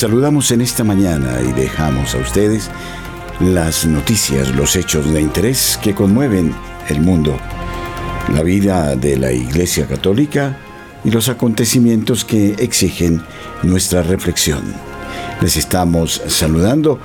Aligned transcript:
Saludamos 0.00 0.50
en 0.50 0.62
esta 0.62 0.82
mañana 0.82 1.42
y 1.46 1.52
dejamos 1.52 2.14
a 2.14 2.18
ustedes 2.18 2.70
las 3.38 3.84
noticias, 3.84 4.48
los 4.56 4.74
hechos 4.74 5.12
de 5.12 5.20
interés 5.20 5.78
que 5.82 5.94
conmueven 5.94 6.54
el 6.88 7.02
mundo, 7.02 7.36
la 8.32 8.42
vida 8.42 8.96
de 8.96 9.18
la 9.18 9.30
Iglesia 9.30 9.86
Católica 9.86 10.56
y 11.04 11.10
los 11.10 11.28
acontecimientos 11.28 12.24
que 12.24 12.52
exigen 12.52 13.20
nuestra 13.62 14.02
reflexión. 14.02 14.62
Les 15.42 15.58
estamos 15.58 16.22
saludando 16.28 16.98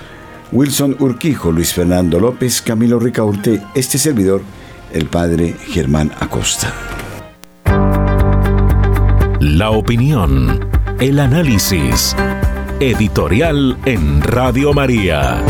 Wilson 0.54 0.96
Urquijo, 0.98 1.52
Luis 1.52 1.74
Fernando 1.74 2.18
López, 2.18 2.62
Camilo 2.62 2.98
Ricaurte, 2.98 3.62
este 3.74 3.98
servidor, 3.98 4.42
el 4.94 5.08
padre 5.08 5.54
Germán 5.68 6.14
Acosta. 6.22 6.74
La 9.42 9.72
opinión, 9.72 10.66
el 11.02 11.20
análisis 11.20 12.16
Editorial 12.82 13.78
en 13.86 14.22
Radio 14.22 14.74
María. 14.74 15.42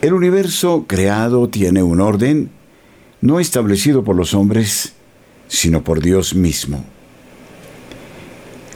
El 0.00 0.14
universo 0.14 0.86
creado 0.88 1.50
tiene 1.50 1.82
un 1.82 2.00
orden 2.00 2.50
no 3.20 3.38
establecido 3.38 4.02
por 4.02 4.16
los 4.16 4.32
hombres, 4.32 4.94
sino 5.46 5.84
por 5.84 6.00
Dios 6.00 6.34
mismo. 6.34 6.82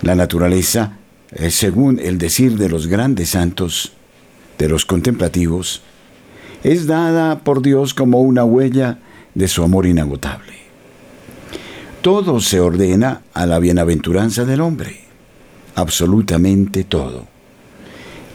La 0.02 0.14
naturaleza, 0.14 0.98
según 1.48 1.98
el 1.98 2.18
decir 2.18 2.58
de 2.58 2.68
los 2.68 2.88
grandes 2.88 3.30
santos, 3.30 3.92
de 4.58 4.68
los 4.68 4.84
contemplativos, 4.84 5.80
es 6.62 6.86
dada 6.86 7.38
por 7.38 7.62
Dios 7.62 7.94
como 7.94 8.20
una 8.20 8.44
huella 8.44 8.98
de 9.34 9.48
su 9.48 9.62
amor 9.62 9.86
inagotable. 9.86 10.54
Todo 12.02 12.40
se 12.40 12.60
ordena 12.60 13.22
a 13.32 13.46
la 13.46 13.58
bienaventuranza 13.58 14.44
del 14.44 14.60
hombre, 14.60 15.00
absolutamente 15.74 16.84
todo. 16.84 17.26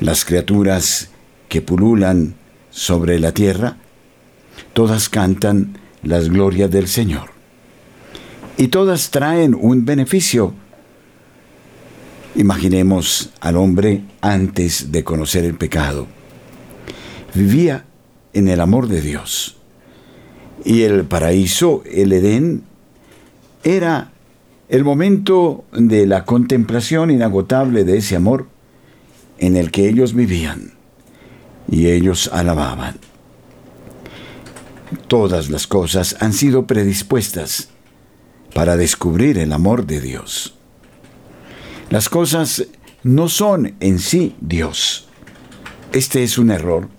Las 0.01 0.25
criaturas 0.25 1.09
que 1.47 1.61
pululan 1.61 2.35
sobre 2.71 3.19
la 3.19 3.31
tierra, 3.31 3.77
todas 4.73 5.09
cantan 5.09 5.77
las 6.03 6.29
glorias 6.29 6.71
del 6.71 6.87
Señor. 6.87 7.29
Y 8.57 8.69
todas 8.69 9.11
traen 9.11 9.55
un 9.59 9.85
beneficio. 9.85 10.53
Imaginemos 12.35 13.29
al 13.39 13.57
hombre 13.57 14.01
antes 14.21 14.91
de 14.91 15.03
conocer 15.03 15.45
el 15.45 15.55
pecado. 15.55 16.07
Vivía 17.33 17.85
en 18.33 18.47
el 18.47 18.59
amor 18.59 18.87
de 18.87 19.01
Dios 19.01 19.58
y 20.65 20.83
el 20.83 21.05
paraíso, 21.05 21.83
el 21.85 22.11
Edén, 22.11 22.63
era 23.63 24.11
el 24.69 24.83
momento 24.83 25.65
de 25.71 26.05
la 26.05 26.25
contemplación 26.25 27.11
inagotable 27.11 27.83
de 27.83 27.97
ese 27.97 28.15
amor 28.15 28.47
en 29.37 29.57
el 29.57 29.71
que 29.71 29.89
ellos 29.89 30.13
vivían 30.13 30.73
y 31.69 31.87
ellos 31.87 32.29
alababan. 32.31 32.97
Todas 35.07 35.49
las 35.49 35.67
cosas 35.67 36.15
han 36.19 36.33
sido 36.33 36.65
predispuestas 36.67 37.69
para 38.53 38.77
descubrir 38.77 39.37
el 39.37 39.53
amor 39.53 39.85
de 39.85 40.01
Dios. 40.01 40.55
Las 41.89 42.09
cosas 42.09 42.65
no 43.03 43.29
son 43.29 43.75
en 43.79 43.99
sí 43.99 44.35
Dios. 44.41 45.07
Este 45.93 46.23
es 46.23 46.37
un 46.37 46.51
error, 46.51 46.89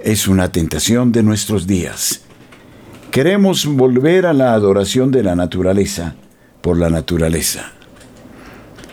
es 0.00 0.28
una 0.28 0.52
tentación 0.52 1.10
de 1.12 1.22
nuestros 1.22 1.66
días 1.66 2.22
Queremos 3.10 3.66
volver 3.66 4.24
a 4.24 4.32
la 4.32 4.54
adoración 4.54 5.10
de 5.10 5.24
la 5.24 5.34
naturaleza 5.34 6.14
por 6.60 6.78
la 6.78 6.90
naturaleza. 6.90 7.72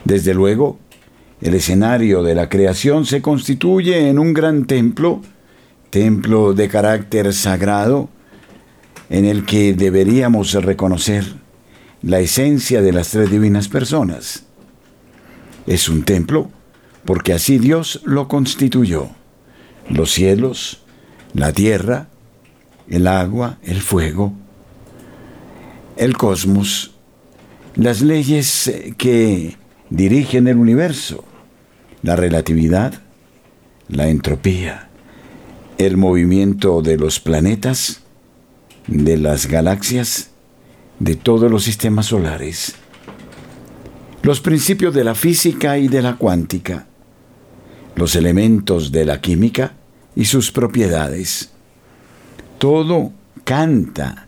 Desde 0.05 0.33
luego, 0.33 0.79
el 1.39 1.53
escenario 1.53 2.23
de 2.23 2.33
la 2.33 2.49
creación 2.49 3.05
se 3.05 3.21
constituye 3.21 4.09
en 4.09 4.17
un 4.17 4.33
gran 4.33 4.65
templo, 4.65 5.21
templo 5.91 6.55
de 6.55 6.67
carácter 6.67 7.31
sagrado, 7.31 8.09
en 9.11 9.25
el 9.25 9.45
que 9.45 9.73
deberíamos 9.73 10.53
reconocer 10.53 11.23
la 12.01 12.19
esencia 12.19 12.81
de 12.81 12.93
las 12.93 13.09
tres 13.09 13.29
divinas 13.29 13.67
personas. 13.67 14.45
Es 15.67 15.89
un 15.89 16.01
templo 16.01 16.49
porque 17.05 17.33
así 17.33 17.59
Dios 17.59 18.01
lo 18.03 18.27
constituyó. 18.27 19.09
Los 19.91 20.11
cielos, 20.11 20.81
la 21.33 21.53
tierra, 21.53 22.07
el 22.89 23.07
agua, 23.07 23.57
el 23.63 23.81
fuego, 23.81 24.33
el 25.97 26.15
cosmos, 26.15 26.93
las 27.75 28.01
leyes 28.01 28.71
que 28.97 29.57
dirigen 29.89 30.47
el 30.47 30.57
universo, 30.57 31.23
la 32.01 32.15
relatividad, 32.15 33.01
la 33.89 34.07
entropía, 34.09 34.89
el 35.77 35.97
movimiento 35.97 36.81
de 36.81 36.97
los 36.97 37.19
planetas, 37.19 38.01
de 38.87 39.17
las 39.17 39.47
galaxias, 39.47 40.31
de 40.99 41.15
todos 41.15 41.51
los 41.51 41.63
sistemas 41.63 42.07
solares, 42.07 42.75
los 44.23 44.41
principios 44.41 44.93
de 44.93 45.03
la 45.03 45.15
física 45.15 45.77
y 45.77 45.87
de 45.87 46.01
la 46.01 46.15
cuántica, 46.15 46.87
los 47.95 48.15
elementos 48.15 48.91
de 48.91 49.05
la 49.05 49.21
química 49.21 49.73
y 50.15 50.25
sus 50.25 50.51
propiedades, 50.51 51.51
todo 52.57 53.11
canta 53.43 54.27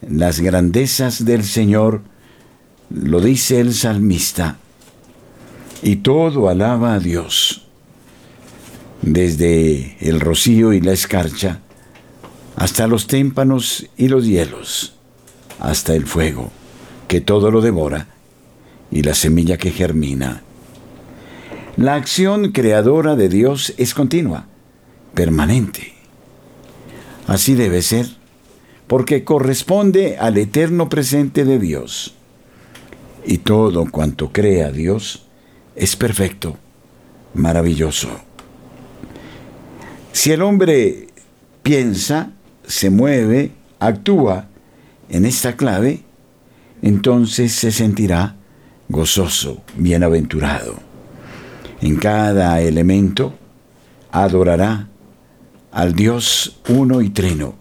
las 0.00 0.40
grandezas 0.40 1.24
del 1.24 1.44
Señor, 1.44 2.02
lo 2.90 3.20
dice 3.20 3.60
el 3.60 3.74
salmista, 3.74 4.56
y 5.82 5.96
todo 5.96 6.48
alaba 6.48 6.94
a 6.94 6.98
Dios, 6.98 7.66
desde 9.02 9.96
el 10.00 10.20
rocío 10.20 10.72
y 10.72 10.80
la 10.80 10.92
escarcha, 10.92 11.60
hasta 12.56 12.86
los 12.86 13.06
témpanos 13.06 13.86
y 13.96 14.08
los 14.08 14.26
hielos, 14.26 14.94
hasta 15.60 15.94
el 15.94 16.06
fuego, 16.06 16.50
que 17.06 17.20
todo 17.20 17.50
lo 17.50 17.60
devora, 17.60 18.08
y 18.90 19.02
la 19.02 19.14
semilla 19.14 19.58
que 19.58 19.70
germina. 19.70 20.42
La 21.76 21.94
acción 21.94 22.50
creadora 22.50 23.14
de 23.14 23.28
Dios 23.28 23.74
es 23.76 23.94
continua, 23.94 24.46
permanente 25.14 25.97
Así 27.28 27.54
debe 27.54 27.82
ser, 27.82 28.06
porque 28.86 29.22
corresponde 29.22 30.16
al 30.16 30.38
eterno 30.38 30.88
presente 30.88 31.44
de 31.44 31.58
Dios. 31.58 32.14
Y 33.26 33.38
todo 33.38 33.88
cuanto 33.90 34.32
crea 34.32 34.72
Dios 34.72 35.26
es 35.76 35.94
perfecto, 35.94 36.56
maravilloso. 37.34 38.08
Si 40.12 40.32
el 40.32 40.40
hombre 40.40 41.08
piensa, 41.62 42.32
se 42.66 42.88
mueve, 42.88 43.52
actúa 43.78 44.48
en 45.10 45.26
esta 45.26 45.54
clave, 45.54 46.00
entonces 46.80 47.52
se 47.52 47.72
sentirá 47.72 48.36
gozoso, 48.88 49.62
bienaventurado. 49.76 50.76
En 51.82 51.96
cada 51.96 52.62
elemento 52.62 53.34
adorará 54.10 54.88
al 55.72 55.94
Dios 55.94 56.60
uno 56.68 57.02
y 57.02 57.10
trino, 57.10 57.54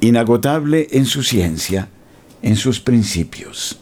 inagotable 0.00 0.88
en 0.92 1.06
su 1.06 1.22
ciencia, 1.22 1.88
en 2.42 2.56
sus 2.56 2.80
principios. 2.80 3.78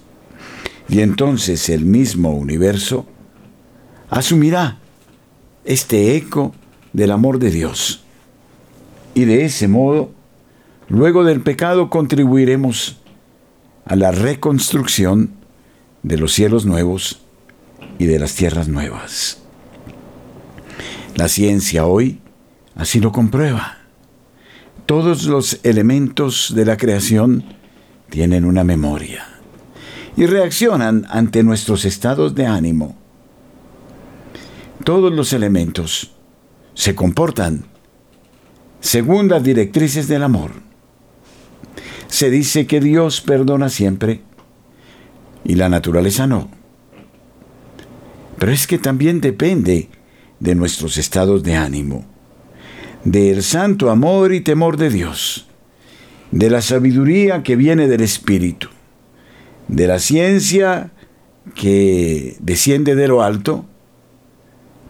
Y 0.88 1.00
entonces 1.00 1.68
el 1.68 1.84
mismo 1.84 2.30
universo 2.30 3.06
asumirá 4.08 4.78
este 5.64 6.16
eco 6.16 6.52
del 6.92 7.12
amor 7.12 7.38
de 7.38 7.50
Dios. 7.50 8.02
Y 9.14 9.24
de 9.24 9.44
ese 9.44 9.68
modo, 9.68 10.10
luego 10.88 11.24
del 11.24 11.40
pecado 11.42 11.90
contribuiremos 11.90 13.00
a 13.84 13.96
la 13.96 14.10
reconstrucción 14.10 15.30
de 16.02 16.16
los 16.16 16.32
cielos 16.32 16.66
nuevos 16.66 17.20
y 17.98 18.06
de 18.06 18.18
las 18.18 18.34
tierras 18.34 18.68
nuevas. 18.68 19.38
La 21.16 21.28
ciencia 21.28 21.86
hoy 21.86 22.20
así 22.80 22.98
lo 22.98 23.12
comprueba. 23.12 23.76
Todos 24.86 25.24
los 25.24 25.60
elementos 25.64 26.54
de 26.54 26.64
la 26.64 26.78
creación 26.78 27.44
tienen 28.08 28.46
una 28.46 28.64
memoria 28.64 29.28
y 30.16 30.24
reaccionan 30.24 31.06
ante 31.10 31.42
nuestros 31.42 31.84
estados 31.84 32.34
de 32.34 32.46
ánimo. 32.46 32.96
Todos 34.82 35.12
los 35.12 35.34
elementos 35.34 36.12
se 36.72 36.94
comportan 36.94 37.66
según 38.80 39.28
las 39.28 39.42
directrices 39.42 40.08
del 40.08 40.22
amor. 40.22 40.52
Se 42.08 42.30
dice 42.30 42.66
que 42.66 42.80
Dios 42.80 43.20
perdona 43.20 43.68
siempre 43.68 44.22
y 45.44 45.54
la 45.54 45.68
naturaleza 45.68 46.26
no. 46.26 46.48
Pero 48.38 48.52
es 48.52 48.66
que 48.66 48.78
también 48.78 49.20
depende 49.20 49.90
de 50.38 50.54
nuestros 50.54 50.96
estados 50.96 51.42
de 51.42 51.56
ánimo, 51.56 52.06
del 53.04 53.42
santo 53.42 53.90
amor 53.90 54.34
y 54.34 54.40
temor 54.40 54.76
de 54.76 54.90
Dios, 54.90 55.46
de 56.30 56.50
la 56.50 56.62
sabiduría 56.62 57.42
que 57.42 57.56
viene 57.56 57.88
del 57.88 58.02
Espíritu, 58.02 58.68
de 59.68 59.86
la 59.86 59.98
ciencia 59.98 60.92
que 61.54 62.36
desciende 62.40 62.94
de 62.94 63.08
lo 63.08 63.22
alto, 63.22 63.64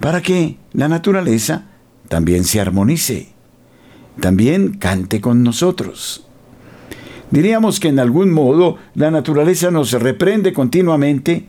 para 0.01 0.23
que 0.23 0.57
la 0.73 0.89
naturaleza 0.89 1.67
también 2.09 2.45
se 2.45 2.61
armonice, 2.61 3.29
también 4.19 4.75
cante 4.75 5.21
con 5.21 5.43
nosotros. 5.43 6.27
Diríamos 7.31 7.79
que 7.79 7.89
en 7.89 8.01
algún 8.01 8.33
modo 8.33 8.77
la 8.95 9.11
naturaleza 9.11 9.71
nos 9.71 9.93
reprende 9.93 10.53
continuamente 10.53 11.49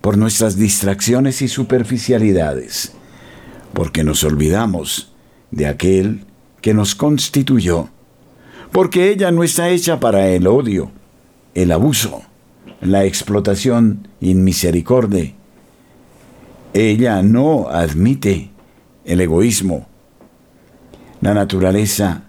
por 0.00 0.18
nuestras 0.18 0.56
distracciones 0.56 1.42
y 1.42 1.48
superficialidades, 1.48 2.92
porque 3.72 4.02
nos 4.02 4.24
olvidamos 4.24 5.11
de 5.52 5.66
aquel 5.66 6.24
que 6.60 6.74
nos 6.74 6.96
constituyó, 6.96 7.88
porque 8.72 9.10
ella 9.10 9.30
no 9.30 9.44
está 9.44 9.68
hecha 9.68 10.00
para 10.00 10.28
el 10.28 10.48
odio, 10.48 10.90
el 11.54 11.70
abuso, 11.70 12.22
la 12.80 13.04
explotación 13.04 14.08
inmisericordia. 14.20 15.34
Ella 16.74 17.22
no 17.22 17.68
admite 17.68 18.50
el 19.04 19.20
egoísmo. 19.20 19.86
La 21.20 21.34
naturaleza, 21.34 22.24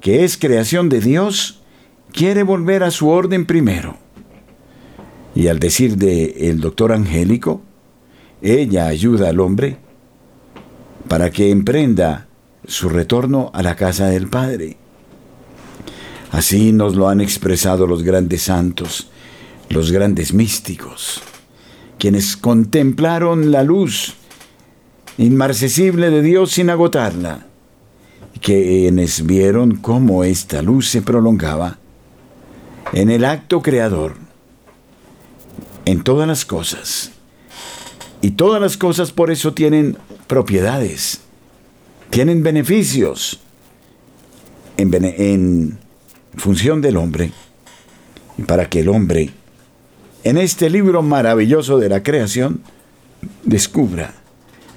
que 0.00 0.24
es 0.24 0.38
creación 0.38 0.88
de 0.88 1.00
Dios, 1.00 1.60
quiere 2.12 2.44
volver 2.44 2.84
a 2.84 2.90
su 2.90 3.08
orden 3.08 3.44
primero. 3.44 3.96
Y 5.34 5.48
al 5.48 5.58
decir 5.58 5.96
de 5.96 6.48
el 6.48 6.60
doctor 6.60 6.92
Angélico, 6.92 7.60
ella 8.40 8.86
ayuda 8.86 9.30
al 9.30 9.40
hombre 9.40 9.78
para 11.08 11.30
que 11.30 11.50
emprenda 11.50 12.27
su 12.68 12.90
retorno 12.90 13.50
a 13.54 13.62
la 13.62 13.74
casa 13.74 14.06
del 14.06 14.28
Padre. 14.28 14.76
Así 16.30 16.72
nos 16.72 16.94
lo 16.94 17.08
han 17.08 17.20
expresado 17.20 17.86
los 17.86 18.02
grandes 18.02 18.42
santos, 18.42 19.08
los 19.70 19.90
grandes 19.90 20.34
místicos, 20.34 21.22
quienes 21.98 22.36
contemplaron 22.36 23.50
la 23.50 23.62
luz 23.64 24.14
inmarcesible 25.16 26.10
de 26.10 26.20
Dios 26.20 26.52
sin 26.52 26.68
agotarla, 26.68 27.46
quienes 28.42 29.24
vieron 29.24 29.76
cómo 29.76 30.22
esta 30.22 30.60
luz 30.60 30.88
se 30.88 31.00
prolongaba 31.00 31.78
en 32.92 33.10
el 33.10 33.24
acto 33.24 33.62
creador, 33.62 34.16
en 35.86 36.04
todas 36.04 36.28
las 36.28 36.44
cosas. 36.44 37.12
Y 38.20 38.32
todas 38.32 38.60
las 38.60 38.76
cosas 38.76 39.12
por 39.12 39.30
eso 39.30 39.54
tienen 39.54 39.96
propiedades, 40.26 41.22
tienen 42.10 42.42
beneficios 42.42 43.40
en, 44.76 45.78
función 46.36 46.80
del 46.80 46.96
hombre, 46.96 47.32
y 48.36 48.42
para 48.42 48.68
que 48.68 48.80
el 48.80 48.88
hombre, 48.88 49.30
en 50.24 50.38
este 50.38 50.70
libro 50.70 51.02
maravilloso 51.02 51.78
de 51.78 51.88
la 51.88 52.02
creación, 52.02 52.62
descubra 53.44 54.14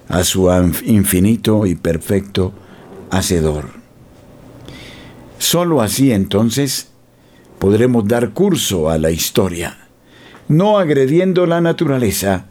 a 0.07 0.23
su 0.23 0.49
infinito 0.85 1.65
y 1.65 1.75
perfecto 1.75 2.53
Hacedor. 3.11 3.69
Solo 5.37 5.81
así 5.81 6.11
entonces 6.11 6.87
podremos 7.59 8.07
dar 8.07 8.31
curso 8.31 8.89
a 8.89 8.97
la 8.97 9.11
historia, 9.11 9.77
no 10.47 10.79
agrediendo 10.79 11.45
la 11.45 11.61
naturaleza, 11.61 12.45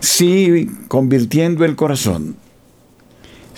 sí 0.00 0.68
convirtiendo 0.88 1.64
el 1.64 1.76
corazón. 1.76 2.36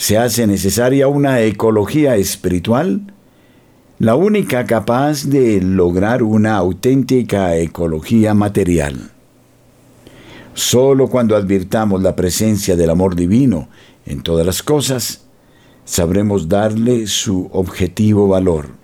Se 0.01 0.17
hace 0.17 0.47
necesaria 0.47 1.09
una 1.09 1.43
ecología 1.43 2.17
espiritual, 2.17 3.03
la 3.99 4.15
única 4.15 4.65
capaz 4.65 5.25
de 5.27 5.61
lograr 5.61 6.23
una 6.23 6.57
auténtica 6.57 7.55
ecología 7.59 8.33
material. 8.33 9.11
Solo 10.55 11.09
cuando 11.09 11.37
advirtamos 11.37 12.01
la 12.01 12.17
presencia 12.17 12.77
del 12.77 12.89
amor 12.89 13.15
divino 13.15 13.69
en 14.07 14.23
todas 14.23 14.47
las 14.47 14.63
cosas, 14.63 15.27
sabremos 15.85 16.49
darle 16.49 17.07
su 17.07 17.51
objetivo 17.53 18.27
valor 18.27 18.81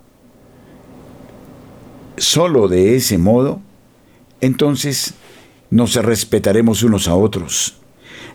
solo 2.17 2.67
de 2.67 2.95
ese 2.95 3.17
modo, 3.17 3.59
entonces 4.39 5.15
nos 5.71 5.95
respetaremos 5.95 6.83
unos 6.83 7.07
a 7.07 7.15
otros, 7.15 7.77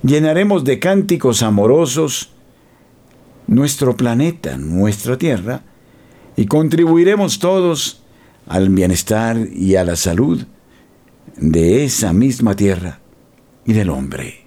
llenaremos 0.03 0.65
de 0.65 0.81
cánticos 0.81 1.45
amorosos 1.45 2.32
nuestro 3.55 3.97
planeta, 3.97 4.57
nuestra 4.57 5.17
tierra, 5.19 5.63
y 6.37 6.47
contribuiremos 6.47 7.39
todos 7.39 8.03
al 8.47 8.71
bienestar 8.71 9.37
y 9.53 9.77
a 9.77 9.85
la 9.85 9.97
salud 9.97 10.45
de 11.37 11.85
esa 11.85 12.13
misma 12.13 12.57
tierra 12.57 13.01
y 13.65 13.73
del 13.73 13.91
hombre. 13.91 14.47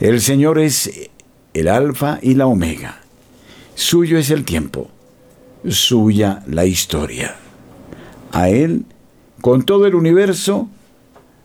El 0.00 0.20
Señor 0.20 0.58
es 0.58 1.10
el 1.54 1.68
alfa 1.68 2.18
y 2.22 2.34
la 2.34 2.46
omega. 2.46 3.00
Suyo 3.74 4.18
es 4.18 4.30
el 4.30 4.44
tiempo, 4.44 4.90
suya 5.68 6.42
la 6.46 6.66
historia 6.66 7.36
a 8.32 8.48
Él, 8.48 8.86
con 9.40 9.64
todo 9.64 9.86
el 9.86 9.94
universo, 9.94 10.68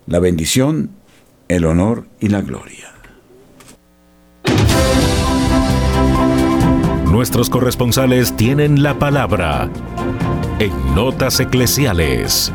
la 0.07 0.19
bendición, 0.19 0.91
el 1.47 1.65
honor 1.65 2.07
y 2.19 2.29
la 2.29 2.41
gloria. 2.41 2.96
Nuestros 7.11 7.49
corresponsales 7.49 8.35
tienen 8.35 8.83
la 8.83 8.99
palabra 8.99 9.69
en 10.59 10.71
Notas 10.93 11.39
Eclesiales. 11.39 12.51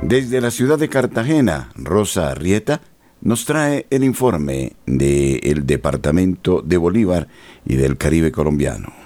Desde 0.00 0.40
la 0.40 0.50
ciudad 0.50 0.78
de 0.78 0.88
Cartagena, 0.88 1.68
Rosa 1.76 2.30
Arrieta 2.30 2.80
nos 3.20 3.44
trae 3.44 3.86
el 3.90 4.02
informe 4.02 4.72
del 4.86 5.66
Departamento 5.66 6.62
de 6.62 6.78
Bolívar 6.78 7.28
y 7.66 7.76
del 7.76 7.98
Caribe 7.98 8.32
colombiano. 8.32 8.99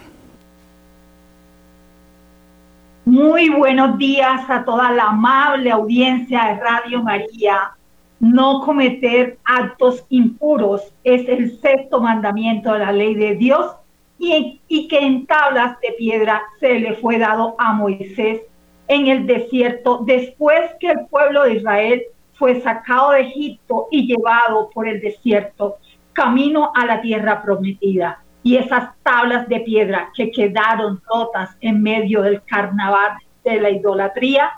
Muy 3.07 3.51
buenos 3.51 3.99
días 3.99 4.49
a 4.49 4.65
toda 4.65 4.91
la 4.91 5.09
amable 5.09 5.71
audiencia 5.71 6.45
de 6.47 6.55
Radio 6.55 7.03
María. 7.03 7.73
No 8.19 8.63
cometer 8.65 9.37
actos 9.45 10.07
impuros 10.09 10.91
es 11.05 11.29
el 11.29 11.61
sexto 11.61 12.01
mandamiento 12.01 12.73
de 12.73 12.79
la 12.79 12.93
ley 12.93 13.15
de 13.15 13.35
Dios 13.35 13.77
y, 14.19 14.89
que 14.89 14.99
en 15.01 15.27
tablas 15.27 15.79
de 15.83 15.93
piedra 15.99 16.43
se 16.61 16.81
le 16.81 16.95
fue 16.95 17.19
dado 17.19 17.55
a 17.59 17.75
Moisés 17.75 18.41
en 18.89 19.09
el 19.09 19.27
desierto 19.27 20.01
después 20.07 20.71
que 20.81 20.93
el 20.93 21.07
pueblo 21.11 21.43
de 21.45 21.57
Israel 21.57 22.03
fue 22.33 22.63
sacado 22.63 23.11
de 23.11 23.21
Egipto 23.21 23.89
y 23.91 24.07
llevado 24.07 24.71
por 24.71 24.89
el 24.89 25.03
desierto, 25.03 25.77
camino 26.15 26.73
a 26.75 26.87
la 26.87 27.03
tierra 27.03 27.43
prometida. 27.43 28.24
Y 28.45 28.57
esas 28.57 28.91
tablas 29.03 29.49
de 29.49 29.61
piedra 29.61 30.11
que 30.15 30.31
quedaron 30.31 31.01
rotas 31.13 31.57
en 31.61 31.83
medio 31.83 32.23
del 32.23 32.43
carnaval 32.45 33.19
de 33.43 33.61
la 33.61 33.71
idolatría 33.71 34.53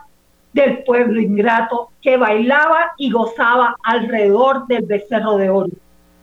del 0.53 0.83
pueblo 0.83 1.19
ingrato 1.19 1.89
que 2.01 2.17
bailaba 2.17 2.91
y 2.97 3.11
gozaba 3.11 3.75
alrededor 3.83 4.67
del 4.67 4.85
becerro 4.85 5.37
de 5.37 5.49
oro. 5.49 5.69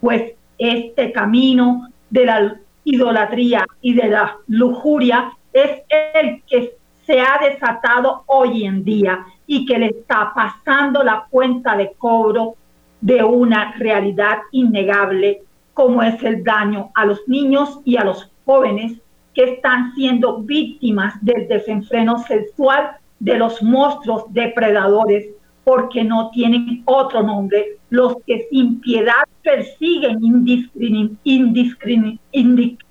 Pues 0.00 0.34
este 0.58 1.12
camino 1.12 1.88
de 2.10 2.26
la 2.26 2.56
idolatría 2.84 3.66
y 3.80 3.94
de 3.94 4.08
la 4.08 4.36
lujuria 4.46 5.32
es 5.52 5.82
el 5.88 6.42
que 6.46 6.76
se 7.06 7.20
ha 7.20 7.38
desatado 7.48 8.24
hoy 8.26 8.64
en 8.64 8.84
día 8.84 9.24
y 9.46 9.66
que 9.66 9.78
le 9.78 9.86
está 9.86 10.32
pasando 10.34 11.02
la 11.02 11.26
cuenta 11.30 11.76
de 11.76 11.92
cobro 11.96 12.56
de 13.00 13.22
una 13.22 13.72
realidad 13.76 14.38
innegable 14.52 15.42
como 15.74 16.02
es 16.02 16.22
el 16.22 16.42
daño 16.42 16.90
a 16.94 17.04
los 17.04 17.20
niños 17.26 17.80
y 17.84 17.96
a 17.96 18.04
los 18.04 18.30
jóvenes 18.44 18.94
que 19.34 19.44
están 19.44 19.92
siendo 19.94 20.38
víctimas 20.38 21.14
del 21.20 21.48
desenfreno 21.48 22.18
sexual 22.18 22.96
de 23.18 23.36
los 23.36 23.62
monstruos 23.62 24.24
depredadores 24.32 25.26
porque 25.64 26.04
no 26.04 26.30
tienen 26.30 26.82
otro 26.84 27.22
nombre, 27.22 27.78
los 27.90 28.16
que 28.26 28.46
sin 28.50 28.80
piedad 28.80 29.24
persiguen 29.42 30.18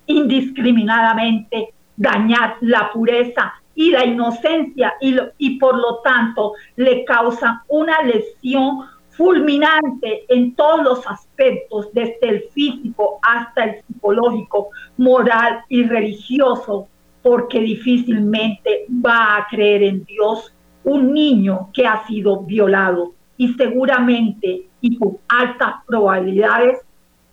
indiscriminadamente 0.06 1.68
dañar 1.96 2.56
la 2.60 2.90
pureza 2.92 3.54
y 3.76 3.90
la 3.90 4.04
inocencia 4.04 4.94
y, 5.00 5.16
y 5.38 5.58
por 5.58 5.76
lo 5.76 6.00
tanto 6.02 6.52
le 6.76 7.04
causan 7.04 7.60
una 7.68 8.02
lesión 8.02 8.80
fulminante 9.16 10.24
en 10.28 10.54
todos 10.54 10.82
los 10.82 11.06
aspectos, 11.06 11.88
desde 11.92 12.28
el 12.28 12.42
físico 12.52 13.18
hasta 13.22 13.64
el 13.64 13.84
psicológico, 13.84 14.70
moral 14.96 15.64
y 15.68 15.84
religioso, 15.84 16.88
porque 17.22 17.60
difícilmente 17.60 18.86
va 19.04 19.36
a 19.36 19.46
creer 19.48 19.82
en 19.82 20.04
Dios 20.04 20.52
un 20.84 21.12
niño 21.12 21.70
que 21.72 21.86
ha 21.86 22.06
sido 22.06 22.40
violado 22.40 23.12
y 23.36 23.54
seguramente 23.54 24.66
y 24.80 24.98
con 24.98 25.16
altas 25.28 25.76
probabilidades 25.86 26.80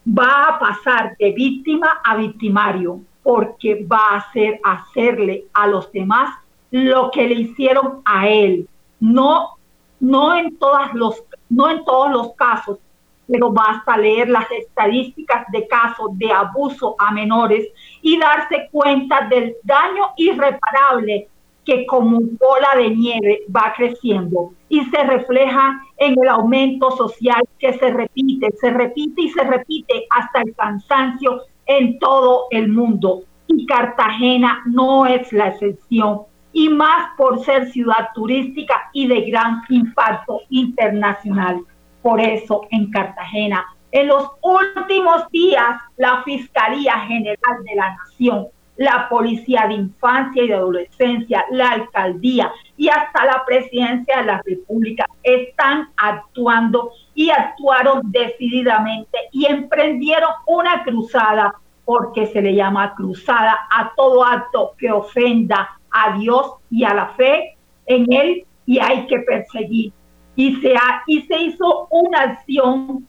va 0.08 0.48
a 0.48 0.60
pasar 0.60 1.16
de 1.20 1.32
víctima 1.34 2.00
a 2.04 2.16
victimario 2.16 3.02
porque 3.24 3.86
va 3.86 4.02
a 4.12 4.18
hacer 4.18 4.60
hacerle 4.64 5.46
a 5.54 5.68
los 5.68 5.92
demás 5.92 6.34
lo 6.72 7.12
que 7.12 7.28
le 7.28 7.36
hicieron 7.36 8.02
a 8.06 8.30
él. 8.30 8.68
No, 9.00 9.58
no 10.02 10.36
en 10.36 10.58
todas 10.58 10.94
los, 10.94 11.24
no 11.50 11.70
en 11.70 11.86
todos 11.86 12.12
los 12.12 12.34
casos, 12.34 12.80
pero 13.28 13.52
basta 13.52 13.98
leer 13.98 14.28
las 14.28 14.52
estadísticas 14.52 15.46
de 15.52 15.66
casos 15.68 16.10
de 16.18 16.32
abuso 16.32 16.96
a 17.00 17.12
menores 17.12 17.68
y 18.02 18.20
darse 18.20 18.68
cuenta 18.72 19.28
del 19.30 19.56
daño 19.64 20.10
irreparable 20.18 21.30
que 21.64 21.86
como 21.86 22.20
bola 22.20 22.76
de 22.76 22.90
nieve 22.90 23.42
va 23.56 23.74
creciendo 23.78 24.54
y 24.68 24.84
se 24.86 25.04
refleja 25.04 25.80
en 25.98 26.20
el 26.20 26.28
aumento 26.28 26.92
social 26.92 27.44
que 27.60 27.74
se 27.74 27.92
repite, 27.92 28.52
se 28.60 28.72
repite 28.72 29.22
y 29.22 29.30
se 29.30 29.44
repite 29.44 30.08
hasta 30.10 30.42
el 30.42 30.56
cansancio 30.56 31.44
en 31.68 32.00
todo 32.00 32.48
el 32.50 32.70
mundo. 32.70 33.24
Y 33.48 33.66
Cartagena 33.66 34.64
no 34.66 35.06
es 35.06 35.32
la 35.32 35.50
excepción, 35.50 36.22
y 36.54 36.70
más 36.70 37.10
por 37.18 37.44
ser 37.44 37.72
ciudad 37.72 38.10
turística 38.14 38.90
y 38.94 39.08
de 39.08 39.22
gran 39.30 39.62
impacto 39.70 40.42
internacional. 40.50 41.62
Por 42.02 42.20
eso 42.20 42.68
en 42.72 42.90
Cartagena, 42.92 43.66
en 43.92 44.08
los 44.08 44.32
últimos 44.42 45.28
días, 45.30 45.80
la 45.98 46.24
Fiscalía 46.24 47.00
General 47.00 47.64
de 47.64 47.76
la 47.76 47.96
Nación 47.96 48.48
la 48.82 49.08
Policía 49.10 49.66
de 49.68 49.76
Infancia 49.76 50.44
y 50.44 50.48
de 50.48 50.56
Adolescencia, 50.56 51.46
la 51.52 51.72
Alcaldía 51.72 52.52
y 52.78 52.90
hasta 52.90 53.26
la 53.26 53.44
Presidencia 53.46 54.18
de 54.18 54.26
la 54.26 54.42
República 54.44 55.06
están 55.22 55.90
actuando 55.98 56.92
y 57.14 57.30
actuaron 57.30 58.02
decididamente 58.12 59.18
y 59.32 59.46
emprendieron 59.46 60.32
una 60.48 60.84
cruzada, 60.84 61.54
porque 61.86 62.28
se 62.28 62.42
le 62.42 62.56
llama 62.56 62.96
cruzada 62.96 63.68
a 63.70 63.94
todo 63.96 64.26
acto 64.26 64.74
que 64.78 64.92
ofenda 64.92 65.80
a 65.92 66.18
Dios 66.18 66.56
y 66.70 66.84
a 66.84 66.94
la 66.94 67.08
fe 67.10 67.58
en 67.86 68.12
Él 68.12 68.46
y 68.66 68.80
hay 68.80 69.08
que 69.08 69.20
perseguir. 69.20 69.94
Y 70.36 70.56
se, 70.62 70.74
y 71.08 71.22
se 71.24 71.38
hizo 71.38 71.88
una 71.90 72.22
acción 72.22 73.08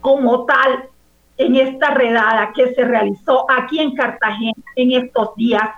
como 0.00 0.44
tal 0.46 0.88
en 1.36 1.56
esta 1.56 1.90
redada 1.90 2.52
que 2.54 2.74
se 2.74 2.84
realizó 2.84 3.44
aquí 3.50 3.80
en 3.80 3.94
Cartagena 3.94 4.54
en 4.76 4.92
estos 4.92 5.34
días 5.36 5.68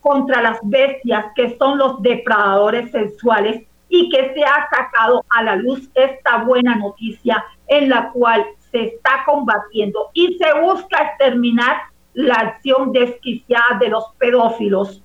contra 0.00 0.42
las 0.42 0.58
bestias 0.62 1.26
que 1.34 1.56
son 1.56 1.78
los 1.78 2.02
depredadores 2.02 2.90
sexuales 2.92 3.66
y 3.88 4.08
que 4.10 4.34
se 4.34 4.44
ha 4.44 4.68
sacado 4.70 5.24
a 5.30 5.42
la 5.42 5.56
luz 5.56 5.88
esta 5.94 6.44
buena 6.44 6.76
noticia 6.76 7.42
en 7.66 7.88
la 7.88 8.10
cual 8.10 8.44
se 8.70 8.84
está 8.84 9.24
combatiendo 9.24 10.10
y 10.12 10.36
se 10.38 10.60
busca 10.60 11.02
exterminar 11.02 11.76
la 12.14 12.34
acción 12.34 12.92
desquiciada 12.92 13.78
de 13.78 13.88
los 13.88 14.04
pedófilos, 14.18 15.02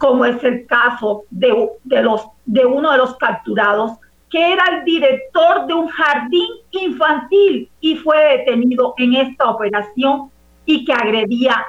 como 0.00 0.24
es 0.24 0.42
el 0.42 0.66
caso 0.66 1.24
de, 1.28 1.52
uno 1.52 2.90
de 2.90 2.96
los 2.96 3.16
capturados 3.16 3.92
que 4.30 4.52
era 4.52 4.64
el 4.70 4.84
director 4.84 5.66
de 5.66 5.74
un 5.74 5.88
jardín 5.88 6.48
infantil 6.70 7.68
y 7.82 7.96
fue 7.96 8.16
detenido 8.38 8.94
en 8.96 9.16
esta 9.16 9.50
operación 9.50 10.30
y 10.64 10.86
que 10.86 10.92
agredía 10.94 11.66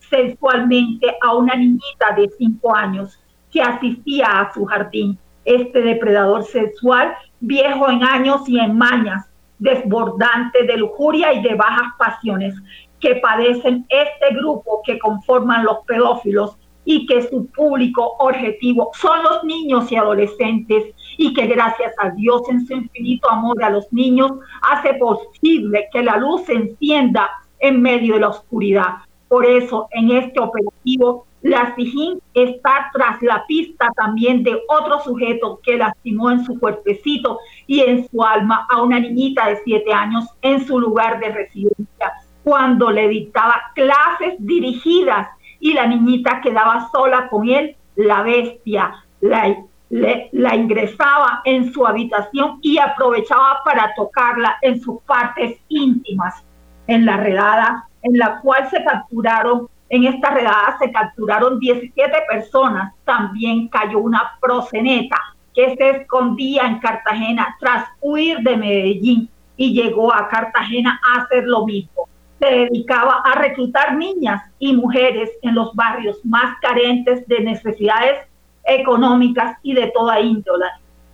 sexualmente 0.00 1.14
a 1.22 1.36
una 1.36 1.54
niñita 1.54 2.12
de 2.16 2.28
cinco 2.36 2.74
años 2.74 3.20
que 3.52 3.62
asistía 3.62 4.26
a 4.26 4.52
su 4.52 4.64
jardín. 4.64 5.16
Este 5.44 5.80
depredador 5.80 6.42
sexual, 6.42 7.14
viejo 7.38 7.88
en 7.88 8.02
años 8.02 8.48
y 8.48 8.58
en 8.58 8.76
mañas, 8.76 9.30
desbordante 9.60 10.64
de 10.64 10.76
lujuria 10.76 11.32
y 11.34 11.42
de 11.42 11.54
bajas 11.54 11.92
pasiones 11.98 12.54
que 12.98 13.16
padecen 13.16 13.86
este 13.88 14.34
grupo 14.34 14.82
que 14.84 14.98
conforman 14.98 15.64
los 15.64 15.84
pedófilos 15.86 16.56
y 16.90 17.06
que 17.06 17.22
su 17.22 17.46
público 17.46 18.16
objetivo 18.18 18.90
son 18.94 19.22
los 19.22 19.44
niños 19.44 19.92
y 19.92 19.96
adolescentes 19.96 20.92
y 21.16 21.32
que 21.32 21.46
gracias 21.46 21.94
a 21.98 22.10
Dios 22.10 22.42
en 22.48 22.66
su 22.66 22.72
infinito 22.72 23.30
amor 23.30 23.62
a 23.62 23.70
los 23.70 23.92
niños 23.92 24.32
hace 24.62 24.94
posible 24.94 25.86
que 25.92 26.02
la 26.02 26.16
luz 26.16 26.46
se 26.46 26.54
encienda 26.54 27.30
en 27.60 27.80
medio 27.80 28.14
de 28.14 28.20
la 28.22 28.30
oscuridad. 28.30 28.96
Por 29.28 29.46
eso 29.46 29.86
en 29.92 30.10
este 30.10 30.40
operativo 30.40 31.26
la 31.42 31.72
SIGIN 31.76 32.20
está 32.34 32.90
tras 32.92 33.22
la 33.22 33.44
pista 33.46 33.88
también 33.94 34.42
de 34.42 34.60
otro 34.68 34.98
sujeto 34.98 35.60
que 35.62 35.76
lastimó 35.76 36.32
en 36.32 36.44
su 36.44 36.58
cuerpecito 36.58 37.38
y 37.68 37.82
en 37.82 38.08
su 38.08 38.20
alma 38.24 38.66
a 38.68 38.82
una 38.82 38.98
niñita 38.98 39.46
de 39.46 39.60
siete 39.62 39.92
años 39.92 40.24
en 40.42 40.66
su 40.66 40.80
lugar 40.80 41.20
de 41.20 41.28
residencia 41.28 42.12
cuando 42.42 42.90
le 42.90 43.06
dictaba 43.06 43.62
clases 43.76 44.34
dirigidas 44.40 45.28
y 45.60 45.74
la 45.74 45.86
niñita 45.86 46.40
quedaba 46.40 46.88
sola 46.90 47.28
con 47.28 47.48
él, 47.48 47.76
la 47.96 48.22
bestia 48.22 49.04
la, 49.20 49.56
la 49.90 50.56
ingresaba 50.56 51.42
en 51.44 51.72
su 51.72 51.86
habitación 51.86 52.58
y 52.62 52.78
aprovechaba 52.78 53.60
para 53.64 53.94
tocarla 53.94 54.56
en 54.62 54.80
sus 54.80 55.00
partes 55.02 55.58
íntimas. 55.68 56.42
En 56.86 57.06
la 57.06 57.18
redada 57.18 57.86
en 58.02 58.18
la 58.18 58.40
cual 58.40 58.68
se 58.70 58.82
capturaron, 58.82 59.68
en 59.90 60.04
esta 60.04 60.30
redada 60.30 60.76
se 60.78 60.90
capturaron 60.90 61.58
17 61.58 62.12
personas, 62.28 62.94
también 63.04 63.68
cayó 63.68 63.98
una 63.98 64.38
proceneta 64.40 65.16
que 65.54 65.76
se 65.76 65.90
escondía 65.90 66.66
en 66.66 66.78
Cartagena 66.78 67.56
tras 67.60 67.88
huir 68.00 68.38
de 68.38 68.56
Medellín 68.56 69.28
y 69.56 69.74
llegó 69.74 70.14
a 70.14 70.28
Cartagena 70.28 71.00
a 71.06 71.22
hacer 71.22 71.44
lo 71.44 71.66
mismo 71.66 72.09
se 72.40 72.46
dedicaba 72.46 73.20
a 73.24 73.38
reclutar 73.38 73.96
niñas 73.96 74.42
y 74.58 74.72
mujeres 74.72 75.30
en 75.42 75.54
los 75.54 75.74
barrios 75.74 76.18
más 76.24 76.56
carentes 76.62 77.26
de 77.28 77.40
necesidades 77.40 78.26
económicas 78.64 79.58
y 79.62 79.74
de 79.74 79.88
toda 79.88 80.20
índole, 80.20 80.66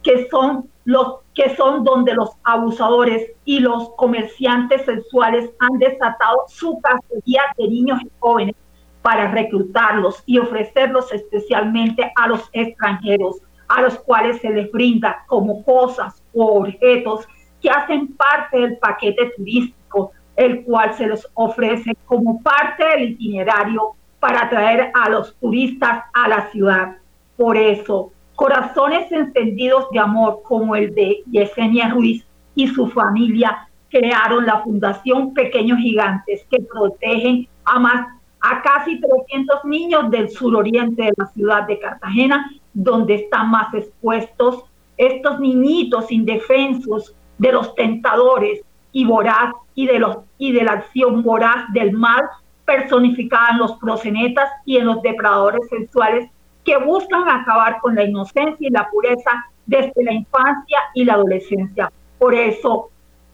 que 0.02 0.28
son 0.30 0.70
los 0.84 1.16
que 1.34 1.54
son 1.56 1.82
donde 1.82 2.14
los 2.14 2.30
abusadores 2.44 3.32
y 3.44 3.58
los 3.58 3.90
comerciantes 3.96 4.84
sexuales 4.84 5.50
han 5.58 5.78
desatado 5.78 6.44
su 6.46 6.80
cacería 6.80 7.42
de 7.58 7.68
niños 7.68 8.00
y 8.02 8.10
jóvenes 8.20 8.54
para 9.02 9.30
reclutarlos 9.30 10.22
y 10.26 10.38
ofrecerlos 10.38 11.12
especialmente 11.12 12.12
a 12.14 12.28
los 12.28 12.48
extranjeros, 12.52 13.36
a 13.68 13.82
los 13.82 13.98
cuales 13.98 14.40
se 14.40 14.50
les 14.50 14.70
brinda 14.70 15.24
como 15.26 15.64
cosas 15.64 16.22
o 16.32 16.60
objetos 16.60 17.26
que 17.60 17.68
hacen 17.68 18.16
parte 18.16 18.60
del 18.60 18.78
paquete 18.78 19.32
turístico 19.36 20.12
el 20.36 20.64
cual 20.64 20.94
se 20.94 21.06
les 21.06 21.26
ofrece 21.34 21.96
como 22.06 22.42
parte 22.42 22.84
del 22.84 23.10
itinerario 23.10 23.94
para 24.20 24.44
atraer 24.44 24.90
a 24.94 25.08
los 25.08 25.34
turistas 25.36 26.04
a 26.12 26.28
la 26.28 26.50
ciudad. 26.50 26.96
Por 27.36 27.56
eso, 27.56 28.12
corazones 28.34 29.10
encendidos 29.10 29.90
de 29.90 29.98
amor 29.98 30.42
como 30.42 30.76
el 30.76 30.94
de 30.94 31.22
Yesenia 31.30 31.88
Ruiz 31.88 32.24
y 32.54 32.68
su 32.68 32.88
familia 32.88 33.68
crearon 33.90 34.46
la 34.46 34.60
Fundación 34.62 35.32
Pequeños 35.32 35.78
Gigantes 35.78 36.46
que 36.50 36.60
protegen 36.60 37.48
a 37.64 37.78
más 37.78 38.06
a 38.40 38.62
casi 38.62 39.00
300 39.00 39.64
niños 39.64 40.10
del 40.10 40.30
suroriente 40.30 41.02
de 41.02 41.12
la 41.16 41.26
ciudad 41.26 41.66
de 41.66 41.80
Cartagena, 41.80 42.50
donde 42.74 43.14
están 43.16 43.50
más 43.50 43.72
expuestos 43.74 44.64
estos 44.96 45.40
niñitos 45.40 46.12
indefensos 46.12 47.14
de 47.38 47.52
los 47.52 47.74
tentadores 47.74 48.60
y 48.96 49.04
voraz 49.04 49.52
y 49.74 49.86
de, 49.86 49.98
los, 49.98 50.20
y 50.38 50.52
de 50.52 50.64
la 50.64 50.72
acción 50.72 51.22
voraz 51.22 51.70
del 51.74 51.92
mal 51.92 52.22
personificada 52.64 53.50
en 53.50 53.58
los 53.58 53.72
prosenetas 53.72 54.48
y 54.64 54.78
en 54.78 54.86
los 54.86 55.02
depredadores 55.02 55.68
sexuales 55.68 56.30
que 56.64 56.78
buscan 56.78 57.28
acabar 57.28 57.78
con 57.82 57.94
la 57.94 58.04
inocencia 58.04 58.66
y 58.66 58.70
la 58.70 58.88
pureza 58.88 59.44
desde 59.66 60.02
la 60.02 60.14
infancia 60.14 60.78
y 60.94 61.04
la 61.04 61.12
adolescencia. 61.12 61.92
Por 62.18 62.34
eso, 62.34 62.88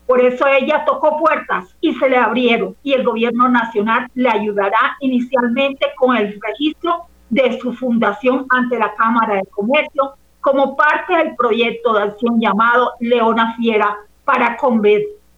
por 0.04 0.20
eso 0.20 0.48
ella 0.48 0.84
tocó 0.84 1.16
puertas 1.16 1.76
y 1.80 1.94
se 1.94 2.08
le 2.08 2.16
abrieron 2.16 2.74
y 2.82 2.94
el 2.94 3.04
gobierno 3.04 3.48
nacional 3.48 4.08
le 4.14 4.30
ayudará 4.30 4.96
inicialmente 4.98 5.86
con 5.94 6.16
el 6.16 6.40
registro 6.42 7.04
de 7.30 7.56
su 7.60 7.72
fundación 7.74 8.46
ante 8.50 8.80
la 8.80 8.92
Cámara 8.96 9.36
de 9.36 9.46
Comercio 9.46 10.14
como 10.40 10.74
parte 10.74 11.16
del 11.18 11.36
proyecto 11.36 11.92
de 11.92 12.02
acción 12.02 12.40
llamado 12.40 12.94
Leona 12.98 13.54
Fiera 13.54 13.96
para 14.24 14.56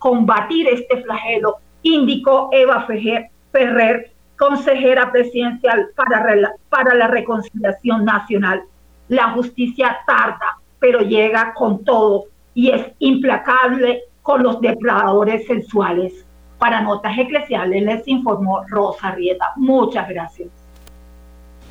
combatir 0.04 0.68
este 0.68 1.02
flagelo, 1.02 1.56
indicó 1.82 2.50
Eva 2.52 2.86
Ferrer, 2.86 4.12
consejera 4.36 5.10
presidencial 5.10 5.88
para, 5.96 6.52
para 6.68 6.94
la 6.94 7.08
reconciliación 7.08 8.04
nacional. 8.04 8.64
La 9.08 9.30
justicia 9.30 9.96
tarda, 10.06 10.58
pero 10.78 11.00
llega 11.00 11.54
con 11.54 11.82
todo 11.86 12.26
y 12.52 12.68
es 12.68 12.84
implacable 12.98 14.02
con 14.20 14.42
los 14.42 14.60
depredadores 14.60 15.46
sexuales. 15.46 16.12
Para 16.58 16.82
Notas 16.82 17.16
Eclesiales 17.16 17.82
les 17.82 18.06
informó 18.06 18.62
Rosa 18.68 19.12
Rieta. 19.12 19.52
Muchas 19.56 20.06
gracias. 20.06 20.50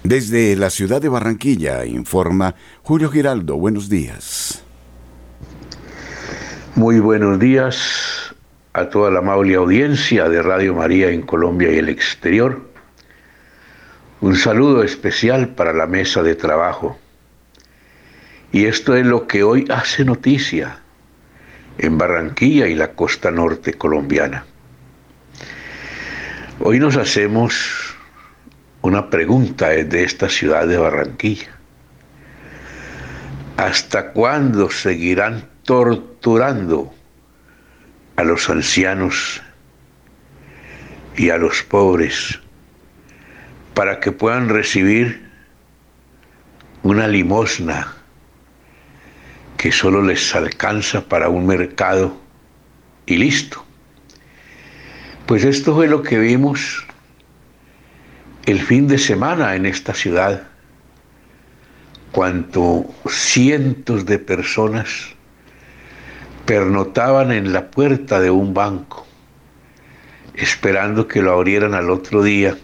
Desde 0.02 0.56
la 0.56 0.72
ciudad 0.72 1.00
de 1.00 1.10
Barranquilla 1.10 1.86
informa 1.86 2.56
Julio 2.82 3.12
Giraldo. 3.12 3.58
Buenos 3.58 3.90
días. 3.90 4.66
Muy 6.76 7.00
buenos 7.00 7.38
días 7.38 8.34
a 8.74 8.90
toda 8.90 9.12
la 9.12 9.20
amable 9.20 9.54
audiencia 9.54 10.28
de 10.28 10.42
Radio 10.42 10.74
María 10.74 11.10
en 11.10 11.22
Colombia 11.22 11.72
y 11.72 11.78
el 11.78 11.88
exterior. 11.88 12.68
Un 14.22 14.36
saludo 14.36 14.82
especial 14.84 15.50
para 15.50 15.72
la 15.72 15.86
mesa 15.86 16.24
de 16.24 16.34
trabajo. 16.34 16.98
Y 18.52 18.66
esto 18.66 18.96
es 18.96 19.06
lo 19.06 19.28
que 19.28 19.44
hoy 19.44 19.68
hace 19.70 20.04
noticia 20.04 20.80
en 21.78 22.00
Barranquilla 22.00 22.66
y 22.66 22.74
la 22.74 22.94
costa 22.94 23.30
norte 23.30 23.76
colombiana. 23.76 24.44
Hoy 26.60 26.80
nos 26.80 26.98
hacemos 26.98 27.96
una 28.82 29.12
pregunta 29.12 29.70
de 29.70 30.04
esta 30.04 30.28
ciudad 30.28 30.68
de 30.68 30.80
Barranquilla. 30.80 31.52
¿Hasta 33.58 34.12
cuándo 34.12 34.72
seguirán 34.72 35.53
torturando 35.64 36.94
a 38.16 38.24
los 38.24 38.50
ancianos 38.50 39.42
y 41.16 41.30
a 41.30 41.38
los 41.38 41.64
pobres 41.64 42.40
para 43.74 44.00
que 44.00 44.12
puedan 44.12 44.50
recibir 44.50 45.30
una 46.84 47.08
limosna 47.08 47.94
que 49.58 49.72
solo 49.72 50.02
les 50.02 50.36
alcanza 50.36 51.08
para 51.08 51.30
un 51.30 51.48
mercado 51.48 52.18
y 53.06 53.18
listo. 53.18 53.66
Pues 55.26 55.46
esto 55.46 55.74
fue 55.74 55.88
lo 55.88 56.04
que 56.04 56.20
vimos 56.20 56.86
el 58.46 58.62
fin 58.62 58.88
de 58.88 58.98
semana 58.98 59.56
en 59.56 59.66
esta 59.66 59.94
ciudad, 59.94 60.48
cuando 62.12 62.94
cientos 63.08 64.06
de 64.06 64.20
personas 64.20 65.13
pernotaban 66.46 67.32
en 67.32 67.54
la 67.54 67.72
puerta 67.72 68.20
de 68.20 68.30
un 68.30 68.54
banco, 68.54 69.08
esperando 70.36 71.08
que 71.08 71.22
lo 71.22 71.32
abrieran 71.32 71.74
al 71.74 71.90
otro 71.90 72.22
día 72.24 72.58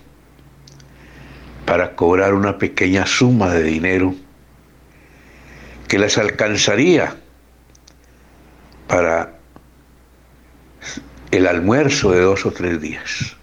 para 1.65 1.95
cobrar 1.95 2.33
una 2.33 2.57
pequeña 2.57 3.05
suma 3.05 3.53
de 3.53 3.63
dinero 3.63 4.15
que 5.88 5.99
les 5.99 6.17
alcanzaría 6.17 7.15
para 8.88 9.39
el 11.32 11.47
almuerzo 11.47 12.12
de 12.12 12.21
dos 12.21 12.45
o 12.45 12.51
tres 12.51 12.82
días. 12.82 13.36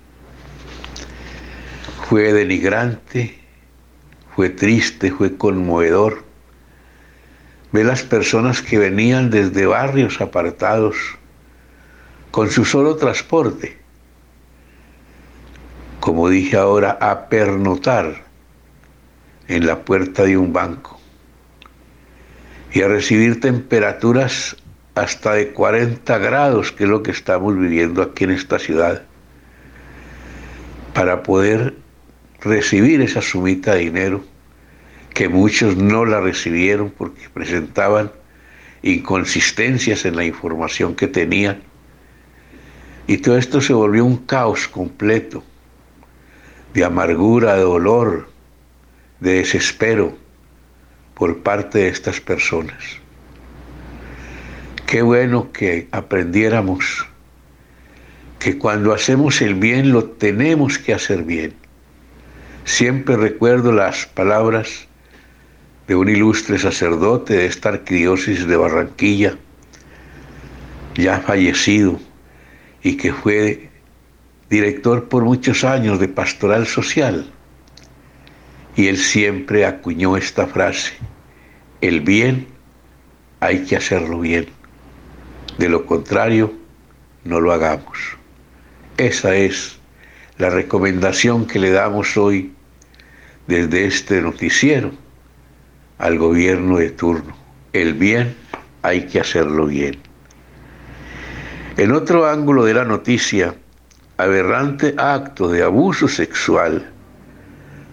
Fue 2.09 2.33
denigrante, 2.33 3.39
fue 4.35 4.51
triste, 4.51 5.11
fue 5.11 5.37
conmovedor 5.37 6.26
ver 7.77 7.85
las 7.85 8.03
personas 8.03 8.63
que 8.63 8.79
venían 8.79 9.29
desde 9.29 9.67
barrios 9.67 10.23
apartados 10.23 10.97
con 12.31 12.51
su 12.51 12.65
solo 12.65 12.97
transporte, 12.97 13.77
como 16.01 16.31
dije 16.31 16.57
ahora, 16.57 16.97
a 17.03 17.29
pernotar 17.29 18.25
en 19.49 19.67
la 19.67 19.85
puerta 19.85 20.23
de 20.23 20.39
un 20.39 20.55
banco 20.55 20.99
y 22.73 22.81
a 22.81 22.89
recibir 22.89 23.41
temperaturas 23.41 24.57
hasta 24.95 25.35
de 25.35 25.53
40 25.53 26.17
grados, 26.17 26.73
que 26.73 26.85
es 26.85 26.91
lo 26.91 27.03
que 27.03 27.11
estamos 27.11 27.59
viviendo 27.59 28.01
aquí 28.01 28.25
en 28.25 28.31
esta 28.31 28.59
ciudad, 28.59 29.03
para 30.95 31.23
poder 31.23 31.75
recibir 32.41 33.03
esa 33.03 33.21
sumita 33.21 33.75
de 33.75 33.81
dinero, 33.81 34.25
que 35.17 35.31
muchos 35.31 35.79
no 35.79 36.05
la 36.05 36.21
recibieron 36.21 36.91
porque 36.91 37.31
presentaban 37.31 38.13
inconsistencias 38.83 40.05
en 40.05 40.15
la 40.15 40.27
información 40.27 40.95
que 40.95 41.07
tenían. 41.07 41.63
Y 43.07 43.17
todo 43.17 43.39
esto 43.39 43.63
se 43.63 43.73
volvió 43.73 44.05
un 44.05 44.19
caos 44.19 44.69
completo 44.69 45.43
de 46.75 46.85
amargura, 46.85 47.55
de 47.55 47.63
dolor, 47.63 48.29
de 49.21 49.37
desespero 49.39 50.15
por 51.15 51.39
parte 51.39 51.79
de 51.79 51.89
estas 51.89 52.21
personas. 52.21 52.77
Qué 54.85 55.01
bueno 55.01 55.51
que 55.51 55.89
aprendiéramos 55.93 57.07
que 58.39 58.59
cuando 58.59 58.93
hacemos 58.93 59.41
el 59.41 59.55
bien 59.55 59.93
lo 59.93 60.05
tenemos 60.05 60.79
que 60.79 60.93
hacer 60.93 61.23
bien. 61.23 61.55
Siempre 62.67 63.17
recuerdo 63.17 63.73
las 63.73 64.05
palabras 64.05 64.89
de 65.87 65.95
un 65.95 66.09
ilustre 66.09 66.59
sacerdote 66.59 67.35
de 67.35 67.47
esta 67.47 67.69
arquidiócesis 67.69 68.47
de 68.47 68.57
Barranquilla, 68.57 69.37
ya 70.97 71.21
fallecido, 71.21 72.01
y 72.83 72.97
que 72.97 73.13
fue 73.13 73.71
director 74.51 75.09
por 75.09 75.25
muchos 75.25 75.65
años 75.65 76.01
de 76.01 76.09
pastoral 76.09 76.67
social. 76.67 77.31
Y 78.75 78.89
él 78.89 78.99
siempre 78.99 79.65
acuñó 79.65 80.17
esta 80.17 80.47
frase, 80.47 80.95
el 81.81 82.01
bien 82.01 82.49
hay 83.41 83.65
que 83.65 83.77
hacerlo 83.77 84.21
bien, 84.21 84.47
de 85.59 85.69
lo 85.69 85.87
contrario 85.87 86.53
no 87.25 87.41
lo 87.41 87.53
hagamos. 87.53 88.17
Esa 88.97 89.37
es 89.37 89.79
la 90.39 90.51
recomendación 90.51 91.47
que 91.47 91.59
le 91.59 91.71
damos 91.71 92.17
hoy 92.17 92.53
desde 93.47 93.87
este 93.87 94.21
noticiero 94.21 94.93
al 95.99 96.19
gobierno 96.19 96.79
de 96.79 96.91
turno. 96.91 97.37
El 97.73 97.95
bien 97.95 98.35
hay 98.83 99.07
que 99.07 99.21
hacerlo 99.21 99.67
bien. 99.67 99.99
En 101.77 101.93
otro 101.93 102.27
ángulo 102.27 102.65
de 102.65 102.75
la 102.75 102.85
noticia, 102.85 103.55
aberrante 104.17 104.95
acto 104.97 105.49
de 105.49 105.63
abuso 105.63 106.09
sexual 106.09 106.91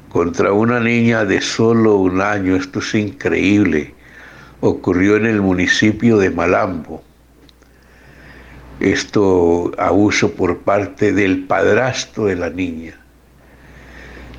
contra 0.10 0.54
una 0.54 0.80
niña 0.80 1.26
de 1.26 1.42
solo 1.42 1.98
un 1.98 2.22
año. 2.22 2.56
Esto 2.56 2.80
es 2.80 2.96
increíble. 2.96 3.94
Ocurrió 4.62 5.18
en 5.18 5.26
el 5.26 5.42
municipio 5.42 6.18
de 6.18 6.30
Malambo. 6.30 7.04
Esto 8.80 9.72
abuso 9.78 10.32
por 10.32 10.60
parte 10.60 11.12
del 11.14 11.46
padrastro 11.46 12.26
de 12.26 12.36
la 12.36 12.50
niña. 12.50 12.98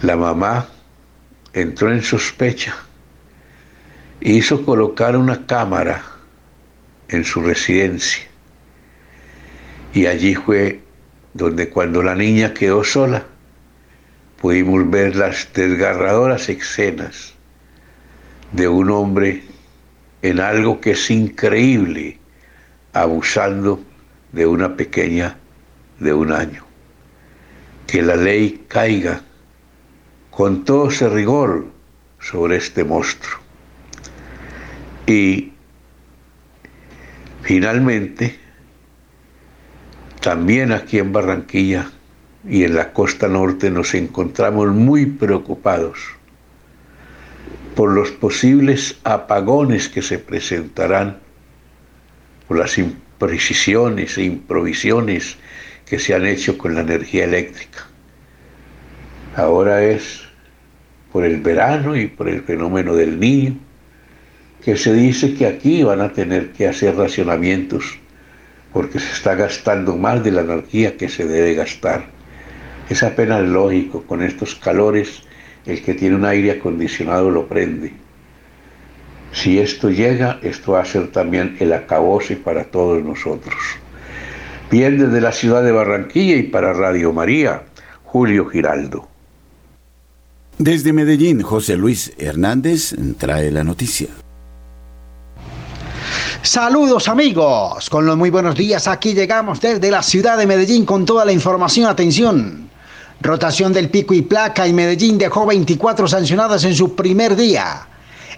La 0.00 0.16
mamá 0.16 0.68
entró 1.52 1.92
en 1.92 2.02
sospecha 2.02 2.74
hizo 4.32 4.64
colocar 4.64 5.16
una 5.16 5.46
cámara 5.46 6.02
en 7.08 7.24
su 7.24 7.42
residencia. 7.42 8.24
Y 9.92 10.06
allí 10.06 10.34
fue 10.34 10.80
donde 11.34 11.68
cuando 11.68 12.02
la 12.02 12.14
niña 12.14 12.54
quedó 12.54 12.82
sola, 12.84 13.26
pudimos 14.40 14.90
ver 14.90 15.14
las 15.14 15.52
desgarradoras 15.52 16.48
escenas 16.48 17.34
de 18.52 18.66
un 18.66 18.90
hombre 18.90 19.42
en 20.22 20.40
algo 20.40 20.80
que 20.80 20.92
es 20.92 21.10
increíble, 21.10 22.18
abusando 22.94 23.84
de 24.32 24.46
una 24.46 24.74
pequeña 24.74 25.36
de 26.00 26.14
un 26.14 26.32
año. 26.32 26.64
Que 27.86 28.00
la 28.00 28.16
ley 28.16 28.64
caiga 28.68 29.20
con 30.30 30.64
todo 30.64 30.88
ese 30.88 31.10
rigor 31.10 31.66
sobre 32.20 32.56
este 32.56 32.84
monstruo. 32.84 33.43
Y 35.06 35.52
finalmente, 37.42 38.38
también 40.20 40.72
aquí 40.72 40.98
en 40.98 41.12
Barranquilla, 41.12 41.90
y 42.48 42.64
en 42.64 42.74
la 42.74 42.92
costa 42.92 43.28
norte 43.28 43.70
nos 43.70 43.94
encontramos 43.94 44.68
muy 44.68 45.06
preocupados 45.06 45.98
por 47.74 47.90
los 47.90 48.10
posibles 48.10 48.98
apagones 49.04 49.88
que 49.88 50.02
se 50.02 50.18
presentarán, 50.18 51.18
por 52.46 52.58
las 52.58 52.78
imprecisiones 52.78 54.18
e 54.18 54.24
improvisiones 54.24 55.36
que 55.86 55.98
se 55.98 56.14
han 56.14 56.26
hecho 56.26 56.56
con 56.58 56.74
la 56.74 56.82
energía 56.82 57.24
eléctrica. 57.24 57.86
Ahora 59.36 59.82
es 59.82 60.20
por 61.10 61.24
el 61.24 61.40
verano 61.40 61.96
y 61.96 62.06
por 62.06 62.28
el 62.28 62.42
fenómeno 62.42 62.94
del 62.94 63.18
niño, 63.18 63.58
que 64.64 64.76
se 64.76 64.94
dice 64.94 65.34
que 65.34 65.46
aquí 65.46 65.82
van 65.82 66.00
a 66.00 66.12
tener 66.12 66.52
que 66.52 66.66
hacer 66.66 66.96
racionamientos 66.96 67.98
porque 68.72 68.98
se 68.98 69.12
está 69.12 69.34
gastando 69.34 69.96
más 69.96 70.24
de 70.24 70.32
la 70.32 70.40
energía 70.40 70.96
que 70.96 71.08
se 71.08 71.26
debe 71.26 71.54
gastar. 71.54 72.06
Es 72.88 73.02
apenas 73.02 73.42
lógico, 73.42 74.02
con 74.02 74.22
estos 74.22 74.54
calores, 74.54 75.22
el 75.66 75.82
que 75.82 75.94
tiene 75.94 76.16
un 76.16 76.24
aire 76.24 76.52
acondicionado 76.52 77.30
lo 77.30 77.46
prende. 77.46 77.92
Si 79.32 79.58
esto 79.58 79.90
llega, 79.90 80.38
esto 80.42 80.72
va 80.72 80.80
a 80.80 80.84
ser 80.84 81.08
también 81.12 81.56
el 81.60 81.72
acabose 81.72 82.36
para 82.36 82.64
todos 82.64 83.02
nosotros. 83.02 83.54
Bien 84.70 84.98
desde 84.98 85.20
la 85.20 85.32
ciudad 85.32 85.62
de 85.62 85.72
Barranquilla 85.72 86.36
y 86.36 86.44
para 86.44 86.72
Radio 86.72 87.12
María, 87.12 87.62
Julio 88.04 88.46
Giraldo. 88.46 89.08
Desde 90.58 90.92
Medellín, 90.92 91.42
José 91.42 91.76
Luis 91.76 92.12
Hernández 92.18 92.94
trae 93.18 93.50
la 93.50 93.64
noticia. 93.64 94.23
Saludos 96.44 97.08
amigos, 97.08 97.88
con 97.88 98.04
los 98.04 98.18
muy 98.18 98.28
buenos 98.28 98.54
días 98.54 98.86
aquí 98.86 99.14
llegamos 99.14 99.62
desde 99.62 99.90
la 99.90 100.02
ciudad 100.02 100.36
de 100.36 100.46
Medellín 100.46 100.84
con 100.84 101.06
toda 101.06 101.24
la 101.24 101.32
información, 101.32 101.86
atención. 101.86 102.68
Rotación 103.22 103.72
del 103.72 103.88
pico 103.88 104.12
y 104.12 104.20
placa 104.20 104.68
y 104.68 104.74
Medellín 104.74 105.16
dejó 105.16 105.46
24 105.46 106.06
sancionadas 106.06 106.64
en 106.64 106.74
su 106.74 106.94
primer 106.94 107.34
día. 107.34 107.88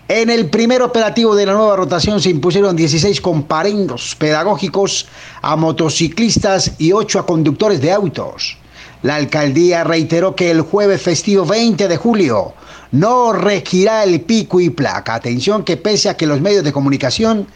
En 0.07 0.31
el 0.31 0.49
primer 0.51 0.83
operativo 0.83 1.35
de 1.35 1.47
la 1.47 1.55
nueva 1.55 1.75
rotación 1.75 2.21
se 2.21 2.31
impusieron 2.31 2.77
16 2.77 3.21
comparendos 3.21 4.15
pedagógicos 4.15 5.09
a 5.43 5.57
motociclistas 5.57 6.75
y 6.79 6.93
8 6.93 7.19
a 7.19 7.27
conductores 7.27 7.81
de 7.81 7.91
autos. 7.91 8.57
La 9.03 9.17
alcaldía 9.17 9.83
reiteró 9.83 10.37
que 10.37 10.53
el 10.53 10.61
jueves 10.61 11.03
festivo 11.03 11.45
20 11.45 11.89
de 11.89 11.97
julio 11.97 12.55
no 12.93 13.33
regirá 13.33 14.05
el 14.05 14.21
pico 14.21 14.61
y 14.61 14.71
placa. 14.71 15.17
Atención 15.17 15.65
que 15.65 15.77
pese 15.77 16.09
a 16.09 16.17
que 16.17 16.27
los 16.27 16.41
medios 16.41 16.63
de 16.63 16.73
comunicación 16.73 17.49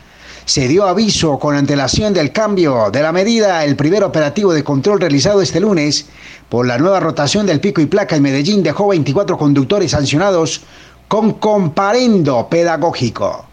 se 0.45 0.69
dio 0.69 0.87
aviso 0.87 1.39
con 1.39 1.55
antelación 1.55 2.13
del 2.13 2.33
cambio 2.33 2.91
de 2.91 3.03
la 3.03 3.13
medida. 3.13 3.65
El 3.65 3.77
primer 3.77 4.05
operativo 4.05 4.53
de 4.53 4.65
control 4.65 5.01
realizado 5.01 5.43
este 5.43 5.61
lunes 5.61 6.07
por 6.49 6.67
la 6.67 6.79
nueva 6.79 7.01
rotación 7.01 7.47
del 7.47 7.61
pico 7.61 7.81
y 7.81 7.87
placa 7.87 8.17
en 8.17 8.23
Medellín 8.23 8.63
dejó 8.63 8.89
24 8.89 9.39
conductores 9.39 9.93
sancionados 9.93 10.63
con 11.09 11.35
comparendo 11.35 12.49
pedagógico. 12.49 13.47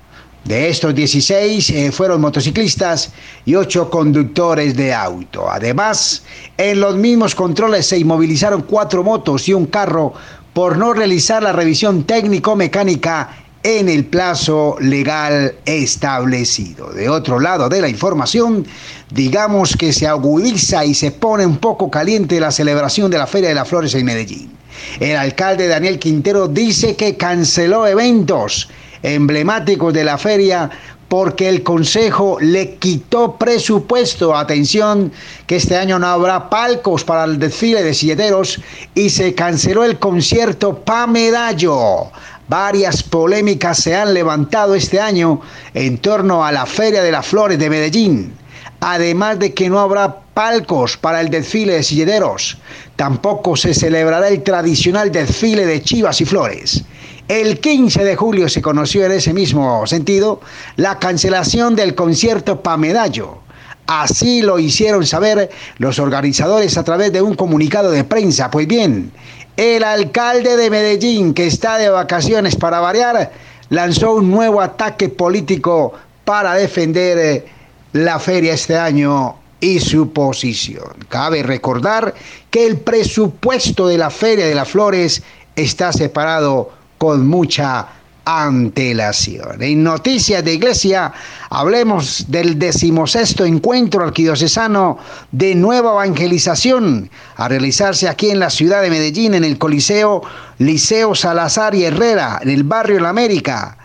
De 0.43 0.69
estos 0.69 0.95
16 0.95 1.69
eh, 1.71 1.91
fueron 1.91 2.21
motociclistas 2.21 3.12
y 3.45 3.56
8 3.56 3.89
conductores 3.89 4.78
de 4.78 4.93
auto. 4.93 5.50
Además, 5.50 6.23
en 6.58 6.80
los 6.80 6.95
mismos 6.95 7.36
controles 7.36 7.88
se 7.88 7.97
inmovilizaron 7.97 8.62
4 8.62 9.04
motos 9.04 9.50
y 9.50 9.54
un 9.54 9.65
carro 9.65 10.13
por 10.54 10.78
no 10.78 10.93
realizar 10.93 11.43
la 11.43 11.52
revisión 11.52 12.06
técnico-mecánica 12.06 13.46
en 13.67 13.89
el 13.89 14.06
plazo 14.06 14.77
legal 14.80 15.53
establecido. 15.65 16.93
De 16.93 17.10
otro 17.10 17.38
lado 17.38 17.67
de 17.67 17.82
la 17.82 17.89
información, 17.89 18.65
digamos 19.12 19.75
que 19.75 19.91
se 19.91 20.08
agudiza 20.08 20.86
y 20.86 20.93
se 20.93 21.12
pone 21.12 21.45
un 21.45 21.58
poco 21.58 21.91
caliente 21.91 22.39
la 22.39 22.51
celebración 22.51 23.12
de 23.12 23.17
la 23.17 23.27
Feria 23.27 23.49
de 23.49 23.56
las 23.56 23.67
Flores 23.67 23.93
en 23.93 24.06
Medellín. 24.06 24.53
El 25.01 25.17
alcalde 25.17 25.67
Daniel 25.67 25.99
Quintero 25.99 26.47
dice 26.47 26.95
que 26.95 27.17
canceló 27.17 27.86
eventos 27.86 28.69
emblemáticos 29.03 29.93
de 29.93 30.06
la 30.06 30.17
feria 30.17 30.69
porque 31.10 31.49
el 31.49 31.62
Consejo 31.62 32.38
le 32.39 32.75
quitó 32.75 33.36
presupuesto. 33.36 34.34
Atención, 34.34 35.12
que 35.45 35.58
este 35.58 35.75
año 35.75 35.99
no 35.99 36.08
habrá 36.08 36.49
palcos 36.49 37.03
para 37.03 37.25
el 37.25 37.38
desfile 37.38 37.84
de 37.84 37.93
silleteros 37.93 38.62
y 38.95 39.10
se 39.10 39.36
canceló 39.36 39.84
el 39.84 39.99
concierto 39.99 40.86
Pa 40.86 41.06
Medallo. 41.06 42.12
Varias 42.47 43.03
polémicas 43.03 43.77
se 43.77 43.93
han 43.93 44.13
levantado 44.13 44.73
este 44.73 45.01
año 45.01 45.41
en 45.73 45.97
torno 45.97 46.45
a 46.45 46.51
la 46.53 46.65
Feria 46.65 47.03
de 47.03 47.12
las 47.12 47.27
Flores 47.27 47.60
de 47.60 47.69
Medellín. 47.69 48.33
Además 48.79 49.39
de 49.39 49.53
que 49.53 49.69
no 49.69 49.79
habrá 49.79 50.21
palcos 50.33 50.95
para 50.95 51.19
el 51.19 51.29
desfile 51.29 51.73
de 51.73 51.83
silleteros, 51.83 52.57
tampoco 52.95 53.57
se 53.57 53.73
celebrará 53.73 54.29
el 54.29 54.43
tradicional 54.43 55.12
desfile 55.12 55.65
de 55.65 55.81
chivas 55.81 56.21
y 56.21 56.25
flores. 56.25 56.83
El 57.27 57.60
15 57.60 58.05
de 58.05 58.15
julio 58.15 58.47
se 58.47 58.62
conoció 58.62 59.05
en 59.05 59.12
ese 59.12 59.33
mismo 59.33 59.86
sentido 59.86 60.39
la 60.77 60.99
cancelación 60.99 61.75
del 61.75 61.95
concierto 61.95 62.63
Pamedallo. 62.63 63.39
Así 63.88 64.41
lo 64.41 64.60
hicieron 64.60 65.05
saber 65.05 65.49
los 65.79 65.99
organizadores 65.99 66.77
a 66.77 66.83
través 66.83 67.12
de 67.12 67.21
un 67.21 67.36
comunicado 67.36 67.91
de 67.91 68.05
prensa. 68.05 68.49
Pues 68.51 68.67
bien, 68.67 69.12
el 69.57 69.83
alcalde 69.83 70.55
de 70.55 70.69
Medellín, 70.69 71.33
que 71.33 71.47
está 71.47 71.77
de 71.77 71.89
vacaciones 71.89 72.55
para 72.55 72.79
variar, 72.79 73.31
lanzó 73.69 74.13
un 74.13 74.29
nuevo 74.31 74.61
ataque 74.61 75.09
político 75.09 75.93
para 76.23 76.53
defender 76.53 77.17
eh, 77.17 77.45
la 77.93 78.19
feria 78.19 78.53
este 78.53 78.77
año 78.77 79.35
y 79.59 79.79
su 79.79 80.13
posición. 80.13 80.93
Cabe 81.09 81.41
recordar 81.41 82.13
que 82.51 82.67
el 82.67 82.77
presupuesto 82.77 83.87
de 83.87 83.97
la 83.97 84.11
Feria 84.11 84.45
de 84.45 84.53
las 84.53 84.69
Flores 84.69 85.23
está 85.55 85.91
separado 85.91 86.69
con 86.99 87.27
mucha 87.27 87.87
antelación. 88.27 89.63
En 89.63 89.83
Noticias 89.83 90.43
de 90.43 90.53
Iglesia 90.53 91.13
hablemos 91.49 92.25
del 92.27 92.59
decimosexto 92.59 93.45
encuentro 93.45 94.03
arquidiocesano 94.03 94.99
de 95.31 95.55
nueva 95.55 95.91
evangelización 95.91 97.09
a 97.37 97.47
realizarse 97.47 98.09
aquí 98.09 98.29
en 98.29 98.39
la 98.39 98.49
ciudad 98.49 98.81
de 98.81 98.89
Medellín 98.89 99.33
en 99.33 99.45
el 99.45 99.57
Coliseo 99.57 100.23
Liceo 100.57 101.15
Salazar 101.15 101.73
y 101.73 101.85
Herrera 101.85 102.39
en 102.41 102.49
el 102.49 102.63
barrio 102.63 102.99
La 102.99 103.09
América 103.09 103.77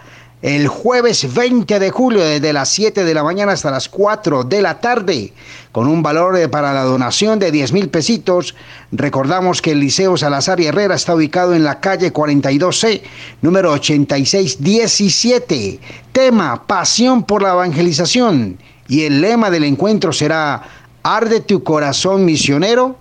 el 0.42 0.66
jueves 0.66 1.32
20 1.32 1.78
de 1.78 1.90
julio 1.90 2.24
desde 2.24 2.52
las 2.52 2.68
7 2.70 3.04
de 3.04 3.14
la 3.14 3.22
mañana 3.22 3.52
hasta 3.52 3.70
las 3.70 3.88
4 3.88 4.42
de 4.42 4.60
la 4.60 4.80
tarde, 4.80 5.32
con 5.70 5.86
un 5.86 6.02
valor 6.02 6.50
para 6.50 6.74
la 6.74 6.82
donación 6.82 7.38
de 7.38 7.52
10 7.52 7.72
mil 7.72 7.88
pesitos. 7.88 8.56
Recordamos 8.90 9.62
que 9.62 9.70
el 9.70 9.78
Liceo 9.78 10.16
Salazar 10.16 10.60
Herrera 10.60 10.96
está 10.96 11.14
ubicado 11.14 11.54
en 11.54 11.62
la 11.62 11.78
calle 11.78 12.12
42C, 12.12 13.02
número 13.40 13.70
8617. 13.70 15.78
Tema, 16.10 16.66
pasión 16.66 17.22
por 17.22 17.42
la 17.42 17.52
evangelización. 17.52 18.58
Y 18.88 19.04
el 19.04 19.20
lema 19.20 19.48
del 19.48 19.62
encuentro 19.62 20.12
será, 20.12 20.60
¿arde 21.04 21.38
tu 21.40 21.62
corazón 21.62 22.24
misionero? 22.24 22.96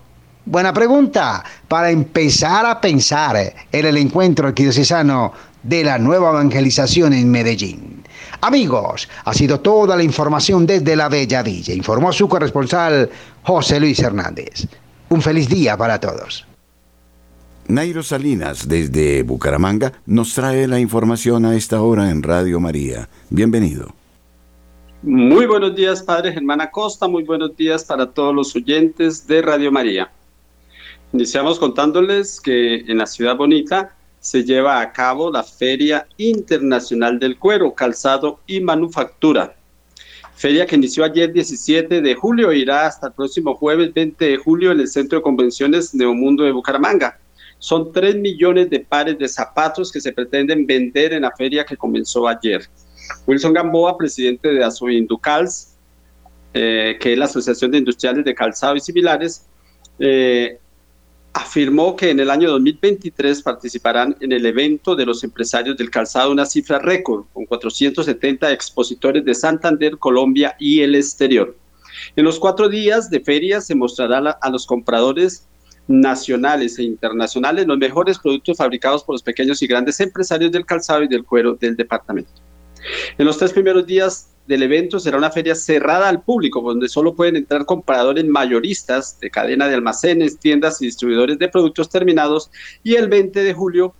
Buena 0.45 0.73
pregunta 0.73 1.43
para 1.67 1.91
empezar 1.91 2.65
a 2.65 2.81
pensar 2.81 3.53
en 3.71 3.85
el 3.85 3.97
encuentro 3.97 4.47
arquidiocesano 4.47 5.31
de 5.63 5.83
la 5.83 5.97
nueva 5.97 6.31
evangelización 6.31 7.13
en 7.13 7.29
Medellín. 7.29 8.03
Amigos, 8.41 9.07
ha 9.25 9.33
sido 9.33 9.59
toda 9.59 9.95
la 9.95 10.03
información 10.03 10.65
desde 10.65 10.95
la 10.95 11.09
Bella 11.09 11.43
Villa. 11.43 11.73
Informó 11.73 12.11
su 12.11 12.27
corresponsal 12.27 13.09
José 13.43 13.79
Luis 13.79 13.99
Hernández. 13.99 14.67
Un 15.09 15.21
feliz 15.21 15.47
día 15.47 15.77
para 15.77 15.99
todos. 15.99 16.45
Nairo 17.67 18.03
Salinas, 18.03 18.67
desde 18.67 19.23
Bucaramanga, 19.23 19.93
nos 20.05 20.33
trae 20.33 20.67
la 20.67 20.79
información 20.79 21.45
a 21.45 21.55
esta 21.55 21.81
hora 21.81 22.09
en 22.09 22.23
Radio 22.23 22.59
María. 22.59 23.07
Bienvenido. 23.29 23.93
Muy 25.03 25.45
buenos 25.45 25.75
días, 25.75 26.03
Padre 26.03 26.33
Germán 26.33 26.61
Acosta. 26.61 27.07
Muy 27.07 27.23
buenos 27.23 27.55
días 27.55 27.83
para 27.83 28.05
todos 28.07 28.35
los 28.35 28.55
oyentes 28.55 29.25
de 29.25 29.41
Radio 29.41 29.71
María. 29.71 30.11
Iniciamos 31.13 31.59
contándoles 31.59 32.39
que 32.41 32.77
en 32.79 32.97
la 32.97 33.05
ciudad 33.05 33.35
bonita 33.35 33.95
se 34.21 34.43
lleva 34.43 34.79
a 34.79 34.93
cabo 34.93 35.31
la 35.31 35.43
Feria 35.43 36.07
Internacional 36.17 37.19
del 37.19 37.39
Cuero, 37.39 37.73
Calzado 37.73 38.39
y 38.45 38.61
Manufactura. 38.61 39.55
Feria 40.35 40.65
que 40.65 40.75
inició 40.75 41.03
ayer 41.03 41.33
17 41.33 42.01
de 42.01 42.15
julio 42.15 42.53
irá 42.53 42.85
hasta 42.85 43.07
el 43.07 43.13
próximo 43.13 43.55
jueves 43.55 43.93
20 43.93 44.23
de 44.23 44.37
julio 44.37 44.71
en 44.71 44.79
el 44.79 44.87
Centro 44.87 45.17
de 45.17 45.23
Convenciones 45.23 45.95
Neomundo 45.95 46.43
de 46.43 46.51
Bucaramanga. 46.51 47.19
Son 47.57 47.91
3 47.91 48.15
millones 48.17 48.69
de 48.69 48.79
pares 48.79 49.17
de 49.17 49.27
zapatos 49.27 49.91
que 49.91 49.99
se 49.99 50.13
pretenden 50.13 50.67
vender 50.67 51.13
en 51.13 51.23
la 51.23 51.31
feria 51.31 51.65
que 51.65 51.75
comenzó 51.75 52.27
ayer. 52.27 52.61
Wilson 53.25 53.53
Gamboa, 53.53 53.97
presidente 53.97 54.53
de 54.53 54.63
Asoinducals, 54.63 55.75
eh, 56.53 56.97
que 56.99 57.13
es 57.13 57.17
la 57.17 57.25
Asociación 57.25 57.71
de 57.71 57.79
Industriales 57.79 58.23
de 58.23 58.35
Calzado 58.35 58.75
y 58.75 58.79
Similares, 58.81 59.47
eh, 59.97 60.59
afirmó 61.33 61.95
que 61.95 62.09
en 62.09 62.19
el 62.19 62.29
año 62.29 62.49
2023 62.49 63.41
participarán 63.41 64.17
en 64.19 64.31
el 64.31 64.45
evento 64.45 64.95
de 64.95 65.05
los 65.05 65.23
empresarios 65.23 65.77
del 65.77 65.89
calzado 65.89 66.31
una 66.31 66.45
cifra 66.45 66.79
récord, 66.79 67.25
con 67.33 67.45
470 67.45 68.51
expositores 68.51 69.23
de 69.23 69.33
Santander, 69.33 69.97
Colombia 69.97 70.55
y 70.59 70.81
el 70.81 70.95
exterior. 70.95 71.55
En 72.15 72.25
los 72.25 72.39
cuatro 72.39 72.67
días 72.67 73.09
de 73.09 73.19
feria 73.19 73.61
se 73.61 73.75
mostrará 73.75 74.31
a 74.41 74.49
los 74.49 74.65
compradores 74.65 75.47
nacionales 75.87 76.77
e 76.79 76.83
internacionales 76.83 77.67
los 77.67 77.77
mejores 77.77 78.19
productos 78.19 78.57
fabricados 78.57 79.03
por 79.03 79.15
los 79.15 79.23
pequeños 79.23 79.61
y 79.61 79.67
grandes 79.67 79.99
empresarios 79.99 80.51
del 80.51 80.65
calzado 80.65 81.03
y 81.03 81.07
del 81.07 81.25
cuero 81.25 81.55
del 81.55 81.75
departamento. 81.75 82.31
En 83.17 83.25
los 83.25 83.37
tres 83.37 83.53
primeros 83.53 83.85
días 83.85 84.29
del 84.51 84.63
evento 84.63 84.99
será 84.99 85.17
una 85.17 85.31
feria 85.31 85.55
cerrada 85.55 86.09
al 86.09 86.21
público, 86.21 86.61
donde 86.61 86.89
solo 86.89 87.15
pueden 87.15 87.37
entrar 87.37 87.65
compradores 87.65 88.25
mayoristas 88.25 89.17
de 89.19 89.31
cadena 89.31 89.67
de 89.67 89.75
almacenes, 89.75 90.37
tiendas 90.37 90.81
y 90.81 90.85
distribuidores 90.85 91.39
de 91.39 91.47
productos 91.47 91.89
terminados. 91.89 92.51
Y 92.83 92.95
el 92.95 93.07
20 93.07 93.43
de 93.43 93.53
julio 93.53 93.95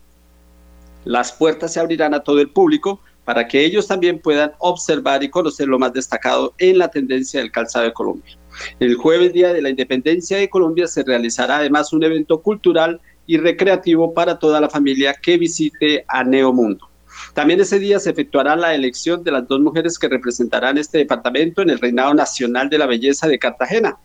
las 1.05 1.31
puertas 1.31 1.73
se 1.73 1.79
abrirán 1.79 2.13
a 2.13 2.19
todo 2.19 2.41
el 2.41 2.49
público 2.49 2.99
para 3.23 3.47
que 3.47 3.63
ellos 3.63 3.87
también 3.87 4.19
puedan 4.19 4.51
observar 4.59 5.23
y 5.23 5.29
conocer 5.29 5.67
lo 5.67 5.79
más 5.79 5.93
destacado 5.93 6.53
en 6.57 6.77
la 6.77 6.89
tendencia 6.89 7.39
del 7.39 7.51
calzado 7.51 7.85
de 7.85 7.93
Colombia. 7.93 8.37
El 8.79 8.95
jueves, 8.95 9.31
Día 9.31 9.53
de 9.53 9.61
la 9.61 9.69
Independencia 9.69 10.37
de 10.37 10.49
Colombia, 10.49 10.85
se 10.85 11.03
realizará 11.03 11.57
además 11.57 11.93
un 11.93 12.03
evento 12.03 12.41
cultural 12.41 12.99
y 13.25 13.37
recreativo 13.37 14.13
para 14.13 14.37
toda 14.37 14.59
la 14.59 14.69
familia 14.69 15.13
que 15.13 15.37
visite 15.37 16.03
a 16.09 16.25
Neomundo. 16.25 16.90
También 17.33 17.61
ese 17.61 17.79
día 17.79 17.99
se 17.99 18.09
efectuará 18.09 18.55
la 18.55 18.75
elección 18.75 19.23
de 19.23 19.31
las 19.31 19.47
dos 19.47 19.61
mujeres 19.61 19.97
que 19.97 20.09
representarán 20.09 20.77
este 20.77 20.97
departamento 20.97 21.61
en 21.61 21.69
el 21.69 21.79
Reinado 21.79 22.13
Nacional 22.13 22.69
de 22.69 22.77
la 22.77 22.85
Belleza 22.85 23.27
de 23.27 23.39
Cartagena. 23.39 23.97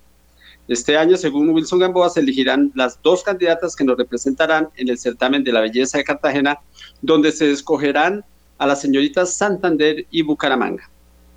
Este 0.68 0.96
año, 0.96 1.16
según 1.16 1.50
Wilson 1.50 1.78
Gamboa, 1.78 2.10
se 2.10 2.20
elegirán 2.20 2.72
las 2.74 3.00
dos 3.02 3.22
candidatas 3.22 3.76
que 3.76 3.84
nos 3.84 3.96
representarán 3.96 4.68
en 4.76 4.88
el 4.88 4.98
certamen 4.98 5.44
de 5.44 5.52
la 5.52 5.60
belleza 5.60 5.98
de 5.98 6.04
Cartagena, 6.04 6.58
donde 7.02 7.30
se 7.30 7.50
escogerán 7.50 8.24
a 8.58 8.66
las 8.66 8.80
señoritas 8.80 9.34
Santander 9.34 10.06
y 10.10 10.22
Bucaramanga. 10.22 10.90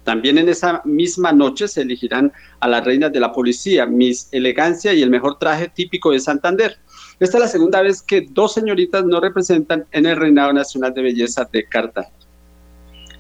También 0.04 0.40
en 0.40 0.50
esa 0.50 0.82
misma 0.86 1.32
noche 1.32 1.68
se 1.68 1.82
elegirán 1.82 2.34
a 2.60 2.68
las 2.68 2.84
reinas 2.84 3.12
de 3.12 3.20
la 3.20 3.32
policía, 3.32 3.86
Miss 3.86 4.30
Elegancia 4.32 4.94
y 4.94 5.04
el 5.04 5.12
mejor 5.12 5.38
traje 5.38 5.70
típico 5.70 6.12
de 6.12 6.20
Santander. 6.20 6.80
Esta 7.20 7.38
es 7.38 7.44
la 7.44 7.48
segunda 7.50 7.82
vez 7.82 8.02
que 8.02 8.28
dos 8.30 8.54
señoritas 8.54 9.04
no 9.04 9.20
representan 9.20 9.86
en 9.92 10.06
el 10.06 10.16
Reinado 10.16 10.54
Nacional 10.54 10.94
de 10.94 11.02
Belleza 11.02 11.48
de 11.52 11.66
Cartagena. 11.66 12.16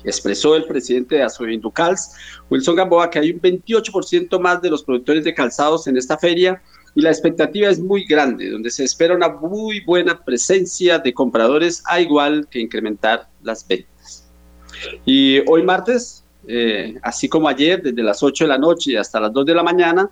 Expresó 0.05 0.55
el 0.55 0.63
presidente 0.63 1.15
de 1.15 1.23
Asoinducals, 1.23 2.13
Wilson 2.49 2.77
Gamboa, 2.77 3.09
que 3.09 3.19
hay 3.19 3.31
un 3.31 3.41
28% 3.41 4.39
más 4.39 4.61
de 4.61 4.69
los 4.69 4.83
productores 4.83 5.25
de 5.25 5.33
calzados 5.33 5.87
en 5.87 5.97
esta 5.97 6.17
feria 6.17 6.61
y 6.95 7.01
la 7.01 7.09
expectativa 7.09 7.69
es 7.69 7.79
muy 7.79 8.05
grande, 8.05 8.49
donde 8.49 8.71
se 8.71 8.85
espera 8.85 9.15
una 9.15 9.29
muy 9.29 9.81
buena 9.81 10.23
presencia 10.23 10.99
de 10.99 11.13
compradores, 11.13 11.83
a 11.85 11.99
igual 11.99 12.47
que 12.49 12.59
incrementar 12.59 13.27
las 13.43 13.67
ventas. 13.67 14.29
Y 15.05 15.39
hoy 15.49 15.63
martes, 15.63 16.23
eh, 16.47 16.95
así 17.03 17.27
como 17.27 17.49
ayer, 17.49 17.83
desde 17.83 18.01
las 18.01 18.23
8 18.23 18.45
de 18.45 18.47
la 18.47 18.57
noche 18.57 18.97
hasta 18.97 19.19
las 19.19 19.33
2 19.33 19.45
de 19.45 19.55
la 19.55 19.63
mañana, 19.63 20.09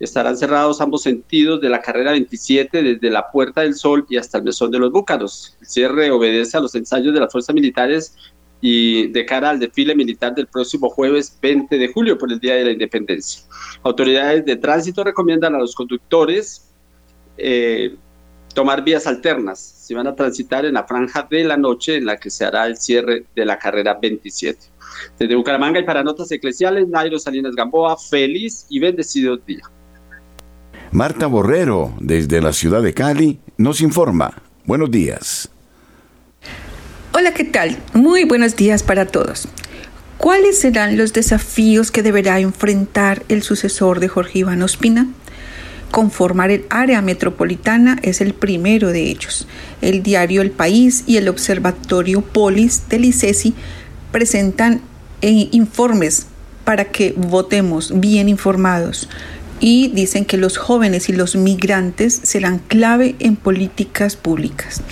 estarán 0.00 0.36
cerrados 0.36 0.80
ambos 0.80 1.02
sentidos 1.02 1.60
de 1.60 1.68
la 1.68 1.80
carrera 1.80 2.12
27 2.12 2.82
desde 2.82 3.10
la 3.10 3.30
Puerta 3.30 3.62
del 3.62 3.74
Sol 3.74 4.06
y 4.08 4.16
hasta 4.16 4.38
el 4.38 4.44
Mesón 4.44 4.70
de 4.70 4.78
los 4.78 4.92
Búcaros. 4.92 5.56
El 5.60 5.66
cierre 5.66 6.10
obedece 6.10 6.56
a 6.56 6.60
los 6.60 6.74
ensayos 6.74 7.12
de 7.12 7.20
las 7.20 7.32
fuerzas 7.32 7.54
militares 7.54 8.14
y 8.60 9.08
de 9.08 9.24
cara 9.24 9.50
al 9.50 9.60
desfile 9.60 9.94
militar 9.94 10.34
del 10.34 10.46
próximo 10.46 10.90
jueves 10.90 11.36
20 11.40 11.78
de 11.78 11.92
julio 11.92 12.18
por 12.18 12.32
el 12.32 12.40
Día 12.40 12.54
de 12.54 12.64
la 12.64 12.72
Independencia. 12.72 13.42
Autoridades 13.82 14.44
de 14.44 14.56
tránsito 14.56 15.04
recomiendan 15.04 15.54
a 15.54 15.58
los 15.58 15.74
conductores 15.74 16.68
eh, 17.36 17.94
tomar 18.54 18.82
vías 18.82 19.06
alternas 19.06 19.60
si 19.60 19.94
van 19.94 20.06
a 20.06 20.14
transitar 20.14 20.64
en 20.64 20.74
la 20.74 20.84
franja 20.84 21.26
de 21.30 21.44
la 21.44 21.56
noche 21.56 21.96
en 21.96 22.06
la 22.06 22.16
que 22.16 22.30
se 22.30 22.44
hará 22.44 22.66
el 22.66 22.76
cierre 22.76 23.26
de 23.34 23.44
la 23.44 23.58
carrera 23.58 23.94
27. 23.94 24.58
Desde 25.18 25.34
Bucaramanga 25.34 25.78
y 25.78 25.84
para 25.84 26.02
Notas 26.02 26.30
Eclesiales, 26.32 26.88
Nairo 26.88 27.18
Salinas 27.18 27.54
Gamboa, 27.54 27.96
feliz 27.96 28.66
y 28.68 28.80
bendecido 28.80 29.36
día. 29.36 29.62
Marta 30.90 31.26
Borrero, 31.26 31.92
desde 32.00 32.40
la 32.40 32.54
ciudad 32.54 32.82
de 32.82 32.94
Cali, 32.94 33.38
nos 33.58 33.82
informa. 33.82 34.32
Buenos 34.64 34.90
días. 34.90 35.50
Hola, 37.12 37.34
¿qué 37.34 37.44
tal? 37.44 37.76
Muy 37.92 38.24
buenos 38.24 38.56
días 38.56 38.82
para 38.82 39.04
todos. 39.04 39.48
¿Cuáles 40.16 40.58
serán 40.58 40.96
los 40.96 41.12
desafíos 41.12 41.90
que 41.90 42.02
deberá 42.02 42.40
enfrentar 42.40 43.22
el 43.28 43.42
sucesor 43.42 44.00
de 44.00 44.08
Jorge 44.08 44.38
Iván 44.40 44.62
Ospina? 44.62 45.08
Conformar 45.90 46.50
el 46.50 46.64
área 46.70 47.02
metropolitana 47.02 47.98
es 48.02 48.22
el 48.22 48.32
primero 48.32 48.88
de 48.88 49.10
ellos. 49.10 49.46
El 49.82 50.02
diario 50.02 50.40
El 50.40 50.52
País 50.52 51.04
y 51.06 51.18
el 51.18 51.28
Observatorio 51.28 52.22
Polis 52.22 52.88
del 52.88 53.04
ICESI 53.04 53.52
presentan 54.10 54.80
eh, 55.20 55.48
informes 55.52 56.26
para 56.64 56.86
que 56.86 57.14
votemos 57.16 57.98
bien 58.00 58.28
informados 58.28 59.08
y 59.60 59.88
dicen 59.88 60.24
que 60.24 60.36
los 60.36 60.56
jóvenes 60.56 61.08
y 61.08 61.12
los 61.12 61.36
migrantes 61.36 62.20
serán 62.22 62.58
clave 62.58 63.16
en 63.18 63.36
políticas 63.36 64.16
públicas. 64.16 64.82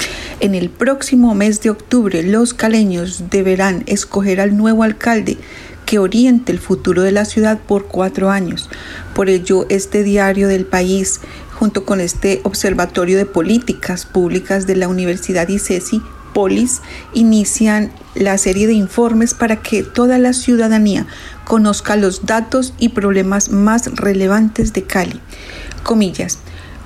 En 0.40 0.54
el 0.54 0.70
próximo 0.70 1.34
mes 1.34 1.62
de 1.62 1.70
octubre, 1.70 2.22
los 2.22 2.54
caleños 2.54 3.24
deberán 3.30 3.84
escoger 3.86 4.40
al 4.40 4.56
nuevo 4.56 4.82
alcalde 4.82 5.38
que 5.86 5.98
oriente 5.98 6.52
el 6.52 6.58
futuro 6.58 7.02
de 7.02 7.12
la 7.12 7.24
ciudad 7.24 7.58
por 7.60 7.86
cuatro 7.86 8.30
años. 8.30 8.68
Por 9.14 9.30
ello, 9.30 9.66
este 9.68 10.02
diario 10.02 10.48
del 10.48 10.66
país, 10.66 11.20
junto 11.58 11.84
con 11.84 12.00
este 12.00 12.40
Observatorio 12.42 13.16
de 13.16 13.24
Políticas 13.24 14.04
Públicas 14.04 14.66
de 14.66 14.76
la 14.76 14.88
Universidad 14.88 15.48
ICESI, 15.48 16.02
Polis, 16.36 16.82
inician 17.14 17.90
la 18.14 18.36
serie 18.36 18.66
de 18.66 18.74
informes 18.74 19.32
para 19.32 19.56
que 19.56 19.82
toda 19.82 20.18
la 20.18 20.34
ciudadanía 20.34 21.06
conozca 21.46 21.96
los 21.96 22.26
datos 22.26 22.74
y 22.78 22.90
problemas 22.90 23.48
más 23.48 23.86
relevantes 23.94 24.74
de 24.74 24.82
Cali. 24.82 25.18
Comillas. 25.82 26.36